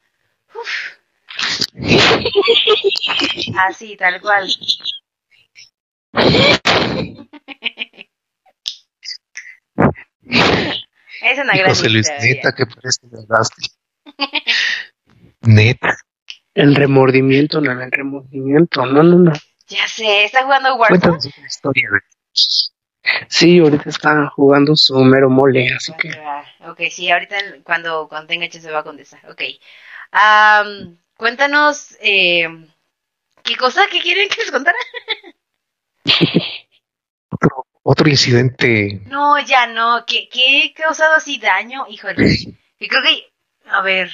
Así, 3.68 3.96
tal 3.96 4.20
cual. 4.20 4.48
es 11.22 11.38
una 11.38 11.56
gran 11.56 11.68
José 11.68 11.90
Luis, 11.90 12.08
neta 12.20 12.52
que 12.52 12.66
parece 12.66 13.00
Neta. 15.40 15.96
El 16.56 16.74
remordimiento, 16.74 17.60
no, 17.60 17.70
el 17.70 17.92
remordimiento, 17.92 18.86
no, 18.86 19.02
no, 19.02 19.18
no. 19.18 19.32
Ya 19.68 19.86
sé, 19.86 20.24
está 20.24 20.42
jugando 20.42 20.74
Warzone. 20.76 21.18
historia. 21.46 21.88
Sí, 23.28 23.58
ahorita 23.58 23.90
está 23.90 24.30
jugando 24.30 24.74
su 24.74 24.96
mero 25.04 25.28
mole, 25.28 25.68
así 25.76 25.92
que. 25.98 26.10
Ok, 26.66 26.80
sí, 26.90 27.10
ahorita 27.10 27.36
cuando, 27.62 28.08
cuando 28.08 28.28
tenga 28.28 28.50
se 28.50 28.72
va 28.72 28.78
a 28.78 28.84
contestar. 28.84 29.20
Ok. 29.30 29.42
Um, 30.14 30.96
cuéntanos, 31.18 31.94
eh, 32.00 32.48
¿qué 33.42 33.56
cosa 33.56 33.86
que 33.90 34.00
quieren 34.00 34.26
que 34.30 34.40
les 34.40 34.50
contara? 34.50 34.78
otro, 37.28 37.66
otro 37.82 38.08
incidente. 38.08 39.02
No, 39.04 39.38
ya 39.40 39.66
no. 39.66 40.04
¿Qué, 40.06 40.30
qué 40.32 40.72
ha 40.74 40.82
causado 40.82 41.16
así 41.16 41.38
daño? 41.38 41.86
Híjole. 41.90 42.34
Y 42.78 42.88
creo 42.88 43.02
que, 43.02 43.28
a 43.66 43.82
ver, 43.82 44.10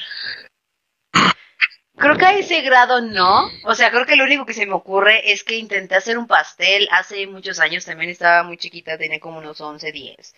Creo 1.97 2.17
que 2.17 2.25
a 2.25 2.39
ese 2.39 2.63
grado 2.63 3.01
no. 3.01 3.51
O 3.65 3.75
sea, 3.75 3.91
creo 3.91 4.07
que 4.07 4.17
lo 4.17 4.25
único 4.25 4.47
que 4.47 4.55
se 4.55 4.67
me 4.67 4.73
ocurre 4.75 5.33
es 5.33 5.45
que 5.45 5.57
intenté 5.57 5.95
hacer 5.95 6.19
un 6.19 6.27
pastel 6.27 6.89
hace 6.91 7.27
muchos 7.27 7.61
años. 7.61 7.85
También 7.85 8.11
estaba 8.11 8.43
muy 8.43 8.57
chiquita, 8.57 8.99
tenía 8.99 9.21
como 9.21 9.39
unos 9.39 9.61
11, 9.61 9.93
10. 9.93 10.35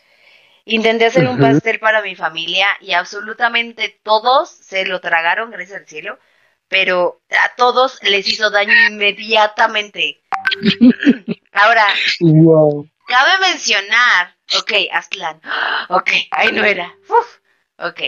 Intenté 0.67 1.07
hacer 1.07 1.27
un 1.29 1.39
pastel 1.39 1.79
para 1.79 2.03
mi 2.03 2.17
familia 2.17 2.67
y 2.81 2.93
absolutamente 2.93 4.01
todos 4.03 4.51
se 4.51 4.85
lo 4.87 5.01
tragaron, 5.01 5.51
gracias 5.51 5.81
al 5.81 5.87
cielo. 5.87 6.19
Pero 6.69 7.23
a 7.31 7.55
todos 7.57 8.03
les 8.03 8.27
hizo 8.27 8.51
daño 8.51 8.73
inmediatamente. 8.89 10.23
Ahora, 11.53 11.87
cabe 13.07 13.39
mencionar. 13.41 14.35
Ok, 14.59 14.73
Aslan. 14.93 15.41
Ok, 15.89 16.11
ahí 16.31 16.53
no 16.53 16.65
era. 16.65 16.93
Uf, 17.09 17.39
ok. 17.79 18.01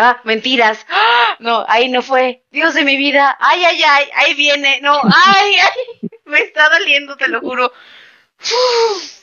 Ah, 0.00 0.20
mentiras. 0.24 0.86
¡Ah! 0.88 1.36
No, 1.40 1.66
ahí 1.68 1.90
no 1.90 2.00
fue. 2.00 2.42
Dios 2.50 2.72
de 2.72 2.84
mi 2.84 2.96
vida. 2.96 3.36
Ay, 3.38 3.62
ay, 3.64 3.82
ay, 3.82 4.08
ahí 4.14 4.34
viene. 4.34 4.80
No, 4.80 4.98
ay, 5.04 5.54
ay. 5.62 6.10
Me 6.24 6.40
está 6.40 6.70
doliendo, 6.70 7.16
te 7.16 7.28
lo 7.28 7.40
juro. 7.40 7.70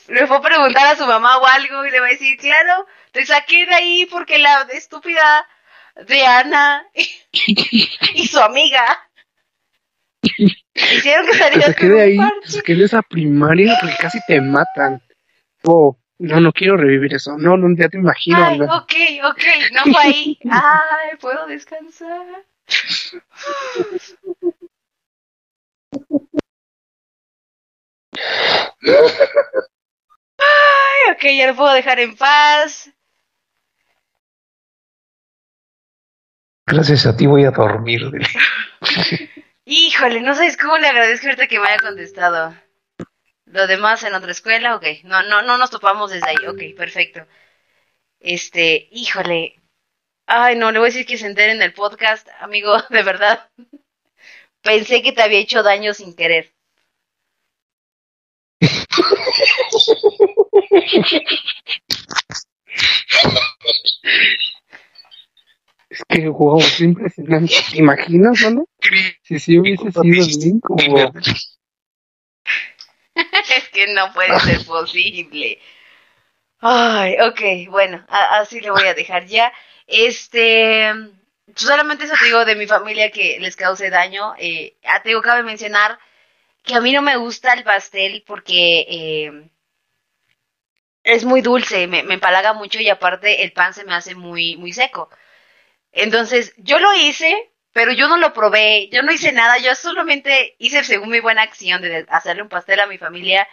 Le 0.07 0.27
fue 0.27 0.37
a 0.37 0.41
preguntar 0.41 0.85
a 0.85 0.95
su 0.95 1.07
mamá 1.07 1.37
o 1.37 1.47
algo 1.47 1.85
y 1.85 1.89
le 1.89 1.99
va 1.99 2.07
a 2.07 2.11
decir, 2.11 2.37
claro, 2.37 2.85
te 3.11 3.25
saqué 3.25 3.65
de 3.65 3.73
ahí 3.73 4.05
porque 4.05 4.37
la 4.37 4.67
estúpida 4.73 5.47
de 6.07 6.23
Ana 6.23 6.85
y 6.93 8.27
su 8.27 8.39
amiga 8.39 9.09
hicieron 10.75 11.25
que 11.25 11.33
salieras 11.33 11.65
te 11.65 11.73
saqué 11.73 11.87
de 11.87 12.01
ahí, 12.01 12.17
saqué 12.45 12.75
de 12.75 12.85
esa 12.85 13.01
primaria 13.01 13.75
porque 13.81 13.95
casi 13.97 14.19
te 14.27 14.39
matan. 14.39 15.01
Oh. 15.63 15.97
No, 16.19 16.39
no 16.39 16.51
quiero 16.51 16.77
revivir 16.77 17.13
eso. 17.13 17.37
No, 17.37 17.57
no, 17.57 17.75
ya 17.75 17.89
te 17.89 17.97
imagino. 17.97 18.37
Ay, 18.37 18.59
ok, 18.61 18.93
ok, 19.31 19.43
no 19.73 19.93
fue 19.93 20.01
ahí. 20.01 20.39
Ay, 20.49 21.17
puedo 21.19 21.45
descansar. 21.45 22.43
Ay, 30.39 31.11
ok, 31.11 31.23
ya 31.37 31.47
lo 31.47 31.55
puedo 31.55 31.73
dejar 31.73 31.99
en 31.99 32.15
paz. 32.15 32.91
Gracias 36.65 37.05
a 37.05 37.15
ti 37.15 37.27
voy 37.27 37.45
a 37.45 37.51
dormir. 37.51 38.01
Híjole, 39.65 40.21
no 40.21 40.33
sabes 40.33 40.57
cómo 40.57 40.77
le 40.77 40.87
agradezco 40.87 41.27
ahorita 41.27 41.47
que 41.47 41.59
me 41.59 41.67
haya 41.67 41.79
contestado. 41.79 42.55
Lo 43.47 43.65
demás 43.65 44.03
en 44.03 44.13
otra 44.13 44.31
escuela, 44.31 44.75
ok. 44.75 44.85
No, 45.03 45.23
no, 45.23 45.41
no 45.41 45.57
nos 45.57 45.69
topamos 45.69 46.11
desde 46.11 46.29
ahí, 46.29 46.47
ok, 46.47 46.75
perfecto. 46.75 47.25
Este, 48.19 48.89
híjole. 48.91 49.55
Ay, 50.25 50.57
no, 50.57 50.71
le 50.71 50.79
voy 50.79 50.87
a 50.87 50.91
decir 50.91 51.05
que 51.05 51.17
se 51.17 51.27
enteren 51.27 51.57
del 51.57 51.73
podcast, 51.73 52.27
amigo, 52.41 52.75
de 52.89 53.03
verdad. 53.03 53.49
Pensé 54.61 55.01
que 55.01 55.13
te 55.13 55.21
había 55.21 55.39
hecho 55.39 55.63
daño 55.63 55.93
sin 55.93 56.13
querer. 56.13 56.53
Es 65.89 66.03
que, 66.09 66.27
wow, 66.27 66.59
es 66.59 66.81
impresionante. 66.81 67.53
¿Te 67.71 67.77
imaginas, 67.77 68.51
no? 68.51 68.67
Si 69.23 69.39
sí 69.39 69.57
hubiese 69.57 69.89
sido 69.89 70.01
el 70.03 70.39
link, 70.39 70.61
como... 70.61 71.13
que 73.77 73.93
no 73.93 74.11
puede 74.13 74.39
ser 74.39 74.65
posible. 74.75 75.59
Ay, 76.59 77.17
ok, 77.21 77.69
bueno, 77.69 78.05
así 78.09 78.59
lo 78.61 78.73
voy 78.73 78.87
a 78.87 78.93
dejar 78.93 79.25
ya. 79.25 79.53
Este, 79.87 80.91
solamente 81.55 82.05
eso 82.05 82.15
te 82.19 82.25
digo 82.25 82.45
de 82.45 82.55
mi 82.55 82.67
familia 82.67 83.11
que 83.11 83.39
les 83.39 83.55
cause 83.55 83.89
daño. 83.89 84.33
Eh, 84.39 84.77
ah, 84.85 85.01
te 85.01 85.09
digo, 85.09 85.21
cabe 85.21 85.43
mencionar 85.43 85.99
que 86.63 86.75
a 86.75 86.81
mí 86.81 86.93
no 86.93 87.01
me 87.03 87.17
gusta 87.17 87.53
el 87.53 87.63
pastel 87.65 88.23
porque 88.27 88.85
eh, 88.89 89.49
es 91.03 91.23
muy 91.25 91.41
dulce, 91.41 91.87
me, 91.87 92.03
me 92.03 92.15
empalaga 92.15 92.53
mucho 92.53 92.79
y 92.79 92.89
aparte 92.89 93.43
el 93.43 93.53
pan 93.53 93.73
se 93.73 93.85
me 93.85 93.93
hace 93.95 94.15
muy, 94.15 94.57
muy 94.57 94.73
seco. 94.73 95.09
Entonces, 95.91 96.53
yo 96.57 96.79
lo 96.79 96.93
hice, 96.95 97.51
pero 97.73 97.91
yo 97.93 98.07
no 98.09 98.17
lo 98.17 98.33
probé, 98.33 98.89
yo 98.91 99.03
no 99.03 99.11
hice 99.13 99.31
nada, 99.33 99.57
yo 99.59 99.75
solamente 99.75 100.55
hice 100.59 100.83
según 100.83 101.09
mi 101.11 101.21
buena 101.21 101.43
acción 101.43 101.81
de 101.81 102.05
hacerle 102.09 102.43
un 102.43 102.49
pastel 102.49 102.79
a 102.81 102.87
mi 102.87 102.97
familia. 102.97 103.47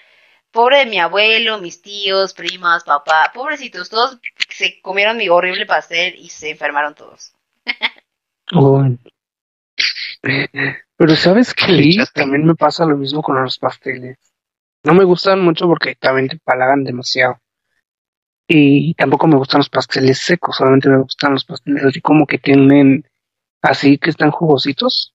Pobre 0.55 0.79
de 0.79 0.87
mi 0.87 1.01
abuelo, 1.01 1.59
mis 1.61 1.83
tíos, 1.83 2.33
primas, 2.33 2.85
papá, 2.85 3.33
pobrecitos, 3.35 3.91
todos 3.91 4.21
se 4.51 4.81
comieron 4.81 5.17
mi 5.17 5.29
horrible 5.29 5.67
pastel 5.67 6.15
y 6.17 6.29
se 6.31 6.51
enfermaron 6.51 6.95
todos. 6.95 7.35
Pero 10.97 11.17
sabes 11.17 11.53
que 11.55 11.97
también 12.15 12.47
me 12.47 12.55
pasa 12.55 12.87
lo 12.87 12.97
mismo 12.97 13.21
con 13.21 13.43
los 13.43 13.59
pasteles. 13.59 14.17
No 14.85 14.95
me 14.95 15.03
gustan 15.03 15.41
mucho 15.41 15.67
porque 15.67 15.97
también 15.97 16.29
te 16.29 16.39
palagan 16.39 16.85
demasiado. 16.85 17.41
Y 18.47 18.95
tampoco 18.95 19.27
me 19.27 19.37
gustan 19.37 19.59
los 19.59 19.71
pasteles 19.71 20.19
secos, 20.19 20.57
solamente 20.57 20.89
me 20.89 20.99
gustan 20.99 21.33
los 21.33 21.45
pasteles 21.45 21.83
así 21.85 22.01
como 22.01 22.27
que 22.29 22.39
tienen, 22.39 23.05
así 23.61 23.99
que 23.99 24.11
están 24.11 24.31
jugositos. 24.31 25.15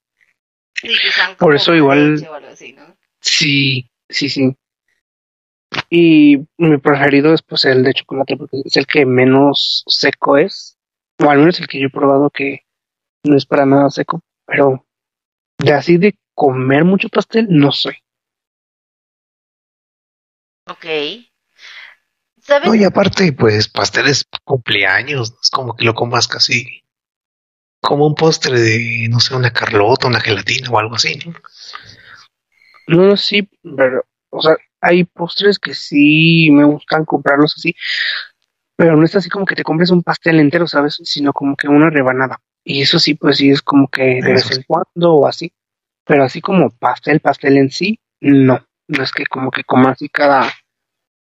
Sí, 0.73 0.89
que 1.01 1.07
están 1.07 1.29
Por 1.37 1.37
como 1.37 1.53
eso 1.53 1.75
igual- 1.75 2.27
así, 2.51 2.73
¿no? 2.73 2.97
Sí, 3.21 3.89
sí, 4.09 4.29
sí. 4.29 4.55
Y 5.89 6.47
mi 6.57 6.77
preferido 6.77 7.33
es 7.33 7.41
pues 7.41 7.65
el 7.65 7.83
de 7.83 7.93
chocolate 7.93 8.37
porque 8.37 8.61
es 8.65 8.77
el 8.77 8.87
que 8.87 9.05
menos 9.05 9.83
seco 9.87 10.37
es, 10.37 10.77
o 11.19 11.29
al 11.29 11.39
menos 11.39 11.59
el 11.59 11.67
que 11.67 11.79
yo 11.79 11.87
he 11.87 11.91
probado 11.91 12.29
que 12.29 12.65
no 13.23 13.35
es 13.35 13.45
para 13.45 13.65
nada 13.65 13.89
seco, 13.89 14.21
pero 14.45 14.85
de 15.57 15.73
así 15.73 15.97
de 15.97 16.17
comer 16.33 16.85
mucho 16.85 17.09
pastel 17.09 17.47
no 17.49 17.71
soy. 17.71 17.95
Ok. 20.67 20.85
¿Sabes? 22.41 22.67
No, 22.67 22.75
y 22.75 22.83
aparte, 22.83 23.33
pues, 23.33 23.67
pasteles 23.67 24.25
cumpleaños, 24.43 25.33
es 25.43 25.49
como 25.49 25.75
que 25.75 25.85
lo 25.85 25.93
comas 25.93 26.27
casi 26.27 26.83
como 27.81 28.07
un 28.07 28.15
postre 28.15 28.59
de, 28.59 29.07
no 29.09 29.19
sé, 29.19 29.35
una 29.35 29.51
carlota, 29.51 30.07
una 30.07 30.19
gelatina 30.19 30.69
o 30.69 30.79
algo 30.79 30.95
así, 30.95 31.15
¿no? 31.25 31.33
No, 32.87 33.07
no, 33.09 33.17
sí, 33.17 33.49
pero, 33.75 34.05
o 34.29 34.41
sea, 34.41 34.55
hay 34.81 35.03
postres 35.03 35.59
que 35.59 35.73
sí 35.73 36.49
me 36.51 36.65
gustan 36.65 37.05
comprarlos 37.05 37.55
así, 37.57 37.75
pero 38.75 38.95
no 38.95 39.03
es 39.03 39.15
así 39.15 39.29
como 39.29 39.45
que 39.45 39.55
te 39.55 39.63
compres 39.63 39.91
un 39.91 40.03
pastel 40.03 40.39
entero, 40.39 40.65
¿sabes? 40.67 40.99
Sino 41.03 41.33
como 41.33 41.55
que 41.55 41.67
una 41.67 41.89
rebanada. 41.89 42.39
Y 42.63 42.81
eso 42.81 42.97
sí, 42.99 43.13
pues 43.13 43.37
sí 43.37 43.49
es 43.49 43.61
como 43.61 43.89
que 43.89 44.03
de 44.03 44.19
Eso 44.19 44.49
vez 44.49 44.51
en 44.51 44.57
sí. 44.57 44.63
cuando 44.67 45.13
o 45.15 45.27
así. 45.27 45.51
Pero 46.05 46.23
así 46.23 46.39
como 46.41 46.69
pastel, 46.69 47.19
pastel 47.19 47.57
en 47.57 47.69
sí, 47.71 47.99
no. 48.21 48.65
No 48.87 49.03
es 49.03 49.11
que 49.11 49.25
como 49.25 49.51
que 49.51 49.63
coma 49.63 49.91
así 49.91 50.09
cada, 50.09 50.51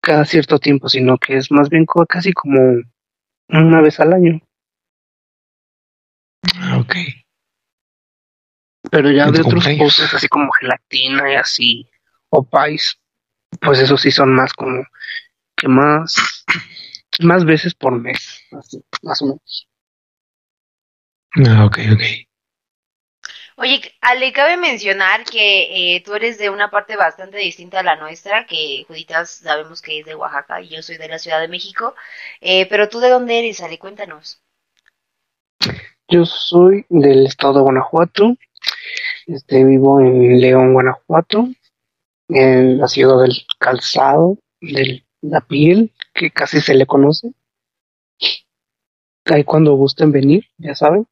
cada 0.02 0.26
cierto 0.26 0.60
tiempo, 0.60 0.88
sino 0.88 1.18
que 1.18 1.38
es 1.38 1.52
más 1.52 1.70
bien 1.70 1.86
casi 2.08 2.32
como 2.32 2.60
una 3.50 3.82
vez 3.82 4.00
al 4.00 4.14
año. 4.14 4.40
Ah, 6.56 6.78
Ok. 6.80 6.96
Pero 8.92 9.10
ya 9.12 9.26
¿En 9.26 9.34
de 9.34 9.42
otros 9.42 9.68
postres, 9.80 10.14
así 10.14 10.28
como 10.28 10.52
gelatina 10.52 11.32
y 11.32 11.36
así, 11.36 11.90
o 12.30 12.44
pais, 12.44 13.00
pues 13.60 13.80
eso 13.80 13.98
sí 13.98 14.12
son 14.12 14.34
más 14.34 14.54
como 14.54 14.84
que 15.56 15.68
más, 15.68 16.16
más 17.20 17.46
veces 17.46 17.76
por 17.76 18.00
mes, 18.00 18.44
así, 18.52 18.84
más 19.02 19.22
o 19.22 19.26
menos. 19.26 19.68
Ah, 21.48 21.66
ok, 21.66 21.80
ok. 21.94 22.02
Oye, 23.58 23.80
Ale, 24.02 24.34
cabe 24.34 24.58
mencionar 24.58 25.24
que 25.24 25.96
eh, 25.96 26.02
tú 26.04 26.16
eres 26.16 26.40
de 26.40 26.50
una 26.50 26.72
parte 26.72 26.96
bastante 26.96 27.38
distinta 27.38 27.80
a 27.80 27.84
la 27.84 27.96
nuestra, 27.96 28.48
que 28.48 28.86
Juditas 28.88 29.30
sabemos 29.30 29.84
que 29.84 30.00
es 30.00 30.06
de 30.06 30.16
Oaxaca 30.16 30.62
y 30.62 30.70
yo 30.70 30.82
soy 30.82 30.98
de 30.98 31.08
la 31.08 31.20
Ciudad 31.20 31.40
de 31.40 31.48
México. 31.48 31.94
Eh, 32.40 32.66
pero 32.68 32.90
tú 32.90 33.00
de 33.00 33.10
dónde 33.10 33.38
eres, 33.38 33.62
Ale, 33.62 33.78
cuéntanos. 33.78 34.42
Yo 36.08 36.26
soy 36.26 36.86
del 36.90 37.28
estado 37.28 37.54
de 37.56 37.62
Guanajuato, 37.62 38.36
este, 39.28 39.64
vivo 39.64 40.00
en 40.02 40.42
León, 40.42 40.74
Guanajuato, 40.74 41.48
en 42.34 42.78
la 42.78 42.88
ciudad 42.88 43.22
del 43.22 43.46
calzado, 43.60 44.38
de 44.60 45.06
la 45.22 45.42
piel, 45.42 45.94
que 46.14 46.32
casi 46.32 46.62
se 46.62 46.74
le 46.74 46.86
conoce. 46.86 47.34
Ahí 49.26 49.44
cuando 49.44 49.74
gusten 49.74 50.12
venir, 50.12 50.46
ya 50.58 50.76
saben. 50.76 51.08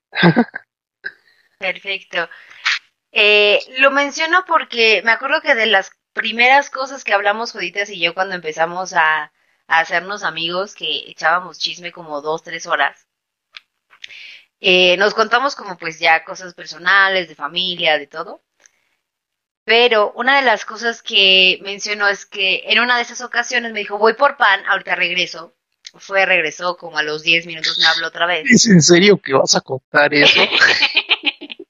Perfecto. 1.59 2.29
Eh, 3.11 3.59
lo 3.79 3.91
menciono 3.91 4.45
porque 4.47 5.01
me 5.03 5.11
acuerdo 5.11 5.41
que 5.41 5.55
de 5.55 5.65
las 5.65 5.91
primeras 6.13 6.69
cosas 6.69 7.03
que 7.03 7.13
hablamos 7.13 7.51
Juditas 7.51 7.89
y 7.89 7.99
yo 7.99 8.13
cuando 8.13 8.35
empezamos 8.35 8.93
a, 8.93 9.31
a 9.67 9.79
hacernos 9.79 10.23
amigos, 10.23 10.75
que 10.75 11.09
echábamos 11.09 11.59
chisme 11.59 11.91
como 11.91 12.21
dos, 12.21 12.43
tres 12.43 12.65
horas, 12.65 13.07
eh, 14.61 14.97
nos 14.97 15.13
contamos 15.13 15.55
como 15.55 15.77
pues 15.77 15.99
ya 15.99 16.23
cosas 16.25 16.53
personales, 16.53 17.29
de 17.29 17.35
familia, 17.35 17.97
de 17.97 18.07
todo. 18.07 18.41
Pero 19.69 20.13
una 20.15 20.37
de 20.37 20.41
las 20.41 20.65
cosas 20.65 21.03
que 21.03 21.59
mencionó 21.61 22.07
es 22.07 22.25
que 22.25 22.63
en 22.65 22.79
una 22.79 22.95
de 22.95 23.03
esas 23.03 23.21
ocasiones 23.21 23.71
me 23.71 23.77
dijo, 23.81 23.99
voy 23.99 24.15
por 24.15 24.35
pan, 24.35 24.65
ahorita 24.65 24.95
regreso. 24.95 25.53
Fue, 25.93 26.25
regresó 26.25 26.75
como 26.75 26.97
a 26.97 27.03
los 27.03 27.21
10 27.21 27.45
minutos, 27.45 27.77
me 27.77 27.85
habló 27.85 28.07
otra 28.07 28.25
vez. 28.25 28.49
¿Es 28.49 28.67
en 28.67 28.81
serio 28.81 29.21
que 29.21 29.33
vas 29.33 29.55
a 29.55 29.61
contar 29.61 30.11
eso? 30.11 30.41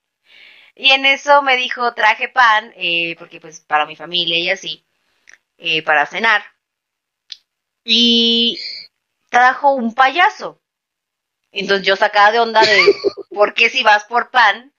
Y 0.75 0.91
en 0.91 1.05
eso 1.05 1.41
me 1.41 1.57
dijo, 1.57 1.93
traje 1.93 2.29
pan, 2.29 2.71
eh, 2.77 3.17
porque 3.19 3.41
pues 3.41 3.59
para 3.59 3.85
mi 3.85 3.97
familia 3.97 4.37
y 4.37 4.49
así, 4.49 4.85
eh, 5.57 5.83
para 5.83 6.05
cenar. 6.05 6.41
Y 7.83 8.57
trajo 9.29 9.73
un 9.73 9.93
payaso. 9.93 10.61
Entonces 11.51 11.85
yo 11.85 11.97
sacaba 11.97 12.31
de 12.31 12.39
onda 12.39 12.61
de, 12.61 12.81
¿por 13.29 13.53
qué 13.53 13.69
si 13.69 13.83
vas 13.83 14.05
por 14.05 14.31
pan, 14.31 14.71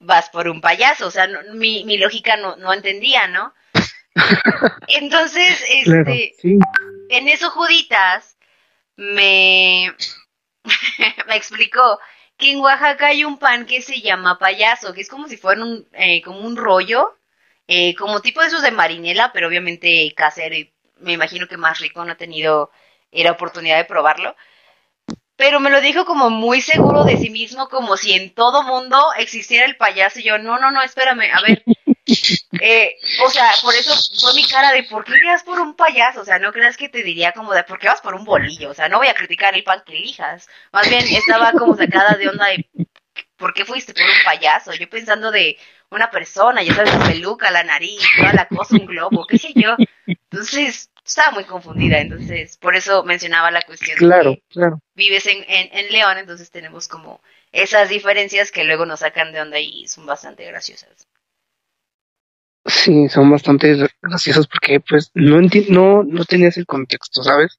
vas 0.00 0.30
por 0.30 0.48
un 0.48 0.60
payaso? 0.60 1.06
O 1.06 1.10
sea, 1.10 1.26
no- 1.28 1.42
mi, 1.54 1.84
mi 1.84 1.98
lógica 1.98 2.36
no, 2.36 2.56
no 2.56 2.72
entendía, 2.72 3.28
¿no? 3.28 3.54
Entonces, 4.88 5.62
este, 5.70 5.84
Claro, 5.84 6.12
sí. 6.40 6.58
en 7.08 7.28
eso 7.28 7.50
Juditas 7.50 8.36
me, 8.96 9.94
me 11.26 11.36
explicó 11.36 11.98
que 12.36 12.52
en 12.52 12.60
Oaxaca 12.60 13.08
hay 13.08 13.24
un 13.24 13.38
pan 13.38 13.66
que 13.66 13.82
se 13.82 14.00
llama 14.00 14.38
payaso, 14.38 14.92
que 14.94 15.02
es 15.02 15.08
como 15.08 15.28
si 15.28 15.36
fuera 15.36 15.62
un, 15.62 15.86
eh, 15.92 16.22
como 16.22 16.40
un 16.40 16.56
rollo, 16.56 17.18
eh, 17.68 17.94
como 17.94 18.20
tipo 18.20 18.40
de 18.40 18.48
esos 18.48 18.62
de 18.62 18.70
marinela, 18.72 19.32
pero 19.32 19.48
obviamente 19.48 20.12
casero 20.16 20.54
y 20.56 20.72
me 20.98 21.12
imagino 21.12 21.46
que 21.48 21.56
más 21.56 21.78
rico, 21.80 22.04
no 22.04 22.12
he 22.12 22.16
tenido 22.16 22.70
eh, 23.12 23.24
la 23.24 23.32
oportunidad 23.32 23.76
de 23.78 23.84
probarlo. 23.84 24.36
Pero 25.40 25.58
me 25.58 25.70
lo 25.70 25.80
dijo 25.80 26.04
como 26.04 26.28
muy 26.28 26.60
seguro 26.60 27.02
de 27.04 27.16
sí 27.16 27.30
mismo, 27.30 27.70
como 27.70 27.96
si 27.96 28.12
en 28.12 28.34
todo 28.34 28.62
mundo 28.62 29.02
existiera 29.16 29.64
el 29.64 29.78
payaso. 29.78 30.18
Y 30.20 30.24
yo, 30.24 30.36
no, 30.36 30.58
no, 30.58 30.70
no, 30.70 30.82
espérame, 30.82 31.32
a 31.32 31.40
ver. 31.40 31.64
Eh, 32.62 32.96
o 33.24 33.30
sea, 33.30 33.52
por 33.62 33.72
eso 33.72 33.94
fue 34.20 34.34
mi 34.34 34.44
cara 34.44 34.72
de, 34.72 34.82
¿por 34.82 35.04
qué 35.04 35.12
irías 35.12 35.44
por 35.44 35.60
un 35.60 35.76
payaso? 35.76 36.20
O 36.20 36.24
sea, 36.24 36.40
no 36.40 36.52
creas 36.52 36.76
que 36.76 36.88
te 36.88 37.04
diría 37.04 37.30
como 37.32 37.54
de, 37.54 37.62
¿por 37.62 37.78
qué 37.78 37.86
vas 37.86 38.00
por 38.00 38.14
un 38.14 38.24
bolillo? 38.24 38.68
O 38.70 38.74
sea, 38.74 38.88
no 38.88 38.98
voy 38.98 39.06
a 39.06 39.14
criticar 39.14 39.54
el 39.54 39.62
pan 39.62 39.82
que 39.86 39.96
elijas. 39.96 40.48
Más 40.72 40.90
bien 40.90 41.04
estaba 41.06 41.52
como 41.52 41.76
sacada 41.76 42.16
de 42.16 42.28
onda 42.28 42.48
de, 42.48 42.68
¿por 43.36 43.54
qué 43.54 43.64
fuiste 43.64 43.94
por 43.94 44.02
un 44.02 44.24
payaso? 44.24 44.74
Yo 44.74 44.90
pensando 44.90 45.30
de 45.30 45.56
una 45.90 46.10
persona, 46.10 46.62
ya 46.62 46.74
sabes, 46.74 46.92
la 46.92 47.06
peluca, 47.06 47.50
la 47.50 47.62
nariz, 47.62 48.02
toda 48.18 48.32
la 48.32 48.46
cosa, 48.46 48.74
un 48.74 48.86
globo, 48.86 49.24
qué 49.26 49.38
sé 49.38 49.52
yo. 49.54 49.76
Entonces, 50.06 50.90
estaba 51.10 51.32
muy 51.32 51.44
confundida. 51.44 52.00
Entonces, 52.00 52.56
por 52.58 52.76
eso 52.76 53.04
mencionaba 53.04 53.50
la 53.50 53.62
cuestión 53.62 53.98
de 54.00 54.06
Claro, 54.06 54.30
que 54.30 54.44
claro. 54.48 54.80
vives 54.94 55.26
en, 55.26 55.44
en, 55.48 55.68
en 55.78 55.92
León, 55.92 56.18
entonces 56.18 56.50
tenemos 56.50 56.88
como 56.88 57.22
esas 57.52 57.88
diferencias 57.90 58.52
que 58.52 58.64
luego 58.64 58.86
nos 58.86 59.00
sacan 59.00 59.32
de 59.32 59.40
onda 59.40 59.58
y 59.60 59.88
son 59.88 60.06
bastante 60.06 60.46
graciosas. 60.46 61.08
Sí, 62.66 63.08
son 63.08 63.30
bastante 63.30 63.76
graciosos 64.02 64.46
porque 64.46 64.80
pues 64.80 65.10
no 65.14 65.38
enti- 65.40 65.68
no, 65.68 66.02
no 66.04 66.24
tenías 66.24 66.56
el 66.58 66.66
contexto, 66.66 67.22
¿sabes? 67.22 67.58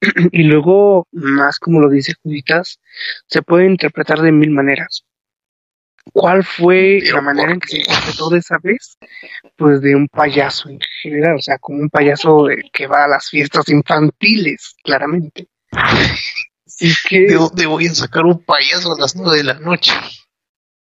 y 0.32 0.44
luego, 0.44 1.08
más 1.12 1.58
como 1.58 1.80
lo 1.80 1.88
dice 1.90 2.14
Juditas, 2.22 2.80
se 3.26 3.42
puede 3.42 3.66
interpretar 3.66 4.20
de 4.20 4.32
mil 4.32 4.50
maneras. 4.50 5.04
¿Cuál 6.12 6.44
fue 6.44 6.98
Pero 7.02 7.16
la 7.16 7.22
manera 7.22 7.48
¿por 7.48 7.54
en 7.54 7.60
que 7.60 7.68
se 7.68 7.78
interpretó 7.78 8.30
de 8.30 8.38
esa 8.38 8.56
vez? 8.62 8.98
Pues 9.56 9.80
de 9.80 9.94
un 9.94 10.08
payaso 10.08 10.68
en 10.68 10.78
general, 11.02 11.36
o 11.36 11.42
sea, 11.42 11.58
como 11.58 11.80
un 11.80 11.90
payaso 11.90 12.46
que 12.72 12.86
va 12.86 13.04
a 13.04 13.08
las 13.08 13.28
fiestas 13.28 13.68
infantiles, 13.68 14.76
claramente. 14.82 15.48
Así 16.66 16.94
que, 17.08 17.20
¿De 17.20 17.34
dónde 17.34 17.66
voy 17.66 17.86
a 17.86 17.94
sacar 17.94 18.24
un 18.24 18.42
payaso 18.44 18.92
a 18.92 18.98
las 18.98 19.14
nueve 19.16 19.38
de 19.38 19.44
la 19.44 19.54
noche? 19.54 19.92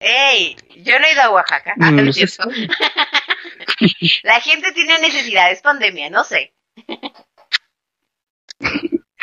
¡Ey! 0.00 0.56
Yo 0.82 0.98
no 0.98 1.06
he 1.06 1.12
ido 1.12 1.22
a 1.22 1.30
Oaxaca. 1.30 1.74
Mm, 1.76 1.96
no 1.96 2.02
no 2.02 2.10
es 2.10 2.16
sé, 2.16 2.26
cierto. 2.26 2.50
La 4.22 4.40
gente 4.40 4.72
tiene 4.72 4.98
necesidades, 5.00 5.60
pandemia, 5.60 6.10
no 6.10 6.24
sé. 6.24 6.54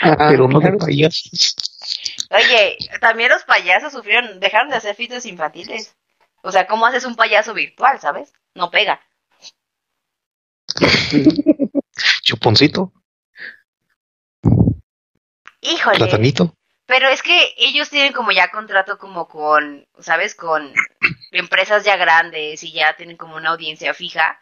Ah, 0.02 0.28
pero 0.30 0.48
no 0.48 0.60
de 0.60 0.74
payasos. 0.74 1.71
Oye, 2.30 2.78
también 3.00 3.30
los 3.30 3.44
payasos 3.44 3.94
sufrieron, 3.94 4.40
dejaron 4.40 4.70
de 4.70 4.76
hacer 4.78 4.96
fiestas 4.96 5.26
infantiles. 5.26 5.96
O 6.44 6.52
sea, 6.52 6.68
¿cómo 6.68 6.86
haces 6.86 7.06
un 7.06 7.16
payaso 7.16 7.54
virtual, 7.54 8.00
sabes? 8.00 8.34
No 8.56 8.72
pega. 8.72 9.02
Chuponcito, 12.24 12.94
Híjole. 15.62 15.98
platanito. 15.98 16.56
Pero 16.86 17.08
es 17.08 17.22
que 17.24 17.54
ellos 17.58 17.90
tienen 17.90 18.12
como 18.12 18.32
ya 18.32 18.52
contrato 18.52 18.98
como 18.98 19.28
con, 19.28 19.88
¿sabes? 20.00 20.36
Con 20.36 20.74
empresas 21.32 21.86
ya 21.86 21.96
grandes 21.96 22.64
y 22.64 22.74
ya 22.74 22.96
tienen 22.98 23.18
como 23.18 23.38
una 23.38 23.52
audiencia 23.52 23.94
fija. 23.94 24.40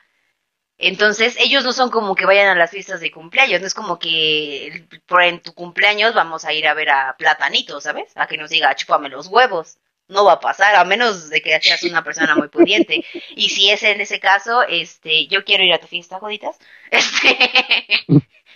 Entonces, 0.80 1.36
ellos 1.40 1.66
no 1.66 1.74
son 1.74 1.92
como 1.92 2.16
que 2.16 2.26
vayan 2.26 2.48
a 2.50 2.56
las 2.56 2.72
fiestas 2.72 3.02
de 3.02 3.12
cumpleaños, 3.12 3.62
no 3.62 3.68
es 3.68 3.74
como 3.76 4.00
que 4.00 4.88
por 5.08 5.24
en 5.24 5.42
tu 5.42 5.54
cumpleaños 5.54 6.14
vamos 6.16 6.46
a 6.46 6.54
ir 6.54 6.68
a 6.68 6.74
ver 6.74 6.90
a 6.90 7.16
Platanito, 7.18 7.82
¿sabes? 7.82 8.12
A 8.16 8.28
que 8.28 8.38
nos 8.38 8.50
diga, 8.50 8.76
chúpame 8.76 9.10
los 9.10 9.28
huevos. 9.28 9.78
No 10.08 10.26
va 10.26 10.34
a 10.34 10.40
pasar, 10.40 10.76
a 10.76 10.86
menos 10.86 11.30
de 11.30 11.42
que 11.42 11.60
seas 11.62 11.84
una 11.86 12.04
persona 12.04 12.36
muy 12.36 12.48
pudiente. 12.50 13.06
Y 13.36 13.50
si 13.50 13.70
es 13.70 13.84
en 13.84 14.02
ese 14.02 14.20
caso, 14.20 14.64
este, 14.64 15.28
yo 15.28 15.44
quiero 15.46 15.64
ir 15.64 15.74
a 15.74 15.80
tu 15.80 15.88
fiesta, 15.88 16.20
joditas. 16.20 16.58
Este, 16.92 17.38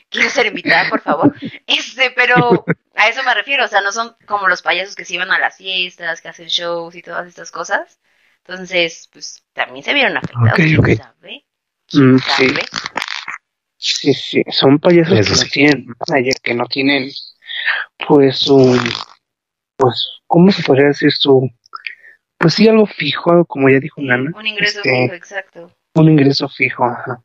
quiero 0.09 0.29
ser 0.29 0.45
invitada, 0.47 0.87
por 0.87 1.01
favor. 1.01 1.33
Este, 1.67 2.11
pero 2.11 2.65
a 2.95 3.09
eso 3.09 3.23
me 3.23 3.33
refiero, 3.33 3.65
o 3.65 3.67
sea, 3.67 3.81
no 3.81 3.91
son 3.91 4.15
como 4.25 4.47
los 4.47 4.61
payasos 4.61 4.95
que 4.95 5.05
se 5.05 5.15
iban 5.15 5.31
a 5.31 5.39
las 5.39 5.57
fiestas, 5.57 6.21
que 6.21 6.29
hacen 6.29 6.47
shows 6.47 6.95
y 6.95 7.01
todas 7.01 7.27
estas 7.27 7.51
cosas. 7.51 7.99
Entonces, 8.45 9.09
pues 9.11 9.43
también 9.53 9.83
se 9.83 9.93
vieron 9.93 10.17
afectados, 10.17 10.59
Ok, 10.59 10.65
¿quién 10.65 10.79
ok. 10.79 10.89
sabe? 10.89 11.45
¿Quién 11.93 12.15
Mm, 12.15 12.19
sí. 12.19 12.47
Sí, 13.77 14.13
sí, 14.13 14.43
son 14.49 14.79
payasos 14.79 15.19
Eso 15.19 15.29
que 15.31 15.35
sí. 15.35 15.43
no 15.45 15.49
tienen 15.51 15.95
manager, 16.07 16.33
que 16.41 16.53
no 16.53 16.65
tienen, 16.65 17.09
pues, 18.07 18.47
un, 18.47 18.79
pues, 19.77 20.21
¿cómo 20.25 20.51
se 20.51 20.63
podría 20.63 20.87
decir 20.87 21.11
su, 21.11 21.49
pues 22.37 22.53
sí, 22.55 22.67
algo 22.67 22.85
fijo, 22.87 23.45
como 23.45 23.69
ya 23.69 23.79
dijo 23.79 24.01
Nana, 24.01 24.31
Un 24.35 24.47
ingreso 24.47 24.79
este, 24.79 24.89
fijo, 24.89 25.13
exacto. 25.13 25.71
un 25.95 26.09
ingreso 26.09 26.47
fijo, 26.49 26.85
ajá. 26.85 27.21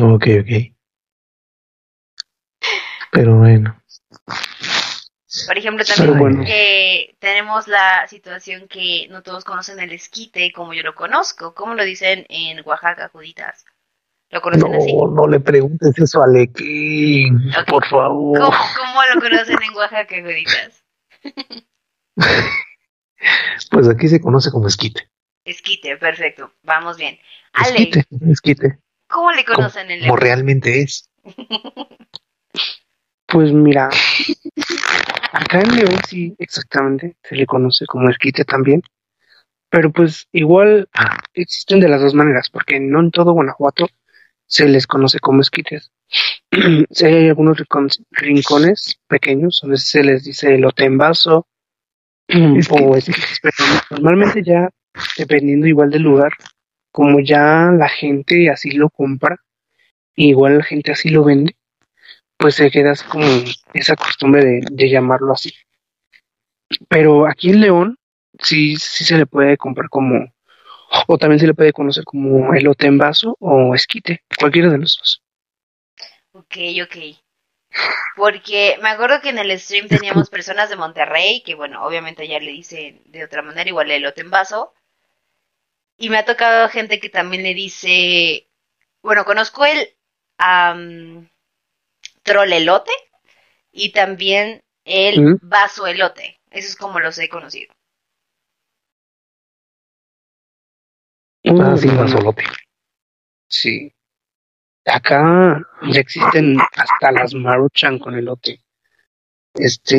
Ok, 0.00 0.26
ok. 0.40 0.74
Pero 3.12 3.38
bueno. 3.38 3.80
Por 5.46 5.58
ejemplo, 5.58 5.84
también 5.84 6.18
bueno. 6.18 6.44
eh, 6.46 7.14
tenemos 7.18 7.66
la 7.68 8.06
situación 8.08 8.68
que 8.68 9.06
no 9.10 9.22
todos 9.22 9.44
conocen 9.44 9.80
el 9.80 9.92
esquite 9.92 10.52
como 10.52 10.72
yo 10.72 10.82
lo 10.82 10.94
conozco. 10.94 11.54
¿Cómo 11.54 11.74
lo 11.74 11.84
dicen 11.84 12.24
en 12.28 12.62
Oaxaca, 12.64 13.08
Juditas? 13.08 13.64
¿Lo 14.30 14.40
conocen 14.40 14.74
así? 14.74 14.92
No, 14.92 15.08
no 15.08 15.26
le 15.28 15.40
preguntes 15.40 15.98
eso 15.98 16.20
a 16.22 16.24
Alequín, 16.24 17.50
Ok. 17.60 17.66
por 17.68 17.86
favor. 17.86 18.38
¿Cómo, 18.40 18.56
cómo 18.76 19.00
lo 19.14 19.20
conocen 19.20 19.58
en 19.62 19.74
Oaxaca, 19.76 20.16
Juditas? 20.22 20.84
Pues 23.70 23.88
aquí 23.88 24.08
se 24.08 24.20
conoce 24.20 24.50
como 24.50 24.68
esquite. 24.68 25.08
Esquite, 25.44 25.96
perfecto. 25.96 26.52
Vamos 26.62 26.96
bien. 26.96 27.18
Ale, 27.52 27.70
Esquite, 27.90 28.04
esquite. 28.30 28.78
¿cómo 29.08 29.32
le 29.32 29.44
Como, 29.44 29.56
conocen 29.56 29.90
en 29.90 30.00
como 30.00 30.16
León? 30.16 30.20
realmente 30.20 30.82
es. 30.82 31.08
Pues 33.28 33.52
mira, 33.52 33.90
acá 35.32 35.60
en 35.60 35.76
León 35.76 35.98
sí, 36.08 36.34
exactamente, 36.38 37.16
se 37.22 37.36
le 37.36 37.46
conoce 37.46 37.86
como 37.86 38.08
esquite 38.10 38.44
también, 38.44 38.82
pero 39.70 39.92
pues 39.92 40.28
igual 40.32 40.88
existen 41.34 41.80
de 41.80 41.88
las 41.88 42.02
dos 42.02 42.14
maneras, 42.14 42.50
porque 42.50 42.80
no 42.80 43.00
en 43.00 43.10
todo 43.10 43.32
Guanajuato 43.32 43.88
se 44.46 44.68
les 44.68 44.86
conoce 44.86 45.20
como 45.20 45.42
esquites. 45.42 45.92
Sí 46.90 47.06
hay 47.06 47.28
algunos 47.28 47.58
rincon- 47.58 48.04
rincones 48.12 49.00
pequeños 49.08 49.60
donde 49.62 49.78
se 49.78 50.02
les 50.04 50.24
dice 50.24 50.54
elote 50.54 50.84
en 50.84 50.98
vaso 50.98 51.46
o 52.70 52.96
esquites, 52.96 53.38
pero 53.42 53.54
normalmente 53.90 54.42
ya 54.42 54.68
dependiendo 55.18 55.66
igual 55.66 55.90
del 55.90 56.02
lugar, 56.02 56.32
como 56.92 57.20
ya 57.20 57.70
la 57.76 57.88
gente 57.88 58.50
así 58.50 58.70
lo 58.72 58.90
compra, 58.90 59.36
igual 60.16 60.58
la 60.58 60.64
gente 60.64 60.92
así 60.92 61.10
lo 61.10 61.24
vende, 61.24 61.56
pues 62.36 62.54
se 62.54 62.70
queda 62.70 62.92
así 62.92 63.04
como 63.06 63.26
esa 63.74 63.96
costumbre 63.96 64.44
de, 64.44 64.60
de 64.70 64.90
llamarlo 64.90 65.32
así. 65.32 65.52
Pero 66.88 67.26
aquí 67.26 67.50
en 67.50 67.60
León 67.60 67.98
sí, 68.40 68.76
sí 68.76 69.04
se 69.04 69.16
le 69.16 69.26
puede 69.26 69.56
comprar 69.56 69.88
como, 69.88 70.32
o 71.06 71.18
también 71.18 71.40
se 71.40 71.46
le 71.46 71.54
puede 71.54 71.72
conocer 71.72 72.04
como 72.04 72.54
elote 72.54 72.86
en 72.86 72.98
vaso 72.98 73.36
o 73.40 73.74
esquite, 73.74 74.22
cualquiera 74.38 74.70
de 74.70 74.78
los 74.78 74.96
dos. 74.98 75.22
Ok, 76.32 76.56
ok. 76.84 76.96
Porque 78.16 78.78
me 78.82 78.88
acuerdo 78.88 79.20
que 79.20 79.30
en 79.30 79.38
el 79.38 79.58
stream 79.58 79.88
teníamos 79.88 80.30
personas 80.30 80.70
de 80.70 80.76
Monterrey, 80.76 81.42
que 81.42 81.54
bueno, 81.54 81.84
obviamente 81.84 82.26
ya 82.26 82.38
le 82.38 82.50
dicen 82.50 83.02
de 83.06 83.24
otra 83.24 83.42
manera, 83.42 83.68
igual 83.68 83.90
elote 83.90 84.22
en 84.22 84.30
vaso. 84.30 84.72
Y 85.98 86.10
me 86.10 86.18
ha 86.18 86.24
tocado 86.24 86.68
gente 86.68 87.00
que 87.00 87.08
también 87.08 87.42
le 87.42 87.54
dice, 87.54 88.48
bueno, 89.02 89.24
conozco 89.24 89.64
el 89.64 89.94
trolelote 92.26 92.92
y 93.72 93.92
también 93.92 94.62
el 94.84 95.22
¿Mm? 95.22 95.38
vaso 95.42 95.86
elote. 95.86 96.38
Eso 96.50 96.68
es 96.68 96.76
como 96.76 97.00
los 97.00 97.18
he 97.18 97.28
conocido. 97.28 97.72
ah, 101.46 101.52
Uh, 101.52 101.78
sí, 101.78 101.88
sí. 103.48 103.92
Acá 104.84 105.62
ya 105.90 106.00
existen 106.00 106.58
hasta 106.76 107.12
las 107.12 107.34
maruchan 107.34 107.98
con 107.98 108.14
elote. 108.14 108.60
Este, 109.54 109.96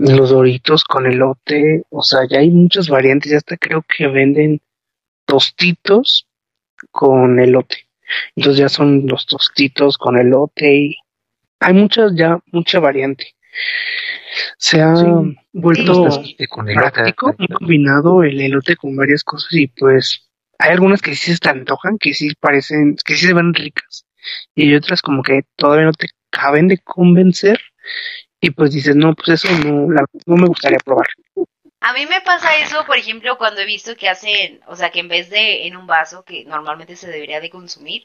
los 0.00 0.30
doritos 0.30 0.84
con 0.84 1.06
elote, 1.06 1.84
o 1.90 2.02
sea, 2.02 2.20
ya 2.28 2.40
hay 2.40 2.50
muchas 2.50 2.88
variantes, 2.88 3.32
ya 3.32 3.38
hasta 3.38 3.56
creo 3.56 3.82
que 3.82 4.06
venden 4.08 4.60
tostitos 5.24 6.26
con 6.90 7.38
elote. 7.40 7.88
Entonces 8.36 8.58
ya 8.60 8.68
son 8.68 9.06
los 9.06 9.26
tostitos 9.26 9.96
con 9.96 10.18
elote 10.18 10.74
y 10.74 10.96
hay 11.60 11.74
muchas 11.74 12.12
ya, 12.16 12.38
mucha 12.52 12.80
variante. 12.80 13.34
Se 14.58 14.80
ha 14.80 14.94
Sí. 14.96 15.36
vuelto 15.52 15.92
con 16.48 16.68
elote. 16.68 16.90
práctico, 16.90 17.34
muy 17.38 17.48
combinado 17.48 18.22
el 18.22 18.40
elote 18.40 18.76
con 18.76 18.96
varias 18.96 19.24
cosas 19.24 19.52
y 19.52 19.66
pues 19.68 20.28
hay 20.58 20.70
algunas 20.72 21.00
que 21.02 21.14
sí 21.14 21.32
se 21.32 21.38
te 21.38 21.48
antojan, 21.48 21.98
que 21.98 22.14
sí 22.14 22.32
parecen, 22.38 22.96
que 23.04 23.16
sí 23.16 23.26
se 23.26 23.34
ven 23.34 23.54
ricas 23.54 24.06
y 24.54 24.68
hay 24.68 24.74
otras 24.74 25.02
como 25.02 25.22
que 25.22 25.42
todavía 25.56 25.86
no 25.86 25.92
te 25.92 26.08
caben 26.30 26.68
de 26.68 26.78
convencer 26.78 27.60
y 28.40 28.50
pues 28.50 28.72
dices, 28.72 28.96
no, 28.96 29.14
pues 29.14 29.44
eso 29.44 29.48
no, 29.64 29.90
la- 29.90 30.06
no 30.26 30.36
me 30.36 30.46
gustaría 30.48 30.78
probar. 30.84 31.06
A 31.80 31.92
mí 31.92 32.06
me 32.06 32.20
pasa 32.22 32.56
eso, 32.58 32.84
por 32.86 32.96
ejemplo, 32.96 33.36
cuando 33.38 33.60
he 33.60 33.66
visto 33.66 33.96
que 33.96 34.08
hacen, 34.08 34.60
o 34.66 34.76
sea, 34.76 34.90
que 34.90 35.00
en 35.00 35.08
vez 35.08 35.30
de 35.30 35.66
en 35.66 35.76
un 35.76 35.86
vaso, 35.86 36.24
que 36.24 36.44
normalmente 36.44 36.96
se 36.96 37.10
debería 37.10 37.40
de 37.40 37.50
consumir, 37.50 38.04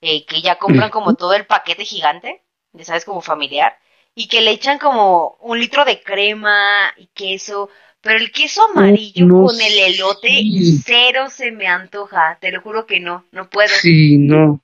eh, 0.00 0.24
que 0.26 0.42
ya 0.42 0.58
compran 0.58 0.90
como 0.90 1.14
todo 1.14 1.34
el 1.34 1.46
paquete 1.46 1.84
gigante, 1.84 2.42
ya 2.72 2.84
sabes, 2.84 3.04
como 3.04 3.20
familiar, 3.20 3.76
y 4.14 4.28
que 4.28 4.40
le 4.40 4.50
echan 4.50 4.78
como 4.78 5.36
un 5.40 5.58
litro 5.58 5.84
de 5.84 6.02
crema 6.02 6.92
y 6.96 7.06
queso, 7.08 7.70
pero 8.00 8.18
el 8.18 8.32
queso 8.32 8.62
amarillo 8.70 9.26
no 9.26 9.46
con 9.46 9.60
el 9.60 9.78
elote, 9.94 10.28
sí. 10.28 10.82
cero 10.84 11.30
se 11.30 11.52
me 11.52 11.66
antoja, 11.66 12.38
te 12.40 12.50
lo 12.50 12.60
juro 12.60 12.84
que 12.84 13.00
no, 13.00 13.26
no 13.30 13.48
puedo. 13.48 13.68
Sí, 13.68 14.18
no. 14.18 14.60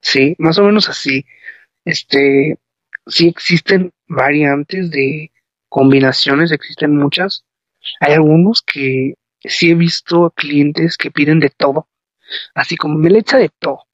Sí, 0.00 0.34
más 0.38 0.58
o 0.58 0.64
menos 0.64 0.88
así. 0.88 1.24
Este, 1.84 2.58
sí 3.06 3.28
existen 3.28 3.92
variantes 4.08 4.90
de 4.90 5.30
combinaciones, 5.68 6.50
existen 6.50 6.96
muchas. 6.96 7.44
Hay 8.00 8.14
algunos 8.14 8.62
que 8.62 9.14
sí 9.40 9.70
he 9.70 9.74
visto 9.74 10.32
clientes 10.34 10.96
que 10.96 11.10
piden 11.10 11.40
de 11.40 11.50
todo, 11.50 11.88
así 12.54 12.76
como 12.76 12.96
me 12.96 13.10
le 13.10 13.18
echa 13.18 13.38
de 13.38 13.50
todo. 13.50 13.84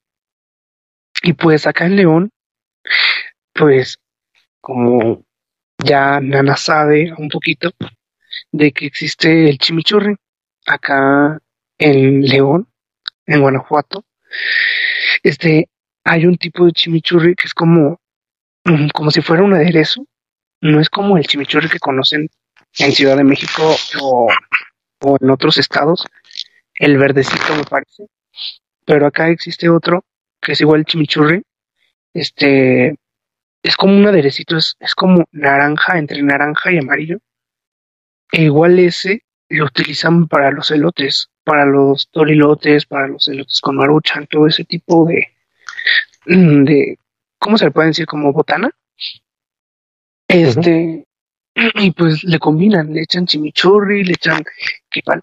Y 1.21 1.33
pues 1.33 1.67
acá 1.67 1.85
en 1.85 1.95
León, 1.95 2.31
pues 3.59 3.99
como 4.61 5.25
ya 5.77 6.21
Nana 6.21 6.55
sabe 6.55 7.13
un 7.17 7.27
poquito 7.27 7.71
de 8.51 8.71
que 8.71 8.85
existe 8.85 9.49
el 9.49 9.57
chimichurri 9.57 10.15
acá 10.65 11.37
en 11.77 12.21
León, 12.21 12.69
en 13.25 13.41
Guanajuato. 13.41 14.05
Este, 15.23 15.69
hay 16.05 16.25
un 16.25 16.37
tipo 16.37 16.65
de 16.65 16.71
chimichurri 16.71 17.35
que 17.35 17.47
es 17.47 17.53
como, 17.53 17.99
mm, 18.63 18.89
como 18.93 19.11
si 19.11 19.21
fuera 19.21 19.43
un 19.43 19.53
aderezo. 19.53 20.05
No 20.61 20.79
es 20.79 20.89
como 20.89 21.17
el 21.17 21.27
chimichurri 21.27 21.67
que 21.67 21.79
conocen 21.79 22.29
en 22.77 22.91
Ciudad 22.93 23.17
de 23.17 23.25
México 23.25 23.75
o, 24.01 24.29
o 25.01 25.17
en 25.19 25.29
otros 25.29 25.57
estados. 25.57 26.05
El 26.75 26.97
verdecito 26.97 27.55
me 27.57 27.65
parece. 27.65 28.05
Pero 28.85 29.05
acá 29.05 29.27
existe 29.29 29.67
otro 29.69 30.05
que 30.41 30.53
es 30.53 30.61
igual 30.61 30.81
el 30.81 30.85
chimichurri. 30.85 31.43
Este, 32.13 32.95
es 33.63 33.75
como 33.75 33.97
un 33.97 34.05
aderecito, 34.05 34.57
es, 34.57 34.75
es 34.79 34.95
como 34.95 35.25
naranja, 35.31 35.97
entre 35.97 36.21
naranja 36.21 36.71
y 36.71 36.77
amarillo. 36.77 37.19
E 38.31 38.43
igual 38.43 38.79
ese 38.79 39.23
lo 39.49 39.65
utilizan 39.65 40.27
para 40.27 40.51
los 40.51 40.71
elotes, 40.71 41.29
para 41.43 41.65
los 41.65 42.09
torilotes, 42.11 42.85
para 42.85 43.07
los 43.07 43.27
elotes 43.27 43.59
con 43.61 43.77
maruchan, 43.77 44.27
todo 44.27 44.47
ese 44.47 44.63
tipo 44.63 45.05
de, 45.05 45.27
mm, 46.27 46.63
de 46.63 46.99
¿cómo 47.39 47.57
se 47.57 47.65
le 47.65 47.71
puede 47.71 47.89
decir? 47.89 48.05
Como 48.05 48.31
botana. 48.31 48.71
Este, 50.27 51.05
y 51.55 51.91
pues 51.91 52.23
le 52.23 52.39
combinan, 52.39 52.93
le 52.93 53.01
echan 53.01 53.25
chimichurri, 53.25 54.03
le 54.03 54.13
echan 54.13 54.43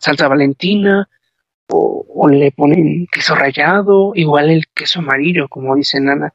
salsa 0.01 0.29
valentina, 0.29 1.09
o, 1.69 2.05
o 2.09 2.29
le 2.29 2.51
ponen 2.53 3.07
queso 3.11 3.35
rallado, 3.35 4.13
igual 4.15 4.51
el 4.51 4.67
queso 4.75 4.99
amarillo, 4.99 5.49
como 5.49 5.77
dice 5.77 6.01
Nana. 6.01 6.35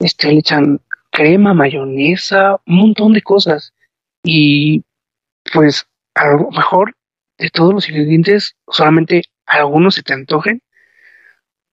Este, 0.00 0.32
le 0.32 0.40
echan 0.40 0.80
crema, 1.18 1.52
mayonesa, 1.52 2.60
un 2.64 2.76
montón 2.76 3.12
de 3.12 3.22
cosas. 3.22 3.74
Y 4.22 4.84
pues 5.52 5.86
a 6.14 6.28
lo 6.28 6.50
mejor 6.50 6.94
de 7.38 7.50
todos 7.50 7.74
los 7.74 7.88
ingredientes, 7.88 8.54
solamente 8.68 9.22
algunos 9.44 9.96
se 9.96 10.04
te 10.04 10.12
antojen, 10.12 10.62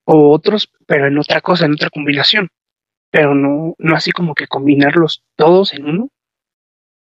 o 0.06 0.32
otros, 0.32 0.72
pero 0.88 1.08
en 1.08 1.18
otra 1.20 1.42
cosa, 1.42 1.66
en 1.66 1.74
otra 1.74 1.92
combinación. 1.92 2.50
Pero 3.12 3.36
no, 3.36 3.76
no 3.78 3.96
así 3.96 4.12
como 4.12 4.34
que 4.34 4.48
combinarlos 4.48 5.24
todos 5.36 5.74
en 5.74 5.86
uno, 5.86 6.10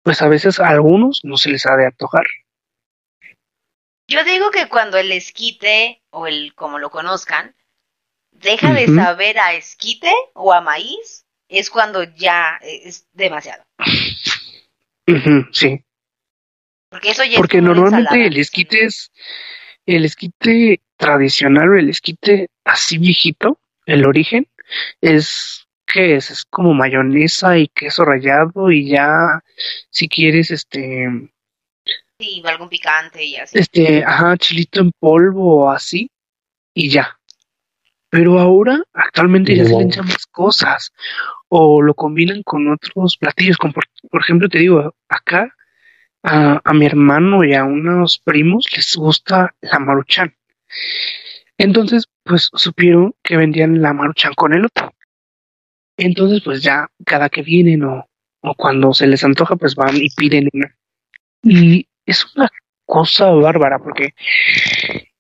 pues 0.02 0.20
a 0.20 0.28
veces 0.28 0.58
a 0.58 0.68
algunos 0.68 1.20
no 1.22 1.36
se 1.36 1.50
les 1.50 1.66
ha 1.66 1.76
de 1.76 1.86
antojar. 1.86 2.26
Yo 4.08 4.24
digo 4.24 4.50
que 4.50 4.68
cuando 4.68 4.98
el 4.98 5.12
esquite, 5.12 6.02
o 6.10 6.26
el 6.26 6.54
como 6.54 6.78
lo 6.78 6.90
conozcan, 6.90 7.54
deja 8.32 8.74
de 8.74 8.88
saber 8.88 9.38
a 9.38 9.54
esquite 9.54 10.12
o 10.34 10.52
a 10.52 10.60
maíz, 10.60 11.23
es 11.58 11.70
cuando 11.70 12.02
ya 12.02 12.58
es 12.62 13.06
demasiado. 13.12 13.64
sí. 15.52 15.84
Porque 16.90 17.10
eso 17.10 17.24
ya 17.24 17.38
Porque 17.38 17.60
normalmente 17.60 18.26
el 18.26 18.38
esquite 18.38 18.84
es 18.84 19.10
el 19.86 20.04
esquite 20.04 20.80
tradicional 20.96 21.70
o 21.70 21.78
el 21.78 21.90
esquite 21.90 22.48
así 22.64 22.98
viejito, 22.98 23.58
el 23.86 24.06
origen, 24.06 24.46
es 25.00 25.66
que 25.86 26.16
es? 26.16 26.30
Es 26.30 26.44
como 26.44 26.72
mayonesa 26.72 27.58
y 27.58 27.68
queso 27.68 28.04
rallado 28.04 28.70
y 28.70 28.88
ya 28.88 29.42
si 29.90 30.08
quieres 30.08 30.50
este 30.50 31.08
sí, 32.18 32.42
algún 32.44 32.68
picante 32.68 33.24
y 33.24 33.36
así. 33.36 33.58
Este, 33.58 34.04
ajá, 34.04 34.36
chilito 34.36 34.80
en 34.80 34.92
polvo 34.98 35.64
o 35.64 35.70
así 35.70 36.10
y 36.72 36.90
ya. 36.90 37.18
Pero 38.10 38.38
ahora, 38.38 38.80
actualmente 38.92 39.56
ya 39.56 39.64
se 39.64 39.76
le 39.76 39.84
echan 39.84 40.06
más 40.06 40.26
cosas. 40.26 40.92
O 41.48 41.82
lo 41.82 41.94
combinan 41.94 42.42
con 42.42 42.70
otros 42.70 43.16
platillos. 43.18 43.56
Como 43.56 43.74
por, 44.10 44.20
ejemplo, 44.20 44.48
te 44.48 44.58
digo, 44.58 44.94
acá 45.08 45.54
a, 46.22 46.72
mi 46.72 46.86
hermano 46.86 47.44
y 47.44 47.54
a 47.54 47.64
unos 47.64 48.18
primos 48.18 48.66
les 48.74 48.96
gusta 48.96 49.54
la 49.60 49.78
maruchan. 49.78 50.34
Entonces, 51.58 52.08
pues 52.24 52.50
supieron 52.54 53.14
que 53.22 53.36
vendían 53.36 53.82
la 53.82 53.92
maruchan 53.92 54.34
con 54.34 54.54
el 54.54 54.64
otro. 54.64 54.92
Entonces, 55.96 56.42
pues 56.44 56.62
ya 56.62 56.88
cada 57.04 57.28
que 57.28 57.42
vienen 57.42 57.84
o, 57.84 58.08
o 58.40 58.54
cuando 58.54 58.92
se 58.92 59.06
les 59.06 59.22
antoja, 59.22 59.56
pues 59.56 59.74
van 59.74 59.96
y 59.96 60.08
piden 60.10 60.48
una. 60.52 60.76
Y 61.42 61.86
es 62.06 62.26
una 62.34 62.50
cosa 62.86 63.30
bárbara 63.30 63.78
porque 63.78 64.14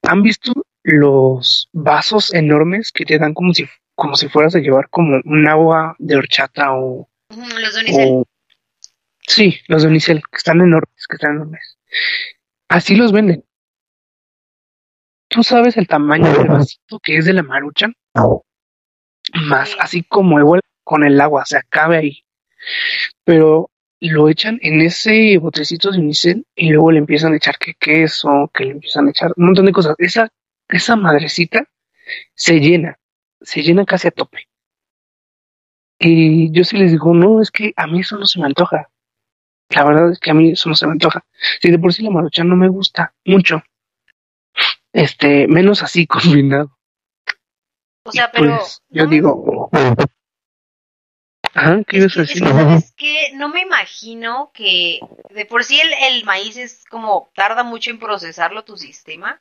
han 0.02 0.22
visto 0.22 0.52
los 0.82 1.68
vasos 1.72 2.32
enormes 2.34 2.92
que 2.92 3.04
te 3.04 3.18
dan 3.18 3.34
como 3.34 3.54
si 3.54 3.66
como 3.94 4.16
si 4.16 4.28
fueras 4.28 4.54
a 4.54 4.60
llevar 4.60 4.88
como 4.90 5.20
un 5.24 5.48
agua 5.48 5.96
de 5.98 6.16
horchata 6.16 6.74
o 6.74 7.08
los 7.30 7.74
de 7.74 7.80
unicel. 7.80 8.24
sí, 9.26 9.60
los 9.68 9.82
de 9.82 9.88
unicel, 9.88 10.22
que 10.30 10.36
están 10.36 10.60
enormes, 10.60 11.06
que 11.08 11.16
están 11.16 11.36
enormes. 11.36 11.78
Así 12.68 12.94
los 12.96 13.12
venden. 13.12 13.44
¿Tú 15.28 15.42
sabes 15.42 15.76
el 15.76 15.88
tamaño 15.88 16.32
del 16.32 16.48
vasito 16.48 16.98
que 17.00 17.16
es 17.16 17.24
de 17.24 17.32
la 17.32 17.42
maruchan? 17.42 17.94
Más, 19.46 19.76
así 19.80 20.02
como 20.02 20.38
igual 20.38 20.60
con 20.84 21.04
el 21.04 21.20
agua, 21.20 21.44
se 21.44 21.56
acabe 21.56 21.96
ahí. 21.96 22.24
Pero 23.24 23.70
lo 24.00 24.28
echan 24.28 24.58
en 24.62 24.80
ese 24.80 25.38
botecito 25.38 25.90
de 25.90 25.98
unicel 25.98 26.46
y 26.54 26.70
luego 26.70 26.92
le 26.92 26.98
empiezan 26.98 27.32
a 27.32 27.36
echar 27.36 27.58
que 27.58 27.74
queso, 27.74 28.50
que 28.52 28.64
le 28.64 28.70
empiezan 28.72 29.06
a 29.06 29.10
echar 29.10 29.32
un 29.36 29.46
montón 29.46 29.66
de 29.66 29.72
cosas. 29.72 29.96
Esa 29.98 30.30
esa 30.68 30.96
madrecita 30.96 31.68
se 32.34 32.60
llena, 32.60 32.98
se 33.44 33.62
llena 33.62 33.84
casi 33.84 34.08
a 34.08 34.10
tope. 34.10 34.48
Y 35.98 36.50
yo 36.52 36.64
sí 36.64 36.76
les 36.76 36.90
digo, 36.90 37.14
no, 37.14 37.40
es 37.40 37.50
que 37.50 37.72
a 37.76 37.86
mí 37.86 38.00
eso 38.00 38.18
no 38.18 38.26
se 38.26 38.40
me 38.40 38.46
antoja. 38.46 38.90
La 39.70 39.84
verdad 39.84 40.10
es 40.10 40.18
que 40.18 40.30
a 40.30 40.34
mí 40.34 40.52
eso 40.52 40.68
no 40.68 40.74
se 40.74 40.86
me 40.86 40.92
antoja. 40.92 41.24
Si 41.60 41.70
de 41.70 41.78
por 41.78 41.92
sí 41.92 42.02
la 42.02 42.10
maruchan 42.10 42.48
no 42.48 42.56
me 42.56 42.68
gusta 42.68 43.14
mucho. 43.24 43.62
Este, 44.92 45.48
menos 45.48 45.82
así 45.82 46.06
combinado. 46.08 46.76
O 48.04 48.12
sea, 48.12 48.30
pero. 48.30 48.58
Pues, 48.58 48.82
yo 48.90 49.06
digo. 49.06 49.70
Ajá, 51.54 51.84
¿qué 51.84 51.98
ibas 51.98 52.16
a 52.16 52.20
decir? 52.22 52.42
Es 52.76 52.92
que, 52.96 53.30
No 53.34 53.48
me 53.48 53.62
imagino 53.62 54.50
que 54.52 54.98
de 55.30 55.46
por 55.46 55.62
sí 55.62 55.80
el, 55.80 55.92
el 56.12 56.24
maíz 56.24 56.56
es 56.56 56.84
como 56.90 57.30
tarda 57.34 57.62
mucho 57.62 57.90
en 57.90 58.00
procesarlo 58.00 58.64
tu 58.64 58.76
sistema. 58.76 59.40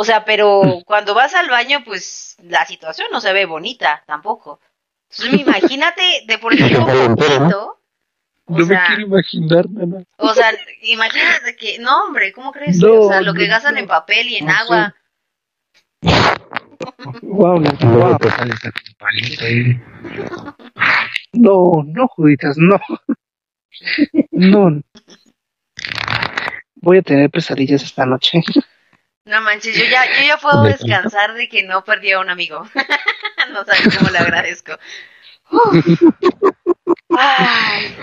O 0.00 0.04
sea, 0.04 0.24
pero 0.24 0.62
mm. 0.62 0.84
cuando 0.84 1.12
vas 1.12 1.34
al 1.34 1.50
baño, 1.50 1.82
pues 1.84 2.34
la 2.42 2.64
situación 2.64 3.08
no 3.12 3.20
se 3.20 3.34
ve 3.34 3.44
bonita 3.44 4.02
tampoco. 4.06 4.58
Entonces, 5.10 5.40
imagínate 5.46 6.22
de 6.26 6.38
por 6.38 6.56
sí 6.56 6.74
un 6.74 7.16
poquito. 7.16 7.78
No 8.46 8.64
me 8.64 8.80
quiero 8.86 9.02
imaginar 9.02 9.68
nada. 9.68 10.02
O 10.16 10.32
sea, 10.32 10.52
imagínate 10.84 11.54
que, 11.54 11.78
no 11.80 12.06
hombre, 12.06 12.32
¿cómo 12.32 12.50
crees? 12.50 12.82
o 12.82 13.08
sea, 13.10 13.20
lo 13.20 13.34
que 13.34 13.46
gastan 13.46 13.76
en 13.76 13.86
papel 13.86 14.28
y 14.28 14.36
en 14.36 14.48
agua. 14.48 14.94
Wow, 17.20 17.60
no, 17.60 17.70
wow. 17.82 18.18
no, 21.34 21.84
no, 21.84 22.08
Juditas, 22.08 22.56
no. 22.56 22.80
No. 24.30 24.80
Voy 26.76 26.98
a 26.98 27.02
tener 27.02 27.28
pesadillas 27.28 27.82
esta 27.82 28.06
noche. 28.06 28.40
No 29.30 29.40
manches, 29.42 29.76
yo 29.76 29.84
ya, 29.84 30.04
yo 30.06 30.26
ya 30.26 30.36
puedo 30.38 30.64
descansar 30.64 31.34
de 31.34 31.48
que 31.48 31.62
no 31.62 31.84
perdí 31.84 32.10
a 32.10 32.18
un 32.18 32.30
amigo. 32.30 32.68
no 33.52 33.64
sabes 33.64 33.96
cómo 33.96 34.10
le 34.10 34.18
agradezco. 34.18 34.72
Ay. 37.10 37.96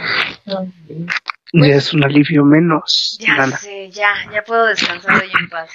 Ya 1.51 1.75
es 1.75 1.93
un 1.93 2.05
alivio 2.05 2.45
menos. 2.45 3.17
Ya 3.19 3.45
sé, 3.57 3.91
ya, 3.91 4.13
ya 4.32 4.41
puedo 4.45 4.67
descansar 4.67 5.21
hoy 5.21 5.30
en 5.38 5.49
paz. 5.49 5.69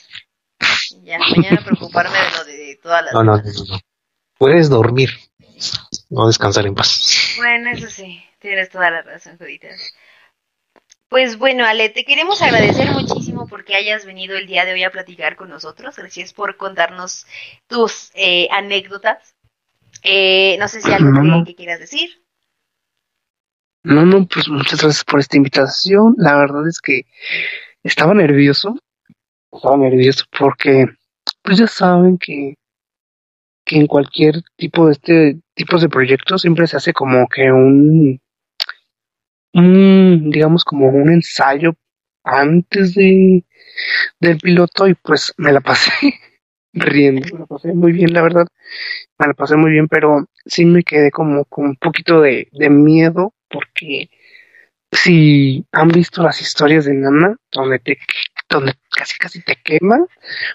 Ya, 1.03 1.19
mañana 1.19 1.61
preocuparme 1.63 2.17
de 2.17 2.31
lo 2.31 2.45
de 2.45 2.81
todas 2.83 3.05
las. 3.05 3.13
No, 3.13 3.23
no, 3.23 3.37
no, 3.37 3.43
no. 3.43 3.81
Puedes 4.39 4.71
dormir, 4.71 5.11
no 6.09 6.29
descansar 6.29 6.67
en 6.67 6.75
paz. 6.75 7.35
Bueno, 7.37 7.73
eso 7.73 7.91
sí, 7.91 8.25
tienes 8.39 8.71
toda 8.71 8.91
la 8.91 9.03
razón, 9.03 9.37
Judita. 9.37 9.69
Pues 11.13 11.37
bueno, 11.37 11.67
Ale, 11.67 11.91
te 11.91 12.07
queremos 12.07 12.41
agradecer 12.41 12.91
muchísimo 12.91 13.47
porque 13.47 13.75
hayas 13.75 14.07
venido 14.07 14.35
el 14.35 14.47
día 14.47 14.65
de 14.65 14.73
hoy 14.73 14.83
a 14.83 14.91
platicar 14.91 15.37
con 15.37 15.51
nosotros. 15.51 15.95
Gracias 15.95 16.33
por 16.33 16.57
contarnos 16.57 17.27
tus 17.67 18.11
eh, 18.15 18.49
anécdotas. 18.51 19.37
Eh, 20.03 20.57
no 20.59 20.69
sé 20.69 20.81
si 20.81 20.91
algo 20.91 21.45
que, 21.45 21.55
quieras 21.55 21.81
decir. 21.81 22.09
No, 23.83 24.07
no, 24.07 24.27
pues 24.27 24.49
muchas 24.49 24.81
gracias 24.81 25.05
por 25.05 25.21
esta 25.21 25.37
invitación. 25.37 26.15
La 26.17 26.35
verdad 26.39 26.67
es 26.67 26.81
que 26.81 27.03
estaba 27.83 28.15
nervioso. 28.15 28.79
Estaba 29.53 29.77
nervioso 29.77 30.25
porque, 30.39 30.87
pues 31.43 31.59
ya 31.59 31.67
saben 31.67 32.17
que, 32.17 32.55
que 33.67 33.77
en 33.77 33.87
cualquier 33.87 34.41
tipo 34.57 34.87
de 34.87 34.93
este 34.93 35.41
tipo 35.55 35.79
de 35.79 35.91
proyectos 35.91 36.41
siempre 36.41 36.67
se 36.67 36.79
hace 36.79 36.95
como 36.95 37.29
que 37.29 37.53
un 37.53 38.19
un, 39.55 40.31
digamos, 40.31 40.65
como 40.65 40.89
un 40.89 41.13
ensayo 41.13 41.75
antes 42.25 42.95
de 42.95 43.45
del 44.21 44.39
piloto 44.39 44.87
y 44.87 44.95
pues 44.95 45.35
me 45.37 45.53
la 45.53 45.61
pasé 45.61 45.93
riendo, 46.73 47.27
me 47.33 47.41
la 47.41 47.47
pasé 47.47 47.73
muy 47.73 47.93
bien, 47.93 48.13
la 48.13 48.23
verdad, 48.23 48.47
me 49.19 49.27
la 49.27 49.35
pasé 49.35 49.57
muy 49.57 49.71
bien, 49.73 49.89
pero 49.89 50.27
sí 50.47 50.65
me 50.65 50.85
quedé 50.85 51.11
como 51.11 51.45
con 51.47 51.67
un 51.67 51.77
poquito 51.77 52.21
de, 52.21 52.49
de 52.53 52.71
miedo 52.71 53.35
porque 53.49 54.09
si 54.93 55.67
han 55.73 55.89
visto 55.89 56.23
las 56.23 56.41
historias 56.41 56.85
de 56.85 56.95
Nana, 56.95 57.37
donde 57.51 57.79
te 57.79 57.99
donde 58.49 58.75
casi 58.91 59.17
casi 59.17 59.43
te 59.43 59.57
queman 59.57 60.07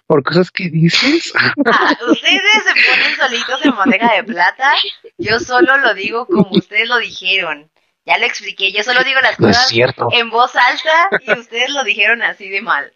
por 0.05 0.23
cosas 0.23 0.51
que 0.51 0.69
dices. 0.69 1.33
Ah, 1.65 1.97
ustedes 2.09 2.63
se 2.63 2.73
ponen 2.73 3.15
solitos 3.17 3.65
en 3.65 3.75
bandeja 3.75 4.15
de 4.15 4.23
plata. 4.23 4.73
Yo 5.17 5.39
solo 5.39 5.77
lo 5.77 5.93
digo 5.95 6.27
como 6.27 6.51
ustedes 6.51 6.87
lo 6.87 6.97
dijeron. 6.99 7.69
Ya 8.07 8.17
lo 8.19 8.25
expliqué, 8.25 8.71
yo 8.71 8.83
solo 8.83 9.03
digo 9.03 9.19
las 9.19 9.35
cosas 9.35 9.69
en 10.13 10.29
voz 10.29 10.55
alta 10.55 11.09
y 11.19 11.37
ustedes 11.37 11.71
lo 11.71 11.83
dijeron 11.83 12.21
así 12.21 12.47
de 12.47 12.61
mal. 12.61 12.93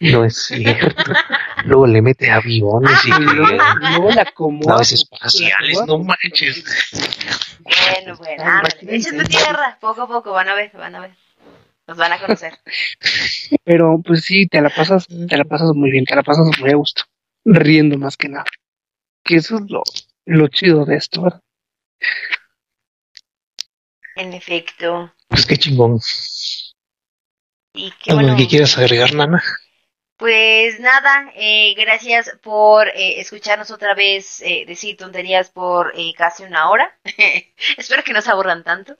No 0.00 0.22
es 0.22 0.36
cierto. 0.36 1.12
Luego 1.64 1.86
le 1.86 2.02
mete 2.02 2.30
aviones 2.30 3.06
y 3.06 3.10
luego, 3.22 4.10
la 4.14 4.22
acomoda. 4.22 4.74
Naves 4.74 4.92
espaciales, 4.92 5.80
no 5.86 6.00
manches. 6.00 6.62
Bueno, 7.62 8.18
bueno, 8.18 8.62
échenme 8.82 9.24
tierra, 9.24 9.78
poco 9.80 10.02
a 10.02 10.06
poco, 10.06 10.32
van 10.32 10.50
a 10.50 10.54
ver, 10.54 10.72
van 10.74 10.94
a 10.94 11.00
ver. 11.00 11.16
Nos 11.86 11.96
van 11.96 12.12
a 12.12 12.18
conocer. 12.18 12.52
Pero 13.64 13.98
pues 14.04 14.24
sí, 14.24 14.46
te 14.46 14.60
la 14.60 14.68
pasas, 14.68 15.06
te 15.06 15.36
la 15.38 15.44
pasas 15.44 15.70
muy 15.74 15.90
bien, 15.90 16.04
te 16.04 16.14
la 16.14 16.22
pasas 16.22 16.48
muy 16.60 16.70
a 16.70 16.76
gusto, 16.76 17.04
riendo 17.46 17.96
más 17.96 18.18
que 18.18 18.28
nada. 18.28 18.44
Que 19.24 19.36
eso 19.36 19.56
es 19.56 19.70
lo, 19.70 19.82
lo 20.26 20.48
chido 20.48 20.84
de 20.84 20.96
esto, 20.96 21.22
¿verdad? 21.22 21.40
En 24.18 24.34
efecto. 24.34 25.14
Pues 25.28 25.46
qué 25.46 25.56
chingón. 25.56 26.00
Y 27.72 27.92
qué 28.02 28.12
bueno. 28.12 28.36
que 28.36 28.48
quieras 28.48 28.76
agregar, 28.76 29.14
Nana? 29.14 29.40
Pues 30.16 30.80
nada, 30.80 31.30
eh, 31.36 31.74
gracias 31.74 32.36
por 32.42 32.88
eh, 32.88 33.20
escucharnos 33.20 33.70
otra 33.70 33.94
vez 33.94 34.40
eh, 34.40 34.64
decir 34.66 34.96
tonterías 34.96 35.50
por 35.50 35.92
eh, 35.94 36.12
casi 36.16 36.42
una 36.42 36.68
hora. 36.68 36.98
Espero 37.76 38.02
que 38.02 38.12
no 38.12 38.20
se 38.20 38.32
aburran 38.32 38.64
tanto. 38.64 38.98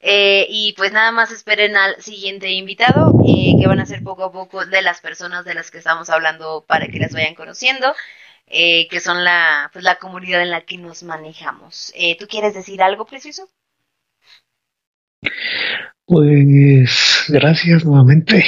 y 0.00 0.74
pues 0.76 0.92
nada 0.92 1.12
más 1.12 1.30
esperen 1.30 1.76
al 1.76 2.02
siguiente 2.02 2.50
invitado, 2.50 3.12
que 3.24 3.66
van 3.68 3.80
a 3.80 3.86
ser 3.86 4.02
poco 4.02 4.24
a 4.24 4.32
poco 4.32 4.66
de 4.66 4.82
las 4.82 5.00
personas 5.00 5.44
de 5.44 5.54
las 5.54 5.70
que 5.70 5.78
estamos 5.78 6.10
hablando 6.10 6.64
para 6.66 6.88
que 6.88 6.98
las 6.98 7.12
vayan 7.12 7.34
conociendo, 7.36 7.94
que 8.48 9.00
son 9.00 9.24
la, 9.24 9.70
pues, 9.72 9.84
la 9.84 9.96
comunidad 9.96 10.42
en 10.42 10.50
la 10.50 10.62
que 10.62 10.76
nos 10.78 11.02
manejamos. 11.04 11.92
¿Tú 12.18 12.26
quieres 12.26 12.54
decir 12.54 12.82
algo 12.82 13.06
preciso? 13.06 13.48
Pues 16.04 17.24
gracias 17.28 17.84
nuevamente. 17.84 18.44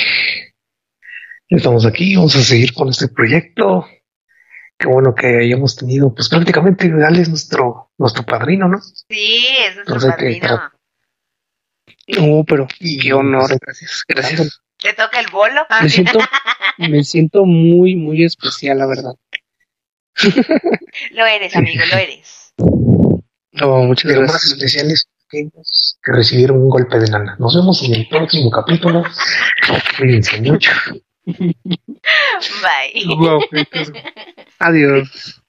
Estamos 1.48 1.86
aquí, 1.86 2.14
vamos 2.14 2.36
a 2.36 2.42
seguir 2.42 2.72
con 2.72 2.88
este 2.88 3.08
proyecto. 3.08 3.86
Qué 4.78 4.86
bueno 4.86 5.14
que 5.14 5.26
hayamos 5.38 5.74
tenido, 5.74 6.14
pues 6.14 6.28
prácticamente 6.28 6.86
Ale 7.04 7.22
es 7.22 7.28
nuestro, 7.28 7.90
nuestro 7.98 8.24
padrino, 8.24 8.68
¿no? 8.68 8.78
Sí, 8.80 9.46
es 9.66 9.74
nuestro 9.74 9.94
Entonces, 9.96 10.14
que 10.16 10.40
padrino. 10.40 10.72
Oh, 12.20 12.44
pero 12.44 12.68
Y- 12.78 12.98
qué 13.00 13.12
honor, 13.12 13.50
gracias, 13.60 14.04
gracias. 14.06 14.60
¿Te 14.76 14.92
toca 14.92 15.18
el 15.20 15.26
bolo? 15.32 15.66
Me 15.82 15.88
siento, 15.88 16.18
me 16.78 17.02
siento 17.02 17.44
muy, 17.44 17.96
muy 17.96 18.24
especial, 18.24 18.78
la 18.78 18.86
verdad. 18.86 19.14
Lo 21.10 21.26
eres, 21.26 21.56
amigo, 21.56 21.82
lo 21.90 21.96
eres. 21.96 22.54
Oh, 23.60 23.82
muchas 23.82 24.12
gracias. 24.12 24.44
especiales 24.52 25.08
que, 25.28 25.48
que 26.02 26.12
recibieron 26.12 26.58
un 26.58 26.68
golpe 26.68 26.98
de 26.98 27.10
nana. 27.10 27.36
Nos 27.38 27.54
vemos 27.54 27.82
en 27.82 27.94
el 27.94 28.08
próximo 28.08 28.50
capítulo. 28.50 29.02
Cuídense 29.98 30.40
mucho. 30.40 30.72
Bye. 31.24 33.04
Adiós. 34.58 35.42